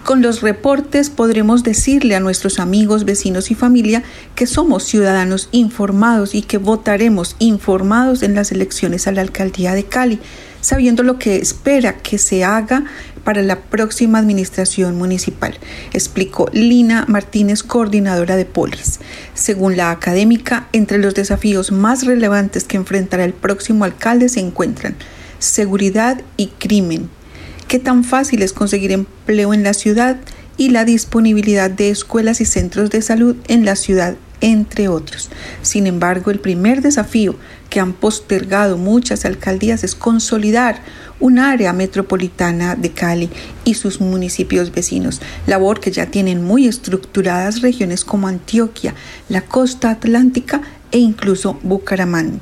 Con 0.04 0.22
los 0.22 0.40
reportes 0.40 1.10
podremos 1.10 1.64
decirle 1.64 2.14
a 2.14 2.20
nuestros 2.20 2.60
amigos, 2.60 3.04
vecinos 3.04 3.50
y 3.50 3.56
familia 3.56 4.04
que 4.36 4.46
somos 4.46 4.84
ciudadanos 4.84 5.48
informados 5.50 6.36
y 6.36 6.42
que 6.42 6.58
votaremos 6.58 7.34
informados 7.40 8.22
en 8.22 8.36
las 8.36 8.52
elecciones 8.52 9.08
a 9.08 9.12
la 9.12 9.22
alcaldía 9.22 9.74
de 9.74 9.82
Cali, 9.82 10.20
sabiendo 10.60 11.02
lo 11.02 11.18
que 11.18 11.36
espera 11.36 11.98
que 11.98 12.18
se 12.18 12.44
haga 12.44 12.84
para 13.24 13.42
la 13.42 13.60
próxima 13.60 14.18
administración 14.18 14.96
municipal, 14.96 15.58
explicó 15.92 16.48
Lina 16.52 17.04
Martínez, 17.08 17.62
coordinadora 17.62 18.36
de 18.36 18.46
Polis. 18.46 19.00
Según 19.34 19.76
la 19.76 19.90
académica, 19.90 20.68
entre 20.72 20.98
los 20.98 21.14
desafíos 21.14 21.72
más 21.72 22.04
relevantes 22.06 22.64
que 22.64 22.76
enfrentará 22.76 23.24
el 23.24 23.34
próximo 23.34 23.84
alcalde 23.84 24.28
se 24.28 24.40
encuentran 24.40 24.96
seguridad 25.38 26.20
y 26.36 26.48
crimen. 26.58 27.08
¿Qué 27.68 27.78
tan 27.78 28.04
fácil 28.04 28.42
es 28.42 28.52
conseguir 28.52 28.92
empleo 28.92 29.54
en 29.54 29.62
la 29.62 29.74
ciudad? 29.74 30.18
y 30.60 30.68
la 30.68 30.84
disponibilidad 30.84 31.70
de 31.70 31.88
escuelas 31.88 32.42
y 32.42 32.44
centros 32.44 32.90
de 32.90 33.00
salud 33.00 33.34
en 33.48 33.64
la 33.64 33.76
ciudad, 33.76 34.16
entre 34.40 34.88
otros. 34.88 35.30
Sin 35.62 35.86
embargo, 35.86 36.30
el 36.30 36.40
primer 36.40 36.82
desafío 36.82 37.36
que 37.68 37.80
han 37.80 37.92
postergado 37.92 38.76
muchas 38.76 39.24
alcaldías 39.24 39.84
es 39.84 39.94
consolidar 39.94 40.82
un 41.20 41.38
área 41.38 41.72
metropolitana 41.72 42.74
de 42.74 42.90
Cali 42.90 43.30
y 43.64 43.74
sus 43.74 44.00
municipios 44.00 44.72
vecinos, 44.72 45.20
labor 45.46 45.80
que 45.80 45.92
ya 45.92 46.06
tienen 46.06 46.42
muy 46.42 46.66
estructuradas 46.66 47.60
regiones 47.60 48.04
como 48.04 48.26
Antioquia, 48.26 48.94
la 49.28 49.42
costa 49.42 49.90
atlántica 49.90 50.62
e 50.90 50.98
incluso 50.98 51.58
Bucaramanga. 51.62 52.40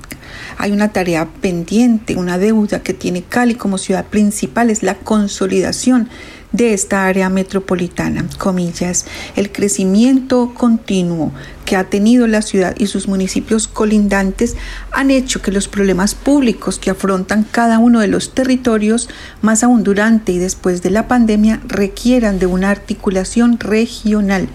Hay 0.56 0.72
una 0.72 0.92
tarea 0.92 1.28
pendiente, 1.40 2.16
una 2.16 2.38
deuda 2.38 2.82
que 2.82 2.94
tiene 2.94 3.22
Cali 3.22 3.54
como 3.54 3.78
ciudad 3.78 4.06
principal, 4.06 4.70
es 4.70 4.82
la 4.82 4.94
consolidación 4.94 6.08
de 6.52 6.72
esta 6.72 7.06
área 7.06 7.28
metropolitana, 7.28 8.24
comillas, 8.38 9.04
el 9.36 9.52
crecimiento 9.52 10.54
continuo 10.54 11.32
que 11.68 11.76
ha 11.76 11.84
tenido 11.84 12.26
la 12.26 12.40
ciudad 12.40 12.74
y 12.78 12.86
sus 12.86 13.08
municipios 13.08 13.68
colindantes 13.68 14.56
han 14.90 15.10
hecho 15.10 15.42
que 15.42 15.52
los 15.52 15.68
problemas 15.68 16.14
públicos 16.14 16.78
que 16.78 16.88
afrontan 16.88 17.44
cada 17.44 17.78
uno 17.78 18.00
de 18.00 18.08
los 18.08 18.32
territorios, 18.32 19.10
más 19.42 19.62
aún 19.62 19.84
durante 19.84 20.32
y 20.32 20.38
después 20.38 20.80
de 20.80 20.88
la 20.88 21.08
pandemia, 21.08 21.60
requieran 21.66 22.38
de 22.38 22.46
una 22.46 22.70
articulación 22.70 23.60
regional, 23.60 24.48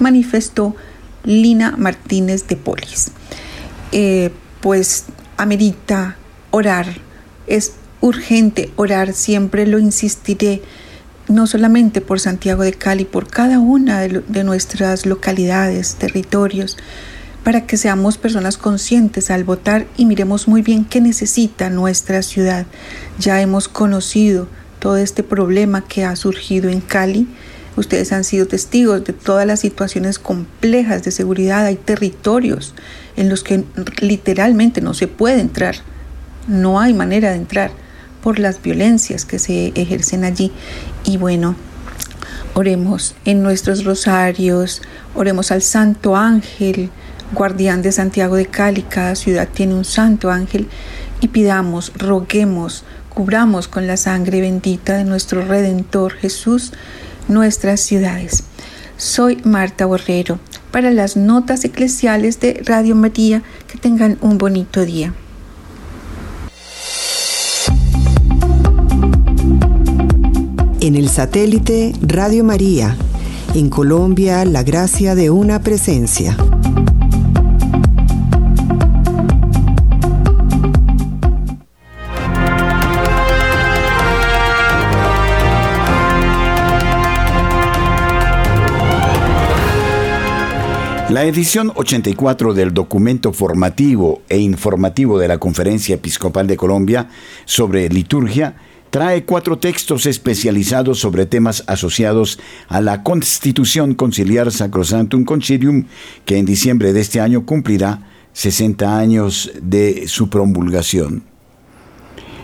manifestó 0.00 0.74
Lina 1.22 1.74
Martínez 1.76 2.46
de 2.46 2.56
Polis. 2.56 3.10
Eh, 3.92 4.30
pues 4.62 5.04
amerita 5.36 6.16
orar, 6.50 6.86
es 7.46 7.74
urgente 8.00 8.72
orar, 8.76 9.12
siempre 9.12 9.66
lo 9.66 9.78
insistiré 9.78 10.62
no 11.28 11.46
solamente 11.46 12.00
por 12.00 12.20
Santiago 12.20 12.62
de 12.62 12.72
Cali, 12.72 13.04
por 13.04 13.28
cada 13.28 13.58
una 13.58 14.00
de, 14.00 14.44
nuestras 14.44 15.06
localidades, 15.06 15.96
territorios, 15.96 16.76
para 17.42 17.66
que 17.66 17.76
seamos 17.76 18.18
personas 18.18 18.56
conscientes 18.56 19.30
al 19.30 19.44
votar 19.44 19.86
y 19.96 20.06
miremos 20.06 20.48
muy 20.48 20.62
bien 20.62 20.84
qué 20.84 21.00
necesita 21.00 21.70
nuestra 21.70 22.22
ciudad. 22.22 22.66
Ya 23.18 23.40
hemos 23.40 23.68
conocido 23.68 24.48
todo 24.78 24.96
este 24.96 25.22
problema 25.22 25.84
que 25.84 26.04
ha 26.04 26.16
surgido 26.16 26.70
en 26.70 26.80
Cali. 26.80 27.28
Ustedes 27.76 28.12
han 28.12 28.24
sido 28.24 28.46
testigos 28.46 29.04
de 29.04 29.12
todas 29.12 29.46
las 29.46 29.60
situaciones 29.60 30.18
complejas 30.18 31.02
de 31.02 31.10
seguridad. 31.10 31.66
Hay 31.66 31.76
territorios 31.76 32.74
en 33.16 33.28
los 33.28 33.42
que 33.42 33.64
literalmente 34.00 34.80
no 34.80 34.94
se 34.94 35.08
puede 35.08 35.40
entrar. 35.40 35.76
No 36.48 36.80
hay 36.80 36.94
manera 36.94 37.30
de 37.30 37.36
entrar 37.36 37.83
por 38.24 38.40
las 38.40 38.60
violencias 38.60 39.24
que 39.24 39.38
se 39.38 39.68
ejercen 39.76 40.24
allí. 40.24 40.50
Y 41.04 41.18
bueno, 41.18 41.54
Oremos 42.56 43.16
en 43.24 43.42
nuestros 43.42 43.84
rosarios, 43.84 44.80
oremos 45.16 45.50
al 45.50 45.60
Santo 45.60 46.14
Ángel, 46.14 46.88
guardián 47.32 47.82
de 47.82 47.90
Santiago 47.90 48.36
de 48.36 48.46
Cali, 48.46 48.82
cada 48.82 49.16
ciudad 49.16 49.48
tiene 49.52 49.74
un 49.74 49.84
Santo 49.84 50.30
Ángel, 50.30 50.68
y 51.20 51.28
pidamos, 51.28 51.92
roguemos, 51.96 52.84
cubramos 53.08 53.66
con 53.66 53.88
la 53.88 53.96
sangre 53.96 54.40
bendita 54.40 54.96
de 54.96 55.02
nuestro 55.02 55.44
Redentor 55.44 56.12
Jesús 56.12 56.72
nuestras 57.26 57.80
ciudades. 57.80 58.44
Soy 58.98 59.40
Marta 59.42 59.86
Borrero 59.86 60.38
para 60.70 60.92
las 60.92 61.16
notas 61.16 61.64
eclesiales 61.64 62.38
de 62.38 62.62
Radio 62.64 62.94
María. 62.94 63.42
Que 63.66 63.78
tengan 63.78 64.18
un 64.20 64.38
bonito 64.38 64.84
día. 64.84 65.12
En 70.84 70.96
el 70.96 71.08
satélite 71.08 71.94
Radio 72.02 72.44
María, 72.44 72.94
en 73.54 73.70
Colombia, 73.70 74.44
la 74.44 74.62
gracia 74.62 75.14
de 75.14 75.30
una 75.30 75.62
presencia. 75.62 76.36
La 91.08 91.24
edición 91.24 91.72
84 91.74 92.52
del 92.52 92.74
documento 92.74 93.32
formativo 93.32 94.20
e 94.28 94.36
informativo 94.36 95.18
de 95.18 95.28
la 95.28 95.38
Conferencia 95.38 95.94
Episcopal 95.94 96.46
de 96.46 96.58
Colombia 96.58 97.08
sobre 97.46 97.88
liturgia 97.88 98.56
trae 98.94 99.24
cuatro 99.24 99.58
textos 99.58 100.06
especializados 100.06 101.00
sobre 101.00 101.26
temas 101.26 101.64
asociados 101.66 102.38
a 102.68 102.80
la 102.80 103.02
Constitución 103.02 103.94
Conciliar 103.94 104.52
Sacrosantum 104.52 105.24
Concilium, 105.24 105.86
que 106.24 106.38
en 106.38 106.44
diciembre 106.46 106.92
de 106.92 107.00
este 107.00 107.20
año 107.20 107.44
cumplirá 107.44 108.08
60 108.34 108.96
años 108.96 109.50
de 109.60 110.06
su 110.06 110.30
promulgación. 110.30 111.24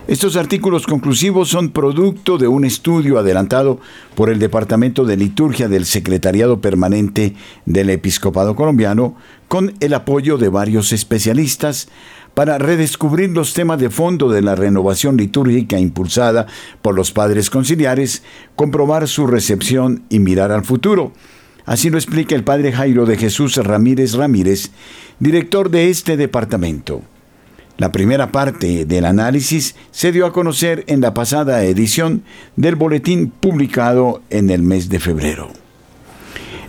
Estos 0.08 0.34
artículos 0.34 0.88
conclusivos 0.88 1.50
son 1.50 1.70
producto 1.70 2.36
de 2.36 2.48
un 2.48 2.64
estudio 2.64 3.20
adelantado 3.20 3.78
por 4.16 4.28
el 4.28 4.40
Departamento 4.40 5.04
de 5.04 5.16
Liturgia 5.16 5.68
del 5.68 5.86
Secretariado 5.86 6.60
Permanente 6.60 7.36
del 7.64 7.90
Episcopado 7.90 8.56
Colombiano 8.56 9.14
con 9.46 9.74
el 9.78 9.94
apoyo 9.94 10.36
de 10.36 10.48
varios 10.48 10.92
especialistas 10.92 11.86
para 12.34 12.58
redescubrir 12.58 13.30
los 13.30 13.54
temas 13.54 13.78
de 13.80 13.90
fondo 13.90 14.30
de 14.30 14.42
la 14.42 14.54
renovación 14.54 15.16
litúrgica 15.16 15.78
impulsada 15.78 16.46
por 16.82 16.94
los 16.94 17.12
padres 17.12 17.50
conciliares, 17.50 18.22
comprobar 18.56 19.08
su 19.08 19.26
recepción 19.26 20.04
y 20.08 20.18
mirar 20.18 20.52
al 20.52 20.64
futuro. 20.64 21.12
Así 21.66 21.90
lo 21.90 21.98
explica 21.98 22.34
el 22.34 22.44
padre 22.44 22.72
Jairo 22.72 23.06
de 23.06 23.16
Jesús 23.16 23.56
Ramírez 23.56 24.14
Ramírez, 24.14 24.70
director 25.18 25.70
de 25.70 25.90
este 25.90 26.16
departamento. 26.16 27.02
La 27.76 27.92
primera 27.92 28.30
parte 28.30 28.84
del 28.84 29.06
análisis 29.06 29.74
se 29.90 30.12
dio 30.12 30.26
a 30.26 30.32
conocer 30.34 30.84
en 30.86 31.00
la 31.00 31.14
pasada 31.14 31.64
edición 31.64 32.24
del 32.56 32.74
boletín 32.74 33.30
publicado 33.30 34.22
en 34.28 34.50
el 34.50 34.62
mes 34.62 34.90
de 34.90 35.00
febrero. 35.00 35.50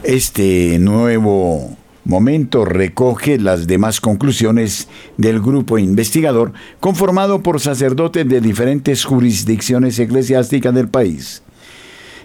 Este 0.03 0.79
nuevo 0.79 1.75
momento 2.03 2.65
recoge 2.65 3.37
las 3.37 3.67
demás 3.67 4.01
conclusiones 4.01 4.87
del 5.17 5.39
grupo 5.39 5.77
investigador 5.77 6.53
conformado 6.79 7.41
por 7.43 7.59
sacerdotes 7.59 8.27
de 8.27 8.41
diferentes 8.41 9.05
jurisdicciones 9.05 9.99
eclesiásticas 9.99 10.73
del 10.73 10.87
país. 10.87 11.43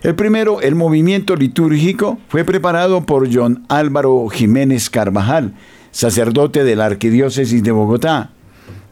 El 0.02 0.14
primero, 0.14 0.60
el 0.60 0.74
movimiento 0.74 1.36
litúrgico, 1.36 2.18
fue 2.28 2.44
preparado 2.44 3.04
por 3.04 3.32
John 3.32 3.64
Álvaro 3.68 4.28
Jiménez 4.28 4.90
Carvajal, 4.90 5.54
sacerdote 5.90 6.64
de 6.64 6.76
la 6.76 6.86
Arquidiócesis 6.86 7.62
de 7.62 7.72
Bogotá, 7.72 8.30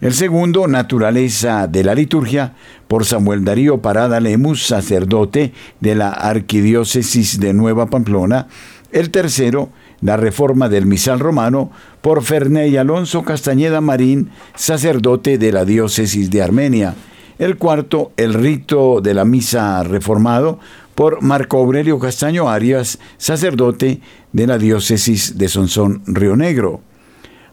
el 0.00 0.12
segundo, 0.12 0.66
Naturaleza 0.66 1.66
de 1.66 1.82
la 1.82 1.94
Liturgia, 1.94 2.52
por 2.88 3.06
Samuel 3.06 3.42
Darío 3.42 3.80
Parada 3.80 4.20
Lemus, 4.20 4.66
sacerdote 4.66 5.54
de 5.80 5.94
la 5.94 6.10
Arquidiócesis 6.10 7.40
de 7.40 7.54
Nueva 7.54 7.86
Pamplona. 7.86 8.48
El 8.92 9.10
tercero, 9.10 9.70
La 10.04 10.18
Reforma 10.18 10.68
del 10.68 10.84
Misal 10.84 11.18
Romano, 11.18 11.70
por 12.02 12.22
Ferney 12.22 12.76
Alonso 12.76 13.22
Castañeda 13.22 13.80
Marín, 13.80 14.28
sacerdote 14.54 15.38
de 15.38 15.50
la 15.50 15.64
Diócesis 15.64 16.30
de 16.30 16.42
Armenia. 16.42 16.94
El 17.38 17.56
cuarto, 17.56 18.12
El 18.18 18.34
Rito 18.34 19.00
de 19.00 19.14
la 19.14 19.24
Misa 19.24 19.82
Reformado, 19.82 20.60
por 20.94 21.22
Marco 21.22 21.56
Aurelio 21.56 21.98
Castaño 21.98 22.50
Arias, 22.50 22.98
sacerdote 23.16 24.02
de 24.30 24.46
la 24.46 24.58
Diócesis 24.58 25.38
de 25.38 25.48
Sonsón 25.48 26.02
Río 26.06 26.36
Negro. 26.36 26.82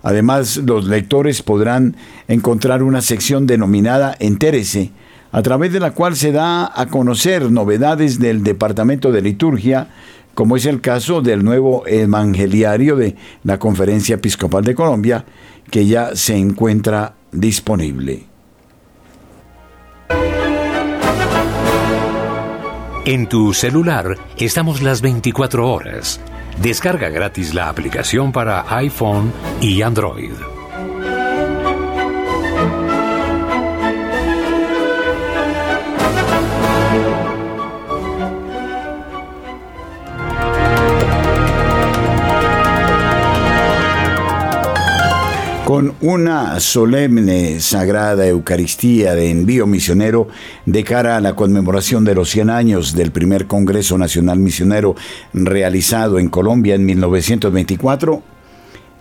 Además, 0.03 0.57
los 0.57 0.87
lectores 0.87 1.41
podrán 1.43 1.95
encontrar 2.27 2.83
una 2.83 2.99
sección 2.99 3.47
denominada 3.47 4.17
Entérese, 4.19 4.91
a 5.31 5.41
través 5.41 5.71
de 5.71 5.79
la 5.79 5.91
cual 5.91 6.17
se 6.17 6.33
da 6.33 6.69
a 6.75 6.87
conocer 6.87 7.49
novedades 7.49 8.19
del 8.19 8.43
Departamento 8.43 9.13
de 9.13 9.21
Liturgia, 9.21 9.87
como 10.33 10.55
es 10.55 10.65
el 10.65 10.81
caso 10.81 11.21
del 11.21 11.43
nuevo 11.43 11.85
evangeliario 11.87 12.95
de 12.95 13.15
la 13.43 13.59
Conferencia 13.59 14.15
Episcopal 14.15 14.63
de 14.63 14.75
Colombia, 14.75 15.25
que 15.69 15.85
ya 15.85 16.15
se 16.15 16.35
encuentra 16.35 17.13
disponible. 17.31 18.31
En 23.03 23.27
tu 23.27 23.53
celular 23.53 24.15
estamos 24.37 24.81
las 24.81 25.01
24 25.01 25.67
horas. 25.67 26.19
Descarga 26.61 27.09
gratis 27.09 27.53
la 27.55 27.67
aplicación 27.67 28.31
para 28.31 28.63
iPhone 28.77 29.33
y 29.59 29.81
Android. 29.81 30.60
Con 45.71 45.93
una 46.01 46.59
solemne 46.59 47.61
sagrada 47.61 48.27
Eucaristía 48.27 49.15
de 49.15 49.31
envío 49.31 49.65
misionero 49.65 50.27
de 50.65 50.83
cara 50.83 51.15
a 51.15 51.21
la 51.21 51.33
conmemoración 51.33 52.03
de 52.03 52.13
los 52.13 52.29
100 52.29 52.49
años 52.49 52.93
del 52.93 53.11
primer 53.11 53.47
Congreso 53.47 53.97
Nacional 53.97 54.37
Misionero 54.39 54.97
realizado 55.31 56.19
en 56.19 56.27
Colombia 56.27 56.75
en 56.75 56.85
1924, 56.85 58.21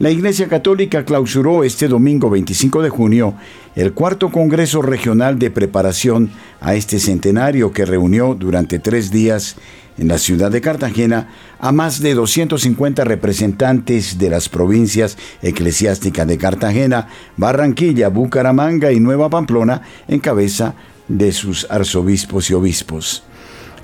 la 0.00 0.10
Iglesia 0.10 0.48
Católica 0.48 1.04
clausuró 1.04 1.62
este 1.62 1.86
domingo 1.86 2.30
25 2.30 2.80
de 2.80 2.88
junio 2.88 3.34
el 3.76 3.92
cuarto 3.92 4.30
Congreso 4.30 4.80
Regional 4.80 5.38
de 5.38 5.50
Preparación 5.50 6.30
a 6.62 6.74
este 6.74 6.98
centenario 6.98 7.70
que 7.70 7.84
reunió 7.84 8.34
durante 8.34 8.78
tres 8.78 9.10
días 9.10 9.56
en 9.98 10.08
la 10.08 10.16
ciudad 10.16 10.50
de 10.50 10.62
Cartagena 10.62 11.28
a 11.58 11.70
más 11.70 12.00
de 12.00 12.14
250 12.14 13.04
representantes 13.04 14.16
de 14.16 14.30
las 14.30 14.48
provincias 14.48 15.18
eclesiásticas 15.42 16.26
de 16.26 16.38
Cartagena, 16.38 17.08
Barranquilla, 17.36 18.08
Bucaramanga 18.08 18.92
y 18.92 19.00
Nueva 19.00 19.28
Pamplona 19.28 19.82
en 20.08 20.20
cabeza 20.20 20.76
de 21.08 21.30
sus 21.32 21.66
arzobispos 21.70 22.48
y 22.48 22.54
obispos. 22.54 23.22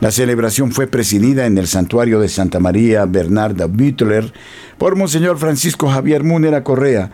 La 0.01 0.11
celebración 0.11 0.73
fue 0.73 0.87
presidida 0.87 1.47
en 1.47 1.57
el 1.57 1.67
santuario 1.67 2.21
de 2.21 2.29
Santa 2.29 2.61
María 2.61 3.07
Bernarda 3.07 3.67
Büttler 3.67 4.31
por 4.77 4.95
Monseñor 4.95 5.39
Francisco 5.39 5.89
Javier 5.89 6.23
Múnera 6.23 6.63
Correa, 6.63 7.11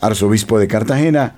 arzobispo 0.00 0.58
de 0.58 0.66
Cartagena, 0.66 1.36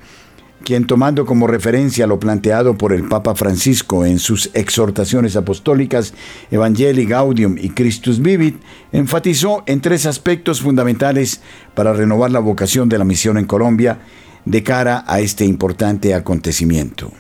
quien 0.65 0.87
tomando 0.87 1.27
como 1.27 1.47
referencia 1.47 2.07
lo 2.07 2.19
planteado 2.19 2.79
por 2.79 2.95
el 2.95 3.07
Papa 3.07 3.35
Francisco 3.35 4.07
en 4.07 4.19
sus 4.19 4.51
exhortaciones 4.55 5.37
apostólicas 5.37 6.15
Evangelii 6.51 7.05
Gaudium 7.05 7.57
y 7.59 7.69
Christus 7.71 8.23
Vivit, 8.23 8.57
enfatizó 8.91 9.65
en 9.67 9.83
tres 9.83 10.07
aspectos 10.07 10.63
fundamentales 10.63 11.43
para 11.75 11.93
renovar 11.93 12.31
la 12.31 12.41
vocación 12.41 12.89
de 12.89 12.97
la 12.97 13.05
misión 13.05 13.37
en 13.37 13.45
Colombia 13.45 13.99
de 14.47 14.63
cara 14.63 15.05
a 15.07 15.21
este 15.21 15.45
importante 15.45 16.15
acontecimiento. 16.15 17.13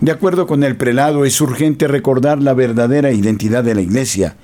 De 0.00 0.12
acuerdo 0.12 0.46
con 0.46 0.64
el 0.64 0.76
prelado, 0.76 1.24
es 1.24 1.40
urgente 1.40 1.88
recordar 1.88 2.42
la 2.42 2.54
verdadera 2.54 3.12
identidad 3.12 3.64
de 3.64 3.74
la 3.74 3.80
Iglesia, 3.80 4.36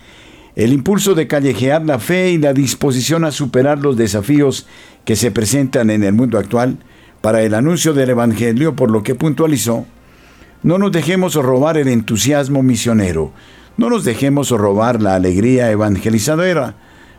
el 0.56 0.72
impulso 0.72 1.14
de 1.14 1.26
callejear 1.26 1.84
la 1.84 1.98
fe 1.98 2.30
y 2.30 2.38
la 2.38 2.52
disposición 2.52 3.24
a 3.24 3.30
superar 3.30 3.78
los 3.78 3.96
desafíos 3.96 4.66
que 5.04 5.16
se 5.16 5.30
presentan 5.30 5.90
en 5.90 6.02
el 6.04 6.12
mundo 6.12 6.38
actual, 6.38 6.78
para 7.20 7.42
el 7.42 7.54
anuncio 7.54 7.92
del 7.92 8.10
Evangelio, 8.10 8.74
por 8.74 8.90
lo 8.90 9.02
que 9.02 9.14
puntualizó, 9.14 9.86
no 10.62 10.78
nos 10.78 10.92
dejemos 10.92 11.34
robar 11.34 11.76
el 11.76 11.88
entusiasmo 11.88 12.62
misionero, 12.62 13.32
no 13.76 13.88
nos 13.88 14.04
dejemos 14.04 14.50
robar 14.50 15.00
la 15.00 15.14
alegría 15.14 15.70
evangelizadora, 15.70 16.76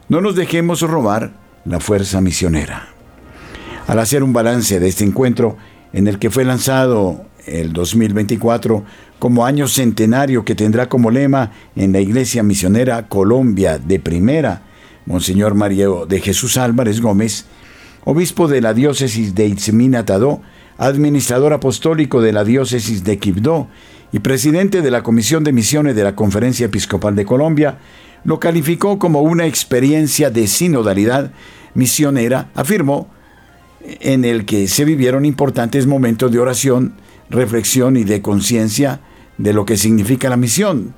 no 0.10 0.22
nos 0.22 0.36
dejemos 0.36 0.82
robar 0.82 1.34
la 1.66 1.80
fuerza 1.80 2.22
misionera. 2.22 2.90
Al 3.88 4.00
hacer 4.00 4.24
un 4.24 4.34
balance 4.34 4.80
de 4.80 4.88
este 4.88 5.04
encuentro, 5.04 5.58
en 5.94 6.08
el 6.08 6.20
que 6.20 6.30
fue 6.30 6.46
lanzado 6.46 7.26
el 7.46 7.74
2024 7.74 8.84
como 9.20 9.46
año 9.46 9.68
centenario 9.68 10.46
que 10.46 10.56
tendrá 10.56 10.90
como 10.90 11.12
lema 11.12 11.52
en 11.76 11.92
la 11.92 12.00
Iglesia 12.00 12.44
Misionera 12.44 13.08
Colombia 13.08 13.78
de 13.78 14.00
Primera, 14.00 14.64
Monseñor 15.06 15.56
Mario 15.56 16.06
de 16.08 16.20
Jesús 16.20 16.58
Álvarez 16.58 17.02
Gómez, 17.02 17.46
obispo 18.04 18.48
de 18.48 18.62
la 18.62 18.74
diócesis 18.74 19.36
de 19.36 19.48
Itzminatadó, 19.48 20.42
administrador 20.78 21.54
apostólico 21.54 22.22
de 22.22 22.34
la 22.34 22.44
diócesis 22.44 23.04
de 23.04 23.20
Quibdó 23.20 23.68
y 24.12 24.20
presidente 24.20 24.82
de 24.82 24.92
la 24.92 25.04
Comisión 25.04 25.44
de 25.44 25.54
Misiones 25.54 25.96
de 25.96 26.04
la 26.04 26.16
Conferencia 26.16 26.66
Episcopal 26.66 27.16
de 27.16 27.26
Colombia, 27.26 27.78
lo 28.24 28.40
calificó 28.40 29.00
como 29.00 29.22
una 29.22 29.46
experiencia 29.46 30.30
de 30.30 30.48
sinodalidad 30.48 31.32
misionera, 31.74 32.50
afirmó, 32.56 33.08
en 33.84 34.26
el 34.26 34.46
que 34.46 34.68
se 34.68 34.86
vivieron 34.86 35.26
importantes 35.26 35.88
momentos 35.88 36.32
de 36.32 36.40
oración, 36.40 36.94
reflexión 37.32 37.98
y 37.98 38.04
de 38.04 38.22
conciencia 38.22 39.02
de 39.38 39.54
lo 39.54 39.66
que 39.66 39.78
significa 39.78 40.30
la 40.30 40.38
misión. 40.38 40.94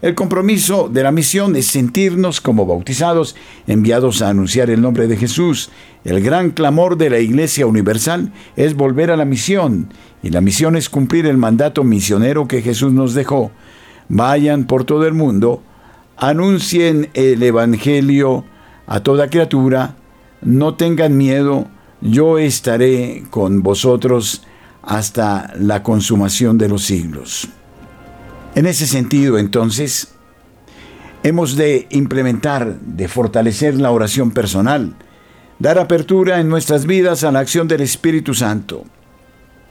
El 0.00 0.14
compromiso 0.14 0.88
de 0.88 1.02
la 1.02 1.10
misión 1.10 1.56
es 1.56 1.66
sentirnos 1.66 2.40
como 2.40 2.66
bautizados, 2.66 3.34
enviados 3.66 4.22
a 4.22 4.28
anunciar 4.28 4.70
el 4.70 4.80
nombre 4.80 5.08
de 5.08 5.16
Jesús. 5.16 5.70
El 6.04 6.22
gran 6.22 6.50
clamor 6.50 6.96
de 6.96 7.10
la 7.10 7.18
Iglesia 7.18 7.66
Universal 7.66 8.32
es 8.54 8.74
volver 8.74 9.10
a 9.10 9.16
la 9.16 9.24
misión, 9.24 9.92
y 10.22 10.30
la 10.30 10.40
misión 10.40 10.76
es 10.76 10.88
cumplir 10.88 11.26
el 11.26 11.36
mandato 11.36 11.82
misionero 11.82 12.46
que 12.46 12.62
Jesús 12.62 12.92
nos 12.92 13.14
dejó. 13.14 13.50
Vayan 14.08 14.66
por 14.66 14.84
todo 14.84 15.04
el 15.04 15.14
mundo, 15.14 15.64
anuncien 16.16 17.10
el 17.14 17.42
Evangelio 17.42 18.44
a 18.86 19.00
toda 19.00 19.30
criatura, 19.30 19.96
no 20.42 20.74
tengan 20.76 21.16
miedo, 21.16 21.66
yo 22.00 22.38
estaré 22.38 23.24
con 23.30 23.64
vosotros 23.64 24.44
hasta 24.88 25.52
la 25.58 25.82
consumación 25.82 26.56
de 26.56 26.66
los 26.66 26.82
siglos. 26.82 27.46
En 28.54 28.64
ese 28.64 28.86
sentido, 28.86 29.38
entonces, 29.38 30.08
hemos 31.22 31.56
de 31.56 31.86
implementar, 31.90 32.80
de 32.80 33.06
fortalecer 33.06 33.74
la 33.78 33.90
oración 33.90 34.30
personal, 34.30 34.94
dar 35.58 35.78
apertura 35.78 36.40
en 36.40 36.48
nuestras 36.48 36.86
vidas 36.86 37.22
a 37.22 37.30
la 37.30 37.40
acción 37.40 37.68
del 37.68 37.82
Espíritu 37.82 38.32
Santo. 38.32 38.84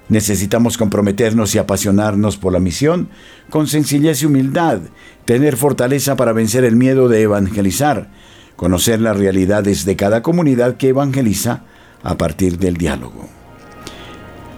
Necesitamos 0.07 0.77
comprometernos 0.77 1.55
y 1.55 1.57
apasionarnos 1.57 2.37
por 2.37 2.53
la 2.53 2.59
misión 2.59 3.09
con 3.49 3.65
sencillez 3.65 4.21
y 4.21 4.27
humildad, 4.27 4.81
tener 5.25 5.57
fortaleza 5.57 6.15
para 6.15 6.31
vencer 6.31 6.63
el 6.63 6.75
miedo 6.75 7.09
de 7.09 7.23
evangelizar, 7.23 8.11
conocer 8.55 9.01
las 9.01 9.17
realidades 9.17 9.83
de 9.83 9.95
cada 9.95 10.21
comunidad 10.21 10.77
que 10.77 10.89
evangeliza 10.89 11.63
a 12.03 12.19
partir 12.19 12.59
del 12.59 12.77
diálogo. 12.77 13.36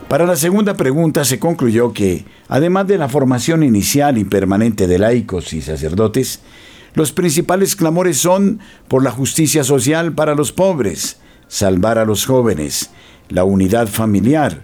Para 0.09 0.25
la 0.25 0.35
segunda 0.35 0.73
pregunta 0.73 1.23
se 1.23 1.37
concluyó 1.37 1.93
que, 1.93 2.25
además 2.47 2.87
de 2.87 2.97
la 2.97 3.09
formación 3.09 3.61
inicial 3.61 4.17
y 4.17 4.23
permanente 4.23 4.87
de 4.87 4.97
laicos 4.97 5.53
y 5.53 5.61
sacerdotes, 5.61 6.39
los 6.95 7.11
principales 7.11 7.75
clamores 7.75 8.17
son 8.17 8.59
por 8.87 9.03
la 9.03 9.11
justicia 9.11 9.63
social 9.63 10.13
para 10.13 10.33
los 10.33 10.51
pobres, 10.51 11.19
salvar 11.47 11.99
a 11.99 12.05
los 12.05 12.25
jóvenes, 12.25 12.89
la 13.29 13.43
unidad 13.43 13.87
familiar, 13.87 14.63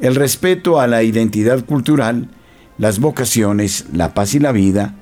el 0.00 0.14
respeto 0.14 0.80
a 0.80 0.86
la 0.86 1.02
identidad 1.02 1.62
cultural, 1.66 2.30
las 2.78 2.98
vocaciones, 2.98 3.84
la 3.92 4.14
paz 4.14 4.32
y 4.32 4.38
la 4.38 4.52
vida, 4.52 4.94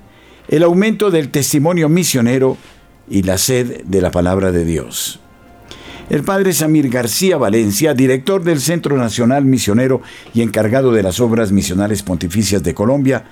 el 0.48 0.64
aumento 0.64 1.12
del 1.12 1.30
testimonio 1.30 1.88
misionero 1.88 2.56
y 3.08 3.22
la 3.22 3.38
sed 3.38 3.84
de 3.84 4.00
la 4.00 4.10
palabra 4.10 4.50
de 4.50 4.64
Dios. 4.64 5.20
El 6.10 6.22
padre 6.22 6.52
Samir 6.52 6.90
García 6.90 7.38
Valencia, 7.38 7.94
director 7.94 8.44
del 8.44 8.60
Centro 8.60 8.98
Nacional 8.98 9.46
Misionero 9.46 10.02
y 10.34 10.42
encargado 10.42 10.92
de 10.92 11.02
las 11.02 11.18
obras 11.18 11.50
misionales 11.50 12.02
pontificias 12.02 12.62
de 12.62 12.74
Colombia, 12.74 13.24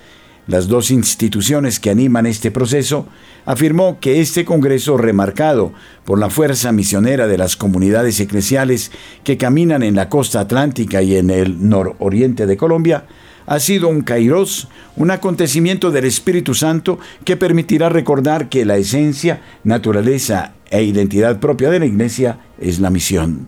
las 0.47 0.69
dos 0.69 0.91
instituciones 0.91 1.79
que 1.79 1.91
animan 1.91 2.25
este 2.25 2.51
proceso, 2.51 3.07
afirmó 3.45 4.01
que 4.01 4.23
este 4.23 4.47
Congreso, 4.47 4.97
remarcado 4.97 5.75
por 6.07 6.19
la 6.19 6.31
fuerza 6.31 6.73
misionera 6.73 7.27
de 7.27 7.37
las 7.37 7.57
comunidades 7.57 8.19
eclesiales 8.21 8.91
que 9.23 9.37
caminan 9.37 9.83
en 9.83 9.95
la 9.95 10.09
costa 10.09 10.41
atlántica 10.41 11.03
y 11.03 11.17
en 11.17 11.29
el 11.29 11.69
nororiente 11.69 12.47
de 12.47 12.57
Colombia, 12.57 13.05
ha 13.45 13.61
sido 13.61 13.89
un 13.89 14.01
kairos, 14.01 14.69
un 14.97 15.11
acontecimiento 15.11 15.91
del 15.91 16.07
Espíritu 16.07 16.55
Santo 16.55 16.99
que 17.25 17.37
permitirá 17.37 17.91
recordar 17.91 18.49
que 18.49 18.65
la 18.65 18.79
esencia, 18.79 19.43
naturaleza 19.63 20.55
e 20.73 20.83
identidad 20.83 21.39
propia 21.39 21.71
de 21.71 21.79
la 21.79 21.87
Iglesia 21.87 22.41
es 22.59 22.81
la 22.81 22.91
misión. 22.91 23.47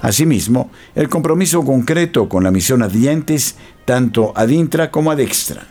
Asimismo, 0.00 0.70
el 0.94 1.08
compromiso 1.08 1.64
concreto 1.64 2.28
con 2.28 2.44
la 2.44 2.50
misión 2.50 2.82
a 2.82 2.88
dientes, 2.88 3.56
tanto 3.84 4.32
ad 4.36 4.48
intra 4.48 4.90
como 4.90 5.10
ad 5.10 5.20
extra. 5.20 5.66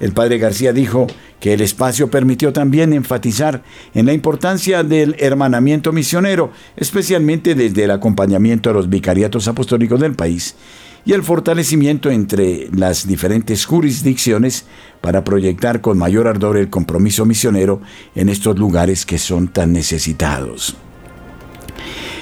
El 0.00 0.12
padre 0.12 0.38
García 0.38 0.72
dijo 0.72 1.06
que 1.40 1.52
el 1.54 1.60
espacio 1.60 2.10
permitió 2.10 2.52
también 2.52 2.92
enfatizar 2.92 3.62
en 3.94 4.06
la 4.06 4.12
importancia 4.12 4.82
del 4.82 5.16
hermanamiento 5.18 5.92
misionero, 5.92 6.52
especialmente 6.76 7.54
desde 7.54 7.84
el 7.84 7.90
acompañamiento 7.90 8.70
a 8.70 8.72
los 8.72 8.88
vicariatos 8.88 9.48
apostólicos 9.48 10.00
del 10.00 10.14
país 10.14 10.56
y 11.04 11.12
el 11.12 11.22
fortalecimiento 11.22 12.10
entre 12.10 12.68
las 12.72 13.06
diferentes 13.06 13.64
jurisdicciones 13.64 14.66
para 15.00 15.24
proyectar 15.24 15.80
con 15.80 15.98
mayor 15.98 16.26
ardor 16.26 16.56
el 16.56 16.70
compromiso 16.70 17.24
misionero 17.24 17.80
en 18.14 18.28
estos 18.28 18.58
lugares 18.58 19.06
que 19.06 19.18
son 19.18 19.48
tan 19.48 19.72
necesitados. 19.72 20.76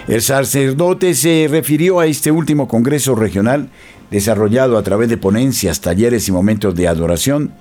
El 0.08 0.22
sacerdote 0.22 1.14
se 1.14 1.48
refirió 1.50 1.98
a 1.98 2.06
este 2.06 2.30
último 2.30 2.68
Congreso 2.68 3.16
Regional, 3.16 3.70
desarrollado 4.10 4.78
a 4.78 4.82
través 4.84 5.08
de 5.08 5.16
ponencias, 5.16 5.80
talleres 5.80 6.28
y 6.28 6.32
momentos 6.32 6.76
de 6.76 6.86
adoración, 6.86 7.52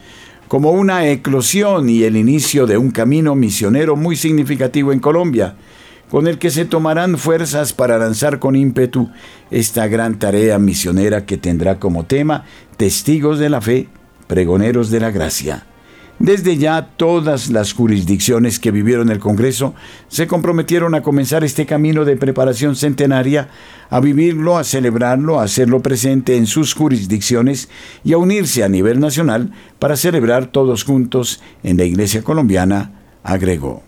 como 0.48 0.72
una 0.72 1.08
eclosión 1.08 1.90
y 1.90 2.04
el 2.04 2.16
inicio 2.16 2.68
de 2.68 2.78
un 2.78 2.92
camino 2.92 3.34
misionero 3.34 3.96
muy 3.96 4.16
significativo 4.16 4.94
en 4.94 5.00
Colombia, 5.00 5.56
con 6.10 6.28
el 6.28 6.38
que 6.38 6.52
se 6.52 6.66
tomarán 6.66 7.18
fuerzas 7.18 7.74
para 7.74 7.98
lanzar 7.98 8.40
con 8.40 8.56
ímpetu 8.56 9.10
esta 9.52 9.88
gran 9.88 10.20
tarea 10.20 10.60
misionera 10.60 11.26
que 11.26 11.38
tendrá 11.38 11.80
como 11.80 12.06
tema 12.06 12.46
Testigos 12.78 13.40
de 13.40 13.50
la 13.50 13.62
Fe, 13.62 13.88
Pregoneros 14.28 14.90
de 14.90 15.00
la 15.00 15.12
Gracia. 15.12 15.66
Desde 16.18 16.56
ya 16.56 16.92
todas 16.96 17.50
las 17.50 17.74
jurisdicciones 17.74 18.58
que 18.58 18.72
vivieron 18.72 19.10
el 19.10 19.20
Congreso 19.20 19.76
se 20.08 20.28
comprometieron 20.28 20.96
a 20.96 21.02
comenzar 21.02 21.44
este 21.44 21.66
camino 21.66 22.06
de 22.06 22.16
preparación 22.16 22.78
centenaria, 22.78 23.50
a 23.90 24.00
vivirlo, 24.00 24.58
a 24.58 24.64
celebrarlo, 24.64 25.40
a 25.40 25.44
hacerlo 25.44 25.82
presente 25.82 26.38
en 26.38 26.48
sus 26.48 26.74
jurisdicciones 26.74 27.68
y 28.06 28.14
a 28.14 28.18
unirse 28.18 28.64
a 28.64 28.70
nivel 28.70 29.02
nacional 29.02 29.52
para 29.78 29.98
celebrar 29.98 30.48
todos 30.48 30.86
juntos 30.86 31.42
en 31.64 31.78
la 31.78 31.84
Iglesia 31.84 32.22
colombiana, 32.24 32.94
agregó. 33.22 33.85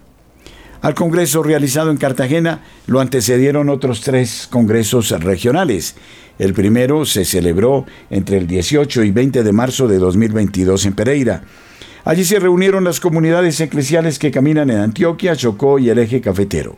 Al 0.82 0.94
Congreso 0.94 1.42
realizado 1.42 1.90
en 1.90 1.98
Cartagena 1.98 2.62
lo 2.86 3.00
antecedieron 3.00 3.70
otros 3.70 4.02
tres 4.02 4.48
congresos 4.50 5.10
regionales. 5.10 5.96
El 6.38 6.54
primero 6.54 7.06
se 7.06 7.26
celebró 7.26 7.86
entre 8.10 8.38
el 8.38 8.48
18 8.48 9.04
y 9.04 9.12
20 9.12 9.44
de 9.44 9.52
marzo 9.52 9.88
de 9.88 9.98
2022 9.98 10.86
en 10.86 10.94
Pereira. 10.94 11.44
Allí 12.06 12.24
se 12.24 12.40
reunieron 12.40 12.84
las 12.84 13.00
comunidades 13.00 13.60
eclesiales 13.60 14.20
que 14.20 14.32
caminan 14.32 14.70
en 14.70 14.78
Antioquia, 14.78 15.36
Chocó 15.36 15.80
y 15.80 15.90
el 15.90 15.98
eje 15.98 16.22
cafetero. 16.22 16.76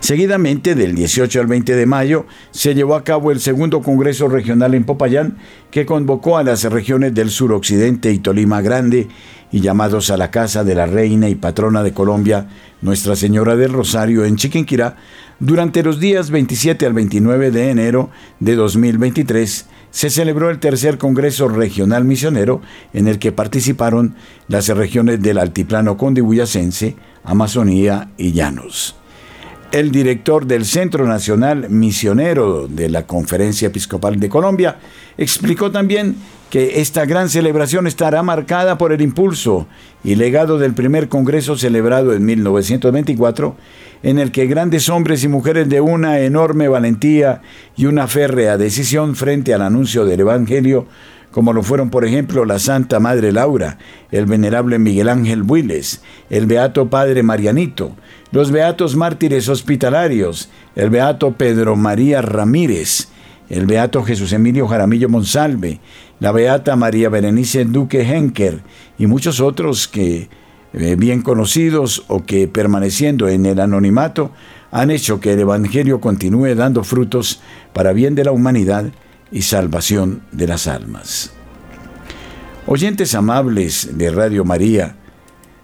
Seguidamente, 0.00 0.74
del 0.74 0.94
18 0.94 1.40
al 1.40 1.46
20 1.46 1.74
de 1.74 1.86
mayo, 1.86 2.26
se 2.50 2.74
llevó 2.74 2.94
a 2.94 3.04
cabo 3.04 3.30
el 3.30 3.40
segundo 3.40 3.82
Congreso 3.82 4.28
Regional 4.28 4.74
en 4.74 4.84
Popayán, 4.84 5.38
que 5.70 5.86
convocó 5.86 6.38
a 6.38 6.42
las 6.42 6.64
regiones 6.64 7.14
del 7.14 7.30
suroccidente 7.30 8.12
y 8.12 8.18
Tolima 8.18 8.60
Grande 8.62 9.08
y 9.50 9.60
llamados 9.60 10.10
a 10.10 10.16
la 10.16 10.30
casa 10.30 10.64
de 10.64 10.74
la 10.74 10.86
reina 10.86 11.28
y 11.28 11.34
patrona 11.34 11.82
de 11.82 11.92
Colombia, 11.92 12.48
Nuestra 12.82 13.16
Señora 13.16 13.56
del 13.56 13.72
Rosario, 13.72 14.24
en 14.24 14.36
Chiquinquirá, 14.36 14.96
durante 15.40 15.82
los 15.82 16.00
días 16.00 16.30
27 16.30 16.84
al 16.84 16.92
29 16.92 17.50
de 17.50 17.70
enero 17.70 18.10
de 18.40 18.56
2023, 18.56 19.66
se 19.90 20.10
celebró 20.10 20.50
el 20.50 20.58
tercer 20.58 20.98
Congreso 20.98 21.48
Regional 21.48 22.04
Misionero, 22.04 22.60
en 22.92 23.08
el 23.08 23.18
que 23.18 23.32
participaron 23.32 24.14
las 24.48 24.68
regiones 24.68 25.22
del 25.22 25.38
Altiplano 25.38 25.96
Condibuyacense, 25.96 26.96
Amazonía 27.24 28.10
y 28.16 28.32
Llanos. 28.32 28.96
El 29.70 29.90
director 29.90 30.46
del 30.46 30.64
Centro 30.64 31.06
Nacional 31.06 31.68
Misionero 31.68 32.68
de 32.68 32.88
la 32.88 33.06
Conferencia 33.06 33.68
Episcopal 33.68 34.18
de 34.18 34.28
Colombia 34.30 34.78
explicó 35.18 35.70
también 35.70 36.16
que 36.50 36.80
esta 36.80 37.04
gran 37.04 37.28
celebración 37.28 37.86
estará 37.86 38.22
marcada 38.22 38.78
por 38.78 38.92
el 38.92 39.02
impulso 39.02 39.66
y 40.02 40.14
legado 40.14 40.58
del 40.58 40.72
primer 40.72 41.08
Congreso 41.08 41.58
celebrado 41.58 42.14
en 42.14 42.24
1924, 42.24 43.56
en 44.02 44.18
el 44.18 44.32
que 44.32 44.46
grandes 44.46 44.88
hombres 44.88 45.24
y 45.24 45.28
mujeres 45.28 45.68
de 45.68 45.80
una 45.80 46.20
enorme 46.20 46.68
valentía 46.68 47.42
y 47.76 47.86
una 47.86 48.06
férrea 48.06 48.56
decisión 48.56 49.14
frente 49.14 49.52
al 49.52 49.62
anuncio 49.62 50.06
del 50.06 50.20
Evangelio, 50.20 50.86
como 51.30 51.52
lo 51.52 51.62
fueron 51.62 51.90
por 51.90 52.06
ejemplo 52.06 52.46
la 52.46 52.58
Santa 52.58 53.00
Madre 53.00 53.32
Laura, 53.32 53.76
el 54.10 54.24
venerable 54.24 54.78
Miguel 54.78 55.10
Ángel 55.10 55.42
Builes, 55.42 56.00
el 56.30 56.46
Beato 56.46 56.88
Padre 56.88 57.22
Marianito, 57.22 57.92
los 58.32 58.50
Beatos 58.50 58.96
Mártires 58.96 59.48
Hospitalarios, 59.50 60.48
el 60.74 60.88
Beato 60.88 61.32
Pedro 61.32 61.76
María 61.76 62.22
Ramírez, 62.22 63.08
el 63.48 63.66
beato 63.66 64.02
Jesús 64.02 64.32
Emilio 64.32 64.68
Jaramillo 64.68 65.08
Monsalve, 65.08 65.80
la 66.20 66.32
beata 66.32 66.76
María 66.76 67.08
Berenice 67.08 67.64
Duque 67.64 68.02
Henker 68.02 68.62
y 68.98 69.06
muchos 69.06 69.40
otros 69.40 69.88
que 69.88 70.28
eh, 70.72 70.96
bien 70.96 71.22
conocidos 71.22 72.04
o 72.08 72.24
que 72.24 72.48
permaneciendo 72.48 73.28
en 73.28 73.46
el 73.46 73.60
anonimato 73.60 74.32
han 74.70 74.90
hecho 74.90 75.20
que 75.20 75.32
el 75.32 75.40
Evangelio 75.40 76.00
continúe 76.00 76.54
dando 76.54 76.84
frutos 76.84 77.40
para 77.72 77.92
bien 77.92 78.14
de 78.14 78.24
la 78.24 78.32
humanidad 78.32 78.86
y 79.30 79.42
salvación 79.42 80.22
de 80.32 80.46
las 80.46 80.66
almas. 80.66 81.32
Oyentes 82.66 83.14
amables 83.14 83.96
de 83.96 84.10
Radio 84.10 84.44
María, 84.44 84.96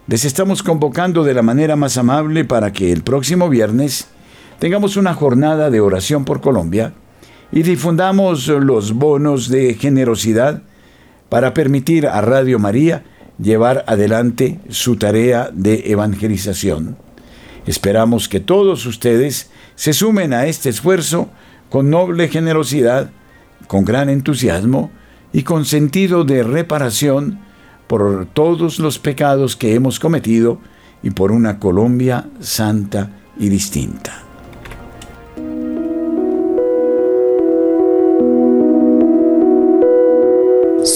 les 0.07 0.25
estamos 0.25 0.63
convocando 0.63 1.25
de 1.25 1.35
la 1.35 1.43
manera 1.43 1.77
más 1.77 1.99
amable 1.99 2.45
para 2.45 2.73
que 2.73 2.93
el 2.93 3.03
próximo 3.03 3.49
viernes 3.49 4.09
tengamos 4.59 4.97
una 4.97 5.13
jornada 5.13 5.69
de 5.69 5.81
oración 5.81 6.25
por 6.25 6.41
Colombia 6.41 6.95
y 7.53 7.63
difundamos 7.63 8.49
los 8.49 8.93
bonos 8.93 9.49
de 9.49 9.75
generosidad 9.75 10.63
para 11.29 11.55
permitir 11.55 12.07
a 12.07 12.21
Radio 12.21 12.59
María 12.59 13.05
llevar 13.39 13.85
adelante 13.87 14.61
su 14.69 14.97
tarea 14.97 15.51
de 15.53 15.91
evangelización. 15.91 16.97
Esperamos 17.67 18.29
que 18.29 18.41
todos 18.41 18.87
ustedes 18.87 19.51
se 19.75 19.93
sumen 19.93 20.33
a 20.33 20.47
este 20.47 20.69
esfuerzo 20.69 21.29
con 21.71 21.91
noble 21.91 22.29
generosidad, 22.29 23.11
con 23.67 23.85
gran 23.85 24.09
entusiasmo 24.09 24.91
y 25.33 25.43
con 25.43 25.65
sentido 25.65 26.25
de 26.25 26.43
reparación 26.43 27.41
por 27.87 28.27
todos 28.27 28.79
los 28.79 28.99
pecados 28.99 29.57
que 29.57 29.75
hemos 29.75 29.99
cometido 29.99 30.59
y 31.03 31.11
por 31.11 31.33
una 31.33 31.59
Colombia 31.59 32.29
santa 32.41 33.11
y 33.39 33.49
distinta. 33.49 34.34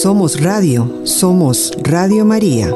Somos 0.01 0.39
Radio, 0.39 1.01
somos 1.03 1.73
Radio 1.83 2.23
María. 2.23 2.73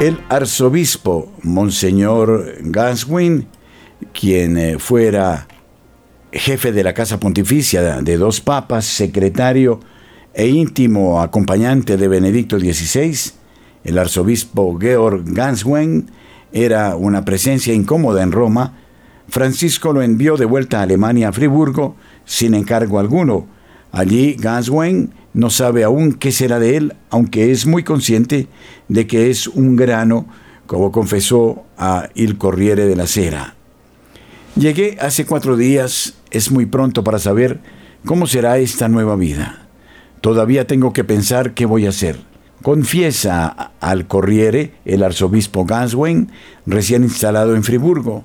El 0.00 0.18
arzobispo 0.30 1.30
Monseñor 1.42 2.54
Ganswin, 2.62 3.46
quien 4.14 4.56
eh, 4.56 4.78
fuera 4.78 5.46
jefe 6.32 6.72
de 6.72 6.82
la 6.82 6.94
Casa 6.94 7.20
Pontificia 7.20 8.00
de 8.00 8.16
dos 8.16 8.40
papas, 8.40 8.86
secretario 8.86 9.80
e 10.32 10.48
íntimo 10.48 11.20
acompañante 11.20 11.98
de 11.98 12.08
Benedicto 12.08 12.58
XVI, 12.58 13.32
el 13.84 13.98
arzobispo 13.98 14.78
Georg 14.80 15.24
Ganswein 15.26 16.10
era 16.52 16.96
una 16.96 17.26
presencia 17.26 17.74
incómoda 17.74 18.22
en 18.22 18.32
Roma, 18.32 18.85
Francisco 19.28 19.92
lo 19.92 20.02
envió 20.02 20.36
de 20.36 20.44
vuelta 20.44 20.80
a 20.80 20.82
Alemania, 20.82 21.28
a 21.28 21.32
Friburgo, 21.32 21.96
sin 22.24 22.54
encargo 22.54 22.98
alguno. 22.98 23.46
Allí 23.92 24.34
Ganswein 24.38 25.12
no 25.32 25.50
sabe 25.50 25.84
aún 25.84 26.12
qué 26.12 26.32
será 26.32 26.58
de 26.58 26.76
él, 26.76 26.94
aunque 27.10 27.50
es 27.50 27.66
muy 27.66 27.82
consciente 27.82 28.48
de 28.88 29.06
que 29.06 29.30
es 29.30 29.46
un 29.46 29.76
grano, 29.76 30.26
como 30.66 30.92
confesó 30.92 31.64
a 31.76 32.08
Il 32.14 32.38
Corriere 32.38 32.86
de 32.86 32.96
la 32.96 33.06
Sera. 33.06 33.54
Llegué 34.56 34.96
hace 35.00 35.26
cuatro 35.26 35.56
días, 35.56 36.14
es 36.30 36.50
muy 36.50 36.66
pronto 36.66 37.04
para 37.04 37.18
saber 37.18 37.60
cómo 38.04 38.26
será 38.26 38.58
esta 38.58 38.88
nueva 38.88 39.16
vida. 39.16 39.66
Todavía 40.20 40.66
tengo 40.66 40.92
que 40.92 41.04
pensar 41.04 41.52
qué 41.52 41.66
voy 41.66 41.86
a 41.86 41.90
hacer. 41.90 42.18
Confiesa 42.62 43.72
al 43.80 44.06
Corriere 44.06 44.72
el 44.84 45.02
arzobispo 45.02 45.66
Ganswein, 45.66 46.30
recién 46.64 47.02
instalado 47.02 47.54
en 47.54 47.62
Friburgo. 47.62 48.24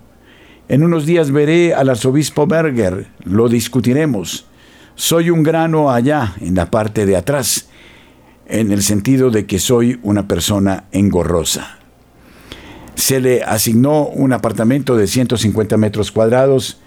En 0.72 0.84
unos 0.84 1.06
días 1.06 1.32
veré 1.32 1.74
al 1.74 1.90
arzobispo 1.90 2.48
Berger, 2.48 3.08
lo 3.26 3.50
discutiremos. 3.50 4.46
Soy 4.96 5.30
un 5.30 5.44
grano 5.44 5.92
allá, 5.92 6.34
en 6.40 6.56
la 6.56 6.72
parte 6.72 7.06
de 7.06 7.18
atrás, 7.18 7.68
en 8.48 8.72
el 8.72 8.82
sentido 8.82 9.32
de 9.32 9.46
que 9.46 9.60
soy 9.60 10.00
una 10.02 10.30
persona 10.30 10.86
engorrosa. 10.94 11.78
Se 12.96 13.20
le 13.20 13.44
asignó 13.44 14.08
un 14.08 14.32
apartamento 14.32 14.96
de 14.96 15.08
150 15.08 15.76
metros 15.76 16.10
cuadrados, 16.10 16.80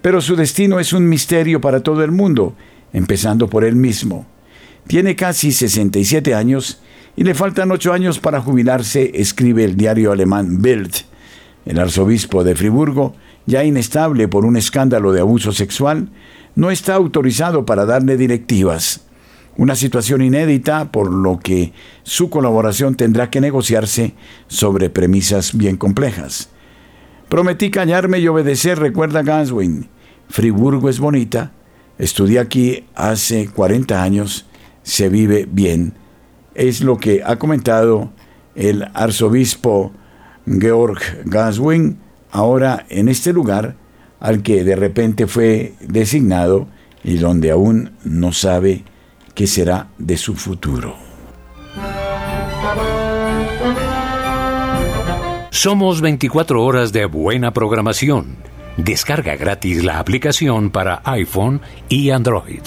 pero 0.00 0.22
su 0.22 0.34
destino 0.34 0.80
es 0.80 0.94
un 0.94 1.06
misterio 1.06 1.60
para 1.60 1.80
todo 1.80 2.02
el 2.02 2.12
mundo, 2.12 2.56
empezando 2.94 3.50
por 3.50 3.64
él 3.64 3.76
mismo. 3.76 4.24
Tiene 4.86 5.14
casi 5.14 5.52
67 5.52 6.34
años 6.34 6.80
y 7.16 7.24
le 7.24 7.34
faltan 7.34 7.70
ocho 7.70 7.92
años 7.92 8.18
para 8.18 8.40
jubilarse, 8.40 9.10
escribe 9.12 9.62
el 9.64 9.76
diario 9.76 10.10
alemán 10.10 10.62
Bild. 10.62 10.94
El 11.66 11.80
arzobispo 11.80 12.44
de 12.44 12.54
Friburgo 12.54 13.14
ya 13.46 13.64
inestable 13.64 14.28
por 14.28 14.44
un 14.44 14.56
escándalo 14.56 15.12
de 15.12 15.20
abuso 15.20 15.52
sexual, 15.52 16.10
no 16.54 16.70
está 16.70 16.94
autorizado 16.94 17.64
para 17.64 17.86
darle 17.86 18.16
directivas. 18.16 19.02
Una 19.56 19.74
situación 19.74 20.20
inédita 20.20 20.90
por 20.92 21.10
lo 21.10 21.38
que 21.38 21.72
su 22.02 22.28
colaboración 22.28 22.94
tendrá 22.94 23.30
que 23.30 23.40
negociarse 23.40 24.14
sobre 24.48 24.90
premisas 24.90 25.56
bien 25.56 25.76
complejas. 25.76 26.50
Prometí 27.28 27.70
callarme 27.70 28.18
y 28.18 28.28
obedecer, 28.28 28.78
recuerda 28.78 29.22
Ganswin. 29.22 29.88
Friburgo 30.28 30.88
es 30.88 30.98
bonita, 30.98 31.52
estudié 31.98 32.40
aquí 32.40 32.84
hace 32.94 33.48
40 33.48 34.02
años, 34.02 34.46
se 34.82 35.08
vive 35.08 35.48
bien. 35.50 35.94
Es 36.54 36.82
lo 36.82 36.98
que 36.98 37.22
ha 37.24 37.36
comentado 37.36 38.12
el 38.54 38.88
arzobispo 38.94 39.92
Georg 40.46 41.00
Ganswin 41.24 41.98
ahora 42.30 42.86
en 42.88 43.08
este 43.08 43.32
lugar 43.32 43.76
al 44.20 44.42
que 44.42 44.64
de 44.64 44.76
repente 44.76 45.26
fue 45.26 45.74
designado 45.80 46.68
y 47.04 47.18
donde 47.18 47.50
aún 47.50 47.92
no 48.04 48.32
sabe 48.32 48.84
qué 49.34 49.46
será 49.46 49.88
de 49.98 50.16
su 50.16 50.34
futuro. 50.34 50.96
Somos 55.50 56.00
24 56.00 56.62
horas 56.62 56.92
de 56.92 57.06
buena 57.06 57.52
programación. 57.52 58.36
Descarga 58.76 59.36
gratis 59.36 59.84
la 59.84 59.98
aplicación 59.98 60.70
para 60.70 61.00
iPhone 61.04 61.60
y 61.88 62.10
Android. 62.10 62.60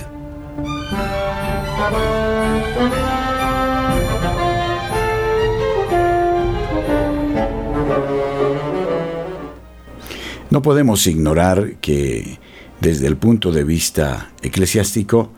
No 10.50 10.64
podemos 10.64 11.06
ignorar 11.06 11.76
que 11.80 12.40
desde 12.82 13.06
el 13.06 13.18
punto 13.18 13.52
de 13.52 13.64
vista 13.64 14.32
eclesiástico, 14.42 15.32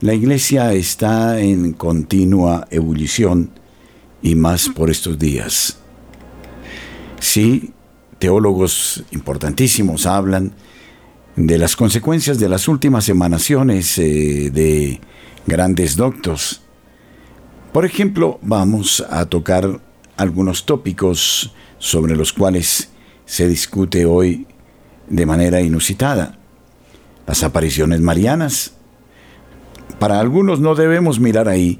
la 0.00 0.14
Iglesia 0.14 0.72
está 0.72 1.40
en 1.40 1.72
continua 1.74 2.66
ebullición 2.70 3.50
y 4.20 4.34
más 4.34 4.68
por 4.68 4.90
estos 4.90 5.18
días. 5.18 5.78
Sí, 7.20 7.72
teólogos 8.18 9.04
importantísimos 9.12 10.06
hablan 10.06 10.52
de 11.36 11.58
las 11.58 11.76
consecuencias 11.76 12.40
de 12.40 12.48
las 12.48 12.66
últimas 12.66 13.08
emanaciones 13.08 13.96
eh, 13.98 14.50
de 14.52 15.00
grandes 15.46 15.94
doctos. 15.94 16.62
Por 17.72 17.84
ejemplo, 17.84 18.40
vamos 18.42 19.04
a 19.08 19.26
tocar 19.26 19.80
algunos 20.16 20.66
tópicos 20.66 21.54
sobre 21.78 22.16
los 22.16 22.32
cuales 22.32 22.90
se 23.28 23.46
discute 23.46 24.06
hoy 24.06 24.46
de 25.06 25.26
manera 25.26 25.60
inusitada. 25.60 26.38
Las 27.26 27.42
apariciones 27.44 28.00
marianas. 28.00 28.72
Para 29.98 30.18
algunos 30.18 30.60
no 30.60 30.74
debemos 30.74 31.20
mirar 31.20 31.46
ahí, 31.46 31.78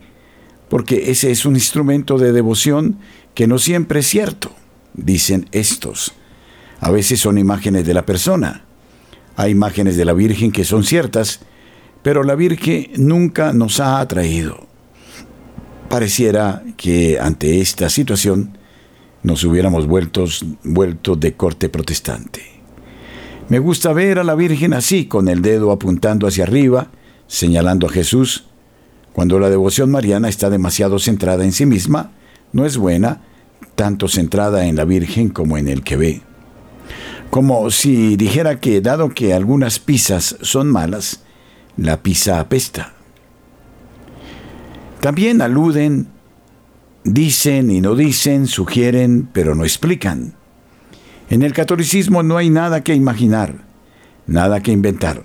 porque 0.69 1.11
ese 1.11 1.31
es 1.31 1.47
un 1.47 1.55
instrumento 1.55 2.19
de 2.19 2.33
devoción 2.33 2.99
que 3.35 3.47
no 3.47 3.59
siempre 3.59 4.01
es 4.01 4.09
cierto, 4.09 4.55
dicen 4.93 5.49
estos. 5.51 6.13
A 6.81 6.91
veces 6.91 7.19
son 7.21 7.39
imágenes 7.39 7.87
de 7.87 7.95
la 7.95 8.05
persona. 8.05 8.65
Hay 9.35 9.53
imágenes 9.53 9.97
de 9.97 10.05
la 10.05 10.13
Virgen 10.13 10.53
que 10.53 10.65
son 10.65 10.85
ciertas, 10.85 11.41
pero 12.03 12.25
la 12.25 12.35
Virgen 12.35 12.91
nunca 12.99 13.55
nos 13.55 13.81
ha 13.81 14.01
atraído. 14.01 14.67
Pareciera 15.89 16.63
que 16.77 17.19
ante 17.19 17.63
esta 17.63 17.89
situación 17.89 18.58
nos 19.23 19.45
hubiéramos 19.45 19.87
vuelto, 19.87 21.17
de 21.17 21.35
corte 21.35 21.69
protestante. 21.69 22.43
Me 23.49 23.59
gusta 23.59 23.93
ver 23.93 24.19
a 24.19 24.25
la 24.25 24.35
Virgen 24.35 24.75
así, 24.75 25.07
con 25.07 25.29
el 25.29 25.43
dedo 25.43 25.73
apuntando 25.73 26.27
hacia 26.27 26.45
arriba, 26.45 26.89
señalando 27.27 27.87
a 27.87 27.91
Jesús. 27.91 28.45
Cuando 29.13 29.39
la 29.39 29.51
devoción 29.51 29.91
mariana 29.91 30.29
está 30.29 30.51
demasiado 30.51 30.99
centrada 30.99 31.45
en 31.45 31.53
sí 31.53 31.67
misma, 31.67 32.13
no 32.53 32.67
es 32.67 32.77
buena, 32.77 33.23
tanto 33.75 34.09
centrada 34.09 34.67
en 34.67 34.77
la 34.77 34.85
Virgen 34.85 35.31
como 35.31 35.59
en 35.59 35.69
el 35.69 35.83
que 35.83 35.97
ve. 35.97 36.21
Como 37.31 37.71
si 37.71 38.17
dijera 38.17 38.61
que, 38.61 38.81
dado 38.81 39.11
que 39.11 39.35
algunas 39.35 39.79
pizzas 39.79 40.37
son 40.43 40.71
malas, 40.71 41.23
la 41.77 42.03
pizza 42.03 42.41
apesta. 42.41 42.95
También 45.01 45.43
aluden 45.43 46.09
dicen 47.05 47.71
y 47.71 47.81
no 47.81 47.95
dicen, 47.95 48.47
sugieren, 48.47 49.29
pero 49.33 49.55
no 49.55 49.65
explican. 49.65 50.35
En 51.31 51.43
el 51.43 51.53
catolicismo 51.53 52.23
no 52.23 52.37
hay 52.37 52.51
nada 52.51 52.83
que 52.83 52.95
imaginar, 52.95 53.55
nada 54.27 54.61
que 54.61 54.73
inventar. 54.73 55.25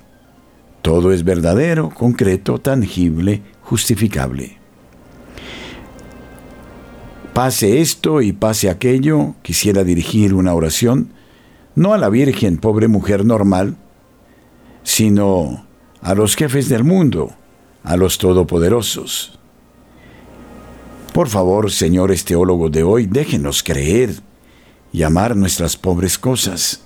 Todo 0.81 1.13
es 1.13 1.23
verdadero, 1.23 1.89
concreto, 1.89 2.59
tangible, 2.59 3.41
justificable. 3.61 4.57
Pase 7.33 7.81
esto 7.81 8.21
y 8.21 8.31
pase 8.31 8.69
aquello, 8.69 9.35
quisiera 9.41 9.83
dirigir 9.83 10.33
una 10.33 10.53
oración, 10.53 11.13
no 11.75 11.93
a 11.93 11.97
la 11.97 12.09
Virgen, 12.09 12.57
pobre 12.57 12.87
mujer 12.87 13.25
normal, 13.25 13.77
sino 14.83 15.65
a 16.01 16.13
los 16.13 16.35
jefes 16.35 16.69
del 16.69 16.83
mundo, 16.83 17.31
a 17.83 17.97
los 17.97 18.17
todopoderosos. 18.17 19.39
Por 21.13 21.29
favor, 21.29 21.71
señores 21.71 22.25
teólogos 22.25 22.71
de 22.71 22.81
hoy, 22.81 23.05
déjenos 23.05 23.61
creer 23.61 24.15
y 24.91 25.03
amar 25.03 25.35
nuestras 25.35 25.77
pobres 25.77 26.17
cosas 26.17 26.81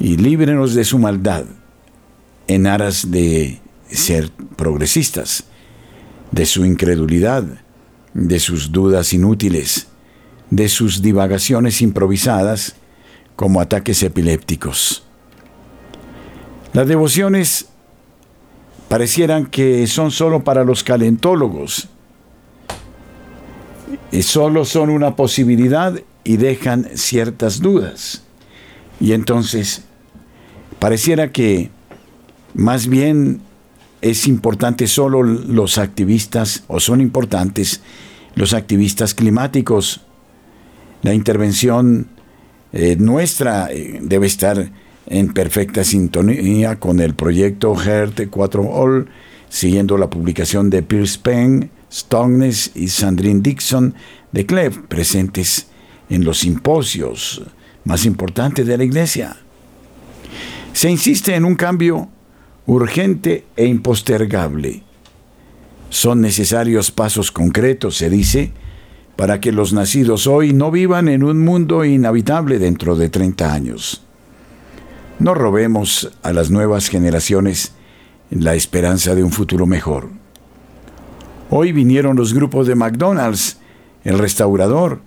y 0.00 0.16
líbrenos 0.16 0.74
de 0.74 0.84
su 0.84 0.98
maldad 0.98 1.44
en 2.46 2.66
aras 2.66 3.10
de 3.10 3.60
ser 3.90 4.30
progresistas, 4.56 5.44
de 6.30 6.46
su 6.46 6.64
incredulidad, 6.64 7.44
de 8.14 8.40
sus 8.40 8.72
dudas 8.72 9.12
inútiles, 9.12 9.88
de 10.48 10.70
sus 10.70 11.02
divagaciones 11.02 11.82
improvisadas 11.82 12.76
como 13.36 13.60
ataques 13.60 14.02
epilépticos. 14.02 15.04
Las 16.72 16.88
devociones 16.88 17.66
parecieran 18.88 19.44
que 19.44 19.86
son 19.86 20.10
solo 20.10 20.42
para 20.42 20.64
los 20.64 20.82
calentólogos, 20.82 21.90
y 24.10 24.22
solo 24.22 24.64
son 24.64 24.90
una 24.90 25.16
posibilidad 25.16 25.98
y 26.24 26.36
dejan 26.36 26.88
ciertas 26.94 27.60
dudas. 27.60 28.22
Y 29.00 29.12
entonces, 29.12 29.82
pareciera 30.78 31.32
que 31.32 31.70
más 32.54 32.86
bien 32.86 33.40
es 34.00 34.26
importante 34.26 34.86
solo 34.86 35.22
los 35.22 35.78
activistas, 35.78 36.64
o 36.66 36.80
son 36.80 37.00
importantes 37.00 37.80
los 38.34 38.52
activistas 38.52 39.14
climáticos. 39.14 40.00
La 41.02 41.14
intervención 41.14 42.08
eh, 42.72 42.96
nuestra 42.98 43.70
eh, 43.70 44.00
debe 44.02 44.26
estar 44.26 44.70
en 45.06 45.32
perfecta 45.32 45.84
sintonía 45.84 46.78
con 46.78 47.00
el 47.00 47.14
proyecto 47.14 47.74
HERT 47.74 48.28
4 48.30 48.70
All, 48.70 49.08
siguiendo 49.48 49.98
la 49.98 50.08
publicación 50.08 50.70
de 50.70 50.82
Pierce 50.82 51.18
Penn, 51.18 51.70
Stognes 51.92 52.72
y 52.74 52.88
Sandrine 52.88 53.40
Dixon 53.40 53.94
de 54.32 54.46
CLEV, 54.46 54.86
presentes 54.86 55.66
en 56.08 56.24
los 56.24 56.38
simposios 56.38 57.42
más 57.84 58.06
importantes 58.06 58.66
de 58.66 58.78
la 58.78 58.84
Iglesia. 58.84 59.36
Se 60.72 60.90
insiste 60.90 61.34
en 61.34 61.44
un 61.44 61.54
cambio 61.54 62.08
urgente 62.66 63.44
e 63.56 63.66
impostergable. 63.66 64.82
Son 65.90 66.22
necesarios 66.22 66.90
pasos 66.90 67.30
concretos, 67.30 67.98
se 67.98 68.08
dice, 68.08 68.52
para 69.16 69.40
que 69.40 69.52
los 69.52 69.74
nacidos 69.74 70.26
hoy 70.26 70.54
no 70.54 70.70
vivan 70.70 71.08
en 71.08 71.22
un 71.22 71.44
mundo 71.44 71.84
inhabitable 71.84 72.58
dentro 72.58 72.96
de 72.96 73.10
30 73.10 73.52
años. 73.52 74.02
No 75.18 75.34
robemos 75.34 76.10
a 76.22 76.32
las 76.32 76.50
nuevas 76.50 76.88
generaciones 76.88 77.74
la 78.30 78.54
esperanza 78.54 79.14
de 79.14 79.22
un 79.22 79.30
futuro 79.30 79.66
mejor. 79.66 80.21
Hoy 81.54 81.72
vinieron 81.72 82.16
los 82.16 82.32
grupos 82.32 82.66
de 82.66 82.74
McDonald's, 82.74 83.58
el 84.04 84.18
restaurador, 84.18 85.02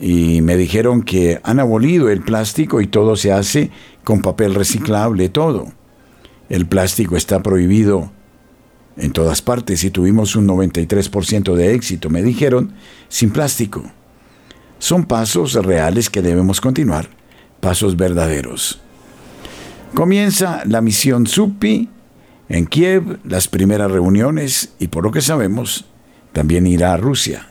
y 0.00 0.40
me 0.40 0.56
dijeron 0.56 1.02
que 1.02 1.38
han 1.44 1.60
abolido 1.60 2.08
el 2.10 2.22
plástico 2.22 2.80
y 2.80 2.88
todo 2.88 3.14
se 3.14 3.30
hace 3.30 3.70
con 4.02 4.20
papel 4.20 4.56
reciclable, 4.56 5.28
todo. 5.28 5.68
El 6.48 6.66
plástico 6.66 7.16
está 7.16 7.40
prohibido 7.40 8.10
en 8.96 9.12
todas 9.12 9.42
partes 9.42 9.84
y 9.84 9.90
tuvimos 9.90 10.34
un 10.34 10.48
93% 10.48 11.54
de 11.54 11.74
éxito, 11.74 12.10
me 12.10 12.24
dijeron, 12.24 12.72
sin 13.08 13.30
plástico. 13.30 13.84
Son 14.80 15.04
pasos 15.04 15.54
reales 15.54 16.10
que 16.10 16.20
debemos 16.20 16.60
continuar, 16.60 17.10
pasos 17.60 17.96
verdaderos. 17.96 18.80
Comienza 19.94 20.64
la 20.64 20.80
misión 20.80 21.28
SUPI 21.28 21.90
en 22.48 22.66
Kiev, 22.66 23.18
las 23.24 23.48
primeras 23.48 23.90
reuniones 23.90 24.70
y 24.78 24.88
por 24.88 25.04
lo 25.04 25.10
que 25.10 25.20
sabemos, 25.20 25.86
también 26.32 26.66
irá 26.66 26.92
a 26.92 26.96
Rusia. 26.96 27.48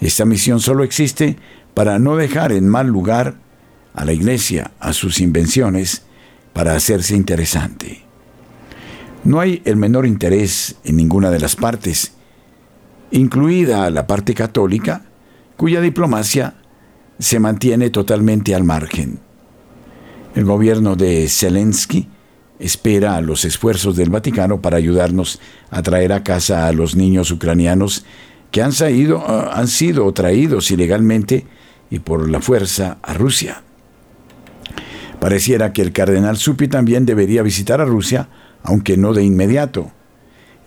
Esta 0.00 0.24
misión 0.24 0.60
solo 0.60 0.84
existe 0.84 1.36
para 1.74 1.98
no 1.98 2.16
dejar 2.16 2.52
en 2.52 2.68
mal 2.68 2.88
lugar 2.88 3.36
a 3.94 4.04
la 4.04 4.12
iglesia, 4.12 4.72
a 4.80 4.92
sus 4.92 5.20
invenciones, 5.20 6.02
para 6.52 6.74
hacerse 6.74 7.14
interesante. 7.14 8.02
No 9.24 9.40
hay 9.40 9.62
el 9.64 9.76
menor 9.76 10.06
interés 10.06 10.76
en 10.84 10.96
ninguna 10.96 11.30
de 11.30 11.40
las 11.40 11.56
partes, 11.56 12.12
incluida 13.10 13.90
la 13.90 14.06
parte 14.06 14.34
católica, 14.34 15.02
cuya 15.56 15.80
diplomacia 15.80 16.54
se 17.18 17.38
mantiene 17.38 17.90
totalmente 17.90 18.54
al 18.54 18.64
margen. 18.64 19.20
El 20.34 20.44
gobierno 20.44 20.96
de 20.96 21.28
Zelensky 21.28 22.08
espera 22.60 23.16
a 23.16 23.20
los 23.20 23.44
esfuerzos 23.44 23.96
del 23.96 24.10
Vaticano 24.10 24.60
para 24.60 24.76
ayudarnos 24.76 25.40
a 25.70 25.82
traer 25.82 26.12
a 26.12 26.22
casa 26.22 26.66
a 26.66 26.72
los 26.72 26.94
niños 26.94 27.30
ucranianos 27.30 28.04
que 28.50 28.62
han, 28.62 28.72
han 29.52 29.68
sido 29.68 30.12
traídos 30.12 30.70
ilegalmente 30.70 31.46
y 31.90 31.98
por 31.98 32.28
la 32.28 32.40
fuerza 32.40 32.98
a 33.02 33.14
Rusia. 33.14 33.62
Pareciera 35.18 35.72
que 35.72 35.82
el 35.82 35.92
cardenal 35.92 36.36
Supi 36.36 36.68
también 36.68 37.04
debería 37.04 37.42
visitar 37.42 37.80
a 37.80 37.84
Rusia, 37.84 38.28
aunque 38.62 38.96
no 38.96 39.12
de 39.12 39.22
inmediato. 39.22 39.90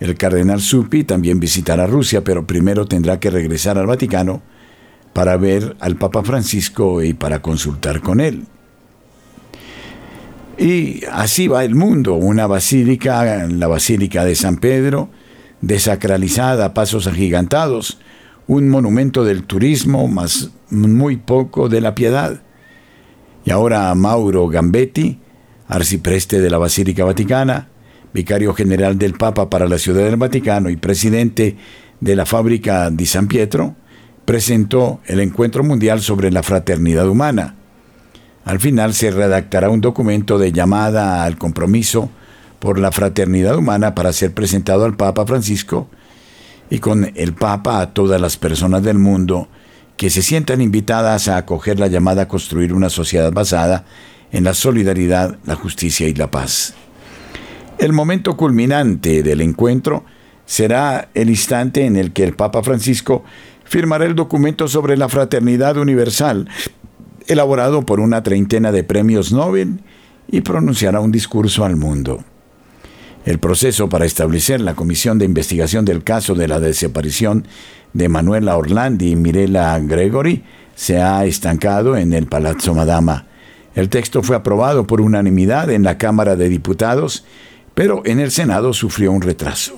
El 0.00 0.16
cardenal 0.16 0.60
Supi 0.60 1.04
también 1.04 1.40
visitará 1.40 1.86
Rusia, 1.86 2.22
pero 2.22 2.46
primero 2.46 2.86
tendrá 2.86 3.18
que 3.18 3.30
regresar 3.30 3.78
al 3.78 3.86
Vaticano 3.86 4.42
para 5.12 5.36
ver 5.36 5.76
al 5.80 5.96
Papa 5.96 6.22
Francisco 6.22 7.02
y 7.02 7.14
para 7.14 7.40
consultar 7.40 8.00
con 8.00 8.20
él. 8.20 8.46
Y 10.58 11.02
así 11.10 11.48
va 11.48 11.64
el 11.64 11.74
mundo, 11.74 12.14
una 12.14 12.46
basílica, 12.46 13.46
la 13.46 13.66
Basílica 13.66 14.24
de 14.24 14.36
San 14.36 14.58
Pedro, 14.58 15.10
desacralizada 15.60 16.66
a 16.66 16.74
pasos 16.74 17.06
agigantados, 17.06 17.98
un 18.46 18.68
monumento 18.68 19.24
del 19.24 19.44
turismo, 19.44 20.06
más 20.06 20.50
muy 20.70 21.16
poco 21.16 21.68
de 21.68 21.80
la 21.80 21.94
piedad. 21.94 22.42
Y 23.44 23.50
ahora 23.50 23.94
Mauro 23.94 24.48
Gambetti, 24.48 25.18
arcipreste 25.66 26.40
de 26.40 26.50
la 26.50 26.58
Basílica 26.58 27.04
Vaticana, 27.04 27.68
vicario 28.12 28.54
general 28.54 28.96
del 28.96 29.14
Papa 29.14 29.50
para 29.50 29.66
la 29.66 29.78
Ciudad 29.78 30.04
del 30.04 30.16
Vaticano 30.16 30.70
y 30.70 30.76
presidente 30.76 31.56
de 32.00 32.16
la 32.16 32.26
fábrica 32.26 32.90
di 32.90 33.06
San 33.06 33.26
Pietro, 33.26 33.74
presentó 34.24 35.00
el 35.06 35.20
Encuentro 35.20 35.64
Mundial 35.64 36.00
sobre 36.00 36.30
la 36.30 36.42
Fraternidad 36.42 37.08
Humana. 37.08 37.56
Al 38.44 38.60
final 38.60 38.94
se 38.94 39.10
redactará 39.10 39.70
un 39.70 39.80
documento 39.80 40.38
de 40.38 40.52
llamada 40.52 41.24
al 41.24 41.38
compromiso 41.38 42.10
por 42.58 42.78
la 42.78 42.92
fraternidad 42.92 43.56
humana 43.56 43.94
para 43.94 44.12
ser 44.12 44.32
presentado 44.32 44.84
al 44.84 44.96
Papa 44.96 45.26
Francisco 45.26 45.88
y 46.70 46.78
con 46.78 47.10
el 47.14 47.34
Papa 47.34 47.80
a 47.80 47.92
todas 47.94 48.20
las 48.20 48.36
personas 48.36 48.82
del 48.82 48.98
mundo 48.98 49.48
que 49.96 50.10
se 50.10 50.22
sientan 50.22 50.60
invitadas 50.60 51.28
a 51.28 51.36
acoger 51.36 51.78
la 51.78 51.86
llamada 51.86 52.22
a 52.22 52.28
construir 52.28 52.74
una 52.74 52.90
sociedad 52.90 53.32
basada 53.32 53.84
en 54.32 54.44
la 54.44 54.54
solidaridad, 54.54 55.38
la 55.44 55.54
justicia 55.54 56.08
y 56.08 56.14
la 56.14 56.30
paz. 56.30 56.74
El 57.78 57.92
momento 57.92 58.36
culminante 58.36 59.22
del 59.22 59.40
encuentro 59.40 60.04
será 60.46 61.08
el 61.14 61.30
instante 61.30 61.86
en 61.86 61.96
el 61.96 62.12
que 62.12 62.24
el 62.24 62.34
Papa 62.34 62.62
Francisco 62.62 63.24
firmará 63.64 64.04
el 64.04 64.14
documento 64.14 64.68
sobre 64.68 64.96
la 64.96 65.08
fraternidad 65.08 65.76
universal, 65.76 66.48
elaborado 67.26 67.86
por 67.86 68.00
una 68.00 68.22
treintena 68.22 68.72
de 68.72 68.84
premios 68.84 69.32
Nobel, 69.32 69.80
y 70.28 70.40
pronunciará 70.40 71.00
un 71.00 71.12
discurso 71.12 71.64
al 71.64 71.76
mundo. 71.76 72.24
El 73.24 73.38
proceso 73.38 73.88
para 73.88 74.04
establecer 74.04 74.60
la 74.60 74.74
comisión 74.74 75.18
de 75.18 75.24
investigación 75.24 75.84
del 75.84 76.04
caso 76.04 76.34
de 76.34 76.48
la 76.48 76.60
desaparición 76.60 77.46
de 77.92 78.08
Manuela 78.08 78.56
Orlandi 78.56 79.12
y 79.12 79.16
Mirela 79.16 79.78
Gregory 79.80 80.42
se 80.74 81.00
ha 81.00 81.24
estancado 81.24 81.96
en 81.96 82.12
el 82.12 82.26
Palazzo 82.26 82.74
Madama. 82.74 83.26
El 83.74 83.88
texto 83.88 84.22
fue 84.22 84.36
aprobado 84.36 84.86
por 84.86 85.00
unanimidad 85.00 85.70
en 85.70 85.84
la 85.84 85.96
Cámara 85.96 86.36
de 86.36 86.48
Diputados, 86.48 87.24
pero 87.74 88.02
en 88.04 88.20
el 88.20 88.30
Senado 88.30 88.72
sufrió 88.72 89.10
un 89.10 89.22
retraso. 89.22 89.74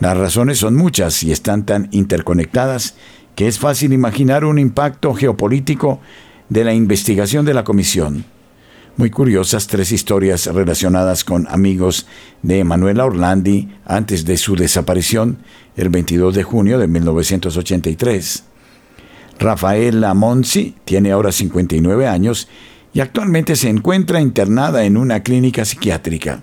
Las 0.00 0.16
razones 0.16 0.58
son 0.58 0.74
muchas 0.74 1.22
y 1.22 1.32
están 1.32 1.64
tan 1.64 1.88
interconectadas 1.92 2.96
que 3.34 3.46
es 3.46 3.58
fácil 3.58 3.92
imaginar 3.92 4.44
un 4.44 4.58
impacto 4.58 5.14
geopolítico 5.14 6.00
de 6.48 6.64
la 6.64 6.74
investigación 6.74 7.44
de 7.44 7.54
la 7.54 7.64
comisión. 7.64 8.24
muy 8.96 9.10
curiosas 9.10 9.66
tres 9.66 9.92
historias 9.92 10.46
relacionadas 10.46 11.22
con 11.22 11.46
amigos 11.48 12.06
de 12.42 12.64
Manuela 12.64 13.04
Orlandi 13.04 13.68
antes 13.84 14.24
de 14.24 14.38
su 14.38 14.56
desaparición 14.56 15.38
el 15.76 15.90
22 15.90 16.34
de 16.34 16.42
junio 16.42 16.78
de 16.78 16.88
1983. 16.88 18.44
Rafaela 19.38 20.14
Monsi 20.14 20.74
tiene 20.86 21.12
ahora 21.12 21.30
59 21.30 22.06
años 22.06 22.48
y 22.94 23.00
actualmente 23.00 23.54
se 23.56 23.68
encuentra 23.68 24.22
internada 24.22 24.84
en 24.84 24.96
una 24.96 25.22
clínica 25.22 25.66
psiquiátrica. 25.66 26.42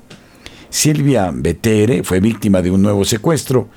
Silvia 0.69 1.31
Betere 1.33 2.03
fue 2.03 2.19
víctima 2.19 2.61
de 2.61 2.69
un 2.69 2.83
nuevo 2.83 3.05
secuestro. 3.05 3.69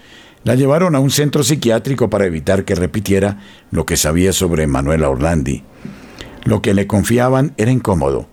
La 0.45 0.55
llevaron 0.55 0.95
a 0.95 1.01
un 1.01 1.11
centro 1.11 1.43
psiquiátrico 1.43 2.11
para 2.11 2.27
evitar 2.27 2.65
que 2.65 2.75
repitiera 2.75 3.39
lo 3.71 3.87
que 3.87 3.97
sabía 3.97 4.35
sobre 4.35 4.67
Manuela 4.67 5.09
Orlandi. 5.09 5.63
Lo 6.47 6.63
que 6.63 6.73
le 6.73 6.87
confiaban 6.87 7.53
era 7.59 7.71
incómodo 7.71 8.29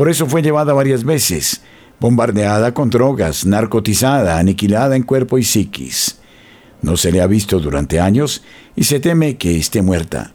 por 0.00 0.08
eso 0.08 0.26
fue 0.26 0.40
llevada 0.40 0.72
varias 0.72 1.04
veces, 1.04 1.60
bombardeada 2.00 2.72
con 2.72 2.88
drogas, 2.88 3.44
narcotizada, 3.44 4.38
aniquilada 4.38 4.96
en 4.96 5.02
cuerpo 5.02 5.36
y 5.36 5.44
psiquis. 5.44 6.18
No 6.80 6.96
se 6.96 7.12
le 7.12 7.20
ha 7.20 7.26
visto 7.26 7.60
durante 7.60 8.00
años 8.00 8.42
y 8.74 8.84
se 8.84 8.98
teme 8.98 9.36
que 9.36 9.58
esté 9.58 9.82
muerta. 9.82 10.32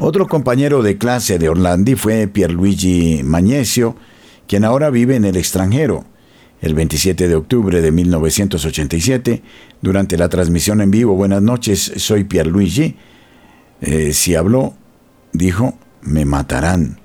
Otro 0.00 0.26
compañero 0.26 0.82
de 0.82 0.98
clase 0.98 1.38
de 1.38 1.48
Orlandi 1.48 1.94
fue 1.94 2.26
Pierluigi 2.26 3.22
Magnesio, 3.22 3.94
quien 4.48 4.64
ahora 4.64 4.90
vive 4.90 5.14
en 5.14 5.24
el 5.24 5.36
extranjero. 5.36 6.04
El 6.60 6.74
27 6.74 7.28
de 7.28 7.34
octubre 7.36 7.80
de 7.80 7.92
1987, 7.92 9.42
durante 9.82 10.18
la 10.18 10.28
transmisión 10.28 10.80
en 10.80 10.90
vivo 10.90 11.14
Buenas 11.14 11.42
noches, 11.42 11.92
soy 11.98 12.24
Pierluigi, 12.24 12.96
eh, 13.82 14.12
si 14.12 14.34
habló, 14.34 14.74
dijo, 15.36 15.78
me 16.02 16.24
matarán 16.24 16.98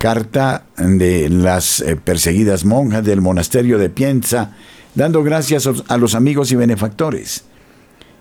carta 0.00 0.64
de 0.78 1.28
las 1.28 1.80
eh, 1.82 1.94
perseguidas 1.94 2.64
monjas 2.64 3.04
del 3.04 3.20
monasterio 3.20 3.76
de 3.76 3.90
Pienza, 3.90 4.56
dando 4.94 5.22
gracias 5.22 5.68
a 5.88 5.96
los 5.98 6.14
amigos 6.14 6.50
y 6.52 6.56
benefactores. 6.56 7.44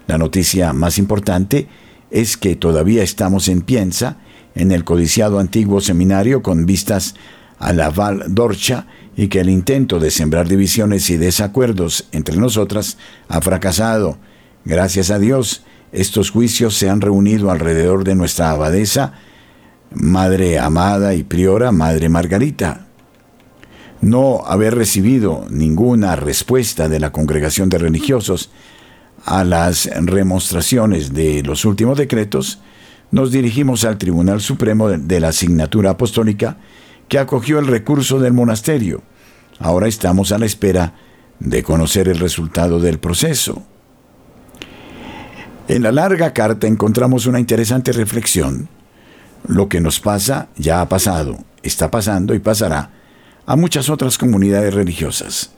La 0.06 0.18
noticia 0.18 0.74
más 0.74 0.98
importante 0.98 1.70
es 2.12 2.36
que 2.36 2.58
todavía 2.58 3.02
estamos 3.02 3.48
en 3.48 3.62
Pienza, 3.62 4.18
en 4.56 4.74
el 4.74 4.84
codiciado 4.84 5.40
antiguo 5.40 5.80
seminario 5.80 6.44
con 6.44 6.66
vistas 6.66 7.16
a 7.60 7.72
la 7.72 7.92
Val 7.92 8.26
d'Orcha 8.28 8.88
y 9.16 9.30
que 9.30 9.40
el 9.40 9.50
intento 9.50 10.00
de 10.00 10.12
sembrar 10.12 10.50
divisiones 10.50 11.10
y 11.10 11.16
desacuerdos 11.16 12.10
entre 12.12 12.36
nosotras 12.36 12.98
ha 13.30 13.40
fracasado. 13.40 14.18
Gracias 14.66 15.12
a 15.12 15.20
Dios, 15.20 15.64
estos 15.92 16.32
juicios 16.32 16.76
se 16.76 16.90
han 16.90 17.02
reunido 17.02 17.52
alrededor 17.52 18.04
de 18.04 18.16
nuestra 18.16 18.52
abadesa 18.52 19.14
Madre 19.92 20.60
amada 20.60 21.16
y 21.16 21.24
priora, 21.24 21.72
Madre 21.72 22.10
Margarita. 22.10 22.86
No 24.02 24.44
haber 24.46 24.76
recibido 24.76 25.48
ninguna 25.50 26.16
respuesta 26.16 26.88
de 26.88 27.00
la 27.00 27.12
congregación 27.12 27.70
de 27.70 27.80
religiosos 27.80 28.52
a 29.26 29.44
las 29.44 29.90
remonstraciones 30.06 31.14
de 31.14 31.42
los 31.42 31.66
últimos 31.66 31.98
decretos, 31.98 32.62
nos 33.12 33.32
dirigimos 33.32 33.84
al 33.84 33.98
Tribunal 33.98 34.42
Supremo 34.42 34.90
de 34.90 35.20
la 35.20 35.30
Asignatura 35.30 35.92
Apostólica 35.92 36.58
que 37.08 37.18
acogió 37.18 37.58
el 37.58 37.66
recurso 37.66 38.20
del 38.20 38.34
monasterio. 38.34 39.02
Ahora 39.58 39.88
estamos 39.88 40.32
a 40.32 40.38
la 40.38 40.46
espera 40.46 40.94
de 41.40 41.64
conocer 41.64 42.08
el 42.08 42.20
resultado 42.20 42.80
del 42.80 43.00
proceso. 43.00 43.64
En 45.70 45.84
la 45.84 45.91
larga 45.91 46.34
carta 46.34 46.65
encontramos 46.65 47.28
una 47.28 47.39
interesante 47.39 47.91
reflexión 47.91 48.67
lo 49.47 49.70
que 49.70 49.82
nos 49.82 49.99
pasa 49.99 50.49
ya 50.57 50.82
ha 50.82 50.89
pasado, 50.89 51.38
está 51.61 51.91
pasando 51.91 52.34
y 52.34 52.39
pasará 52.39 52.89
a 53.45 53.55
muchas 53.55 53.88
otras 53.88 54.17
comunidades 54.17 54.74
religiosas, 54.74 55.51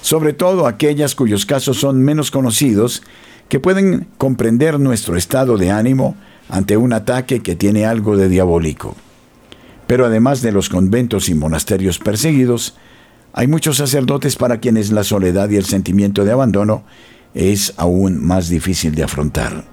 sobre 0.00 0.32
todo 0.32 0.66
aquellas 0.66 1.14
cuyos 1.14 1.44
casos 1.44 1.76
son 1.76 2.02
menos 2.02 2.30
conocidos, 2.30 3.02
que 3.50 3.60
pueden 3.60 4.08
comprender 4.16 4.80
nuestro 4.80 5.18
estado 5.18 5.58
de 5.58 5.70
ánimo 5.70 6.16
ante 6.48 6.78
un 6.78 6.94
ataque 6.94 7.40
que 7.40 7.54
tiene 7.54 7.84
algo 7.84 8.16
de 8.16 8.30
diabólico. 8.30 8.96
Pero 9.86 10.06
además 10.06 10.40
de 10.40 10.52
los 10.52 10.70
conventos 10.70 11.28
y 11.28 11.34
monasterios 11.34 11.98
perseguidos, 11.98 12.74
hay 13.34 13.48
muchos 13.48 13.76
sacerdotes 13.76 14.36
para 14.36 14.60
quienes 14.60 14.92
la 14.92 15.04
soledad 15.04 15.50
y 15.50 15.56
el 15.56 15.66
sentimiento 15.66 16.24
de 16.24 16.32
abandono 16.32 16.84
es 17.34 17.74
aún 17.76 18.24
más 18.24 18.48
difícil 18.48 18.94
de 18.94 19.04
afrontar. 19.04 19.64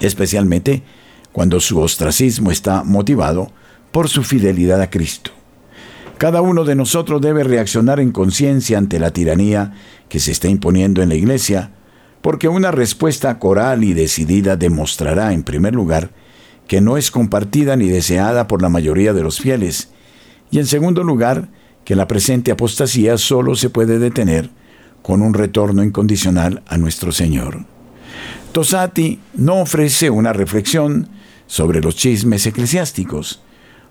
Especialmente 0.00 0.82
cuando 1.32 1.60
su 1.60 1.80
ostracismo 1.80 2.50
está 2.50 2.84
motivado 2.84 3.50
por 3.90 4.08
su 4.08 4.22
fidelidad 4.22 4.80
a 4.80 4.90
Cristo. 4.90 5.30
Cada 6.18 6.40
uno 6.40 6.64
de 6.64 6.74
nosotros 6.74 7.20
debe 7.20 7.42
reaccionar 7.42 7.98
en 7.98 8.12
conciencia 8.12 8.78
ante 8.78 8.98
la 8.98 9.12
tiranía 9.12 9.72
que 10.08 10.20
se 10.20 10.30
está 10.30 10.48
imponiendo 10.48 11.02
en 11.02 11.08
la 11.08 11.14
Iglesia, 11.14 11.72
porque 12.20 12.48
una 12.48 12.70
respuesta 12.70 13.38
coral 13.38 13.82
y 13.82 13.92
decidida 13.92 14.56
demostrará, 14.56 15.32
en 15.32 15.42
primer 15.42 15.74
lugar, 15.74 16.10
que 16.68 16.80
no 16.80 16.96
es 16.96 17.10
compartida 17.10 17.76
ni 17.76 17.88
deseada 17.88 18.46
por 18.46 18.62
la 18.62 18.68
mayoría 18.68 19.12
de 19.12 19.22
los 19.22 19.40
fieles, 19.40 19.90
y 20.50 20.58
en 20.58 20.66
segundo 20.66 21.02
lugar, 21.02 21.48
que 21.84 21.96
la 21.96 22.06
presente 22.06 22.52
apostasía 22.52 23.18
solo 23.18 23.56
se 23.56 23.70
puede 23.70 23.98
detener 23.98 24.50
con 25.02 25.22
un 25.22 25.34
retorno 25.34 25.82
incondicional 25.82 26.62
a 26.66 26.78
nuestro 26.78 27.12
Señor. 27.12 27.64
Tosati 28.52 29.18
no 29.34 29.60
ofrece 29.60 30.10
una 30.10 30.32
reflexión 30.32 31.08
sobre 31.46 31.80
los 31.80 31.96
chismes 31.96 32.46
eclesiásticos. 32.46 33.42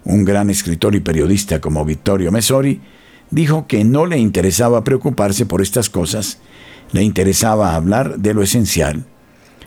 Un 0.04 0.26
gran 0.26 0.50
escritor 0.50 0.96
y 0.96 1.00
periodista 1.00 1.62
como 1.62 1.86
Vittorio 1.86 2.32
Mesori 2.32 2.82
dijo 3.30 3.68
que 3.68 3.84
no 3.84 4.06
le 4.06 4.18
interesaba 4.18 4.84
preocuparse 4.84 5.46
por 5.46 5.62
estas 5.62 5.90
cosas, 5.90 6.40
le 6.92 7.04
interesaba 7.04 7.76
hablar 7.76 8.20
de 8.20 8.34
lo 8.34 8.44
esencial. 8.44 9.06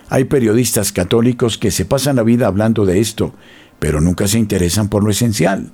Hay 0.09 0.25
periodistas 0.25 0.93
católicos 0.93 1.59
que 1.59 1.71
se 1.71 1.85
pasan 1.85 2.17
la 2.17 2.23
vida 2.23 2.47
hablando 2.47 2.85
de 2.85 3.01
esto, 3.01 3.35
pero 3.79 4.01
nunca 4.01 4.29
se 4.29 4.39
interesan 4.39 4.89
por 4.89 5.03
lo 5.03 5.11
esencial. 5.11 5.73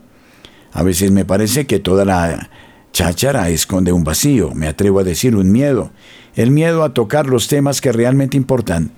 A 0.72 0.82
veces 0.82 1.10
me 1.10 1.24
parece 1.24 1.66
que 1.66 1.78
toda 1.78 2.04
la 2.04 2.48
cháchara 2.92 3.48
esconde 3.50 3.92
un 3.92 4.04
vacío, 4.04 4.52
me 4.54 4.66
atrevo 4.66 5.00
a 5.00 5.04
decir 5.04 5.36
un 5.36 5.52
miedo, 5.52 5.90
el 6.34 6.50
miedo 6.50 6.82
a 6.82 6.94
tocar 6.94 7.26
los 7.26 7.48
temas 7.48 7.80
que 7.80 7.92
realmente 7.92 8.36
importan, 8.36 8.92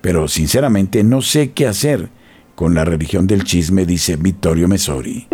pero 0.00 0.28
sinceramente 0.28 1.04
no 1.04 1.22
sé 1.22 1.52
qué 1.52 1.66
hacer 1.66 2.08
con 2.54 2.74
la 2.74 2.84
religión 2.84 3.26
del 3.26 3.44
chisme, 3.44 3.86
dice 3.86 4.16
Vittorio 4.16 4.68
Mesori. 4.68 5.28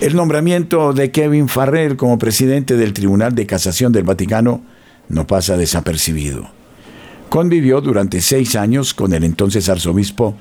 El 0.00 0.14
nombramiento 0.14 0.92
de 0.92 1.10
Kevin 1.10 1.48
Farrell 1.48 1.96
como 1.96 2.18
presidente 2.18 2.76
del 2.76 2.92
Tribunal 2.92 3.34
de 3.34 3.46
Casación 3.46 3.92
del 3.92 4.04
Vaticano 4.04 4.62
no 5.08 5.26
pasa 5.26 5.56
desapercibido. 5.56 6.48
Convivió 7.28 7.80
durante 7.80 8.20
seis 8.20 8.54
años 8.54 8.94
con 8.94 9.12
el 9.12 9.24
entonces 9.24 9.68
arzobispo 9.68 10.36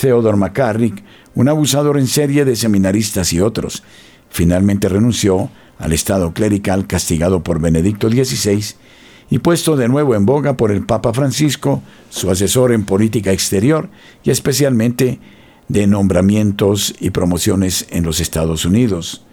Theodore 0.00 0.36
McCarrick, 0.36 1.02
un 1.34 1.48
abusador 1.48 1.98
en 1.98 2.06
serie 2.06 2.44
de 2.44 2.54
seminaristas 2.54 3.32
y 3.32 3.40
otros. 3.40 3.82
Finalmente 4.30 4.88
renunció 4.88 5.50
al 5.78 5.92
estado 5.92 6.32
clerical 6.32 6.86
castigado 6.86 7.42
por 7.42 7.60
Benedicto 7.60 8.08
XVI 8.08 8.74
y 9.30 9.38
puesto 9.38 9.76
de 9.76 9.88
nuevo 9.88 10.14
en 10.14 10.26
boga 10.26 10.56
por 10.56 10.70
el 10.70 10.84
Papa 10.84 11.12
Francisco, 11.12 11.82
su 12.10 12.30
asesor 12.30 12.72
en 12.72 12.84
política 12.84 13.32
exterior 13.32 13.88
y 14.22 14.30
especialmente 14.30 15.20
de 15.68 15.86
nombramientos 15.86 16.94
y 17.00 17.10
promociones 17.10 17.86
en 17.90 18.04
los 18.04 18.20
Estados 18.20 18.64
Unidos. 18.64 19.24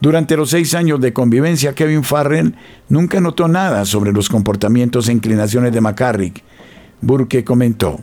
Durante 0.00 0.36
los 0.36 0.50
seis 0.50 0.74
años 0.74 1.00
de 1.00 1.12
convivencia, 1.12 1.74
Kevin 1.74 2.04
Farrell 2.04 2.54
nunca 2.88 3.20
notó 3.20 3.48
nada 3.48 3.84
sobre 3.84 4.12
los 4.12 4.28
comportamientos 4.28 5.08
e 5.08 5.12
inclinaciones 5.12 5.72
de 5.72 5.80
McCarrick. 5.80 6.42
Burke 7.00 7.44
comentó, 7.44 8.00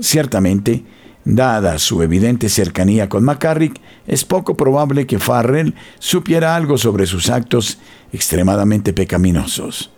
ciertamente, 0.00 0.84
dada 1.24 1.78
su 1.78 2.02
evidente 2.02 2.48
cercanía 2.48 3.08
con 3.08 3.24
McCarrick, 3.24 3.80
es 4.06 4.24
poco 4.24 4.56
probable 4.56 5.06
que 5.06 5.18
Farrell 5.18 5.74
supiera 5.98 6.56
algo 6.56 6.78
sobre 6.78 7.06
sus 7.06 7.30
actos 7.30 7.78
extremadamente 8.12 8.92
pecaminosos. 8.92 9.90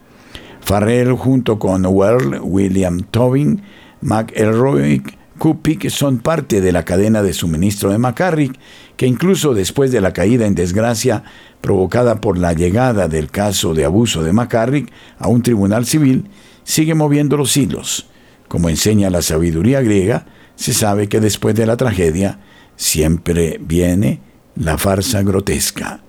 Farrell 0.60 1.12
junto 1.12 1.58
con 1.58 1.86
Well, 1.86 2.40
William 2.42 3.00
Tobin, 3.00 3.62
McElroy, 4.00 5.02
Kupik 5.38 5.90
son 5.90 6.18
parte 6.18 6.60
de 6.60 6.72
la 6.72 6.84
cadena 6.84 7.22
de 7.22 7.34
suministro 7.34 7.90
de 7.90 7.98
McCarrick, 7.98 8.58
que 8.96 9.06
incluso 9.06 9.52
después 9.52 9.92
de 9.92 10.00
la 10.00 10.12
caída 10.12 10.46
en 10.46 10.54
desgracia 10.54 11.24
provocada 11.60 12.20
por 12.20 12.38
la 12.38 12.54
llegada 12.54 13.06
del 13.08 13.30
caso 13.30 13.74
de 13.74 13.84
abuso 13.84 14.22
de 14.22 14.32
McCarrick 14.32 14.90
a 15.18 15.28
un 15.28 15.42
tribunal 15.42 15.84
civil, 15.84 16.30
sigue 16.64 16.94
moviendo 16.94 17.36
los 17.36 17.56
hilos. 17.56 18.08
Como 18.48 18.68
enseña 18.68 19.10
la 19.10 19.22
sabiduría 19.22 19.82
griega, 19.82 20.26
se 20.56 20.74
sabe 20.74 21.08
que 21.08 21.20
después 21.20 21.54
de 21.54 21.66
la 21.66 21.76
tragedia 21.76 22.40
siempre 22.76 23.58
viene 23.60 24.20
la 24.56 24.78
farsa 24.78 25.22
grotesca. 25.22 26.00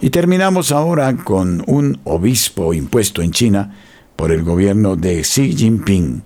Y 0.00 0.10
terminamos 0.10 0.72
ahora 0.72 1.16
con 1.16 1.62
un 1.66 2.00
obispo 2.04 2.74
impuesto 2.74 3.22
en 3.22 3.30
China 3.30 3.74
por 4.16 4.32
el 4.32 4.42
gobierno 4.42 4.96
de 4.96 5.22
Xi 5.22 5.54
Jinping. 5.56 6.22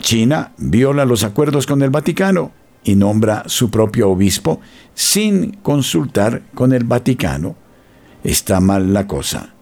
China 0.00 0.52
viola 0.56 1.04
los 1.04 1.24
acuerdos 1.24 1.66
con 1.66 1.82
el 1.82 1.90
Vaticano 1.90 2.52
y 2.84 2.94
nombra 2.94 3.44
su 3.46 3.70
propio 3.70 4.10
obispo 4.10 4.60
sin 4.94 5.52
consultar 5.62 6.42
con 6.54 6.72
el 6.72 6.84
Vaticano, 6.84 7.56
está 8.24 8.60
mal 8.60 8.92
la 8.92 9.06
cosa. 9.06 9.54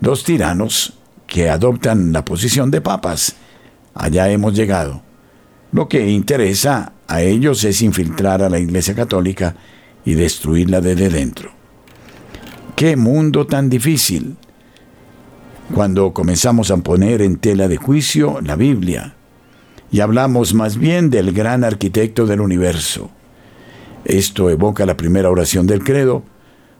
Dos 0.00 0.24
tiranos 0.24 0.98
que 1.26 1.48
adoptan 1.48 2.12
la 2.12 2.24
posición 2.24 2.70
de 2.70 2.80
papas. 2.80 3.36
Allá 3.96 4.30
hemos 4.30 4.54
llegado. 4.54 5.02
Lo 5.72 5.88
que 5.88 6.08
interesa 6.10 6.92
a 7.08 7.22
ellos 7.22 7.64
es 7.64 7.80
infiltrar 7.82 8.42
a 8.42 8.50
la 8.50 8.58
Iglesia 8.58 8.94
Católica 8.94 9.56
y 10.04 10.14
destruirla 10.14 10.80
desde 10.80 11.08
dentro. 11.08 11.50
¡Qué 12.76 12.96
mundo 12.96 13.46
tan 13.46 13.70
difícil! 13.70 14.36
Cuando 15.74 16.12
comenzamos 16.12 16.70
a 16.70 16.76
poner 16.76 17.22
en 17.22 17.36
tela 17.36 17.68
de 17.68 17.78
juicio 17.78 18.40
la 18.42 18.54
Biblia 18.54 19.14
y 19.90 20.00
hablamos 20.00 20.52
más 20.54 20.76
bien 20.76 21.10
del 21.10 21.32
gran 21.32 21.64
arquitecto 21.64 22.26
del 22.26 22.40
universo. 22.40 23.10
Esto 24.04 24.50
evoca 24.50 24.86
la 24.86 24.96
primera 24.96 25.30
oración 25.30 25.66
del 25.66 25.82
credo, 25.82 26.22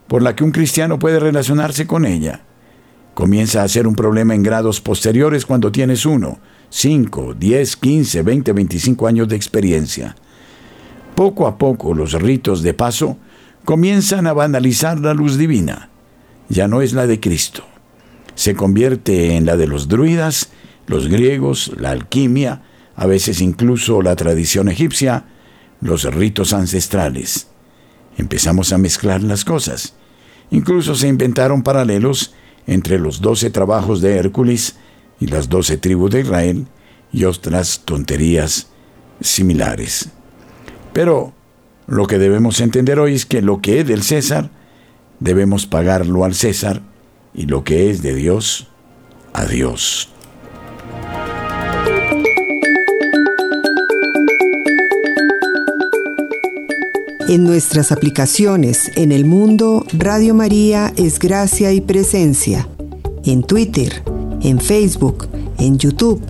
por 0.07 0.23
la 0.23 0.37
que 0.37 0.45
un 0.45 0.53
cristiano 0.53 0.99
puede 0.99 1.19
relacionarse 1.19 1.87
con 1.87 2.05
ella. 2.05 2.43
Comienza 3.15 3.63
a 3.63 3.69
ser 3.69 3.89
un 3.89 3.97
problema 3.97 4.35
en 4.35 4.43
grados 4.43 4.81
posteriores 4.81 5.47
cuando 5.47 5.73
tienes 5.73 6.07
uno, 6.07 6.39
5, 6.77 7.33
10, 7.33 7.77
15, 7.77 8.23
20, 8.23 8.53
25 8.53 9.07
años 9.07 9.29
de 9.29 9.35
experiencia. 9.35 10.15
Poco 11.15 11.47
a 11.47 11.57
poco 11.57 11.95
los 11.95 12.13
ritos 12.13 12.63
de 12.63 12.75
paso 12.75 13.17
comienzan 13.65 14.27
a 14.27 14.35
banalizar 14.35 15.01
la 15.01 15.15
luz 15.15 15.39
divina. 15.39 15.89
Ya 16.51 16.69
no 16.69 16.83
es 16.83 16.93
la 16.93 17.07
de 17.07 17.19
Cristo. 17.19 17.65
Se 18.35 18.55
convierte 18.55 19.37
en 19.37 19.47
la 19.47 19.57
de 19.57 19.67
los 19.67 19.89
druidas, 19.89 20.51
los 20.87 21.09
griegos, 21.09 21.73
la 21.79 21.93
alquimia, 21.93 22.61
a 22.95 23.07
veces 23.07 23.41
incluso 23.41 24.03
la 24.03 24.15
tradición 24.15 24.69
egipcia, 24.69 25.25
los 25.81 26.05
ritos 26.05 26.53
ancestrales. 26.53 27.49
Empezamos 28.19 28.75
a 28.75 28.79
mezclar 28.79 29.23
las 29.23 29.47
cosas. 29.47 29.95
Incluso 30.51 30.95
se 30.95 31.09
inventaron 31.09 31.63
paralelos 31.63 32.35
entre 32.67 32.99
los 32.99 33.23
doce 33.23 33.49
trabajos 33.49 34.03
de 34.03 34.19
Hércules 34.19 34.77
y 35.21 35.27
las 35.27 35.49
doce 35.49 35.77
tribus 35.77 36.11
de 36.11 36.21
Israel 36.21 36.67
y 37.13 37.25
otras 37.25 37.83
tonterías 37.85 38.69
similares. 39.21 40.11
Pero 40.93 41.33
lo 41.87 42.07
que 42.07 42.19
debemos 42.19 42.61
entender 42.61 42.99
hoy 42.99 43.15
es 43.15 43.27
que 43.27 43.43
lo 43.43 43.61
que 43.61 43.81
es 43.81 43.87
del 43.87 44.03
César, 44.03 44.51
debemos 45.21 45.67
pagarlo 45.67 46.25
al 46.25 46.35
César 46.35 46.83
y 47.35 47.47
lo 47.47 47.65
que 47.65 47.91
es 47.91 48.03
de 48.03 48.15
Dios, 48.15 48.69
a 49.33 49.45
Dios. 49.47 50.11
En 57.29 57.43
nuestras 57.45 57.91
aplicaciones 57.91 58.93
en 58.97 59.11
el 59.11 59.25
mundo, 59.25 59.85
Radio 59.93 60.33
María 60.33 60.93
es 60.97 61.19
gracia 61.19 61.73
y 61.73 61.81
presencia. 61.81 62.69
En 63.25 63.43
Twitter, 63.43 64.05
en 64.43 64.61
Facebook, 64.61 65.29
en 65.59 65.79
YouTube, 65.79 66.21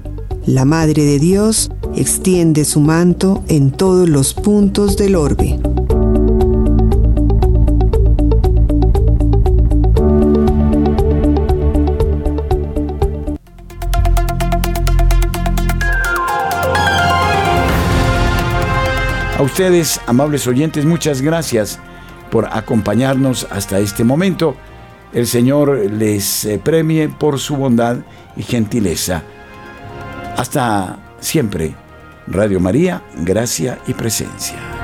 la 0.47 0.65
Madre 0.65 1.05
de 1.05 1.19
Dios 1.19 1.71
extiende 1.97 2.65
su 2.65 2.81
manto 2.81 3.43
en 3.49 3.71
todos 3.71 4.09
los 4.09 4.35
puntos 4.35 4.97
del 4.97 5.17
orbe. 5.17 5.59
A 19.37 19.43
ustedes, 19.43 20.01
amables 20.07 20.47
oyentes, 20.47 20.85
muchas 20.85 21.21
gracias 21.21 21.79
por 22.31 22.47
acompañarnos 22.47 23.47
hasta 23.51 23.79
este 23.79 24.03
momento. 24.03 24.57
El 25.17 25.27
Señor 25.27 25.91
les 25.93 26.45
eh, 26.45 26.61
premie 26.63 27.09
por 27.09 27.39
su 27.39 27.57
bondad 27.57 27.97
y 28.37 28.43
gentileza. 28.43 29.23
Hasta 30.37 30.99
siempre. 31.21 31.75
Radio 32.27 32.61
María, 32.61 33.03
gracia 33.23 33.79
y 33.87 33.95
presencia. 33.95 34.76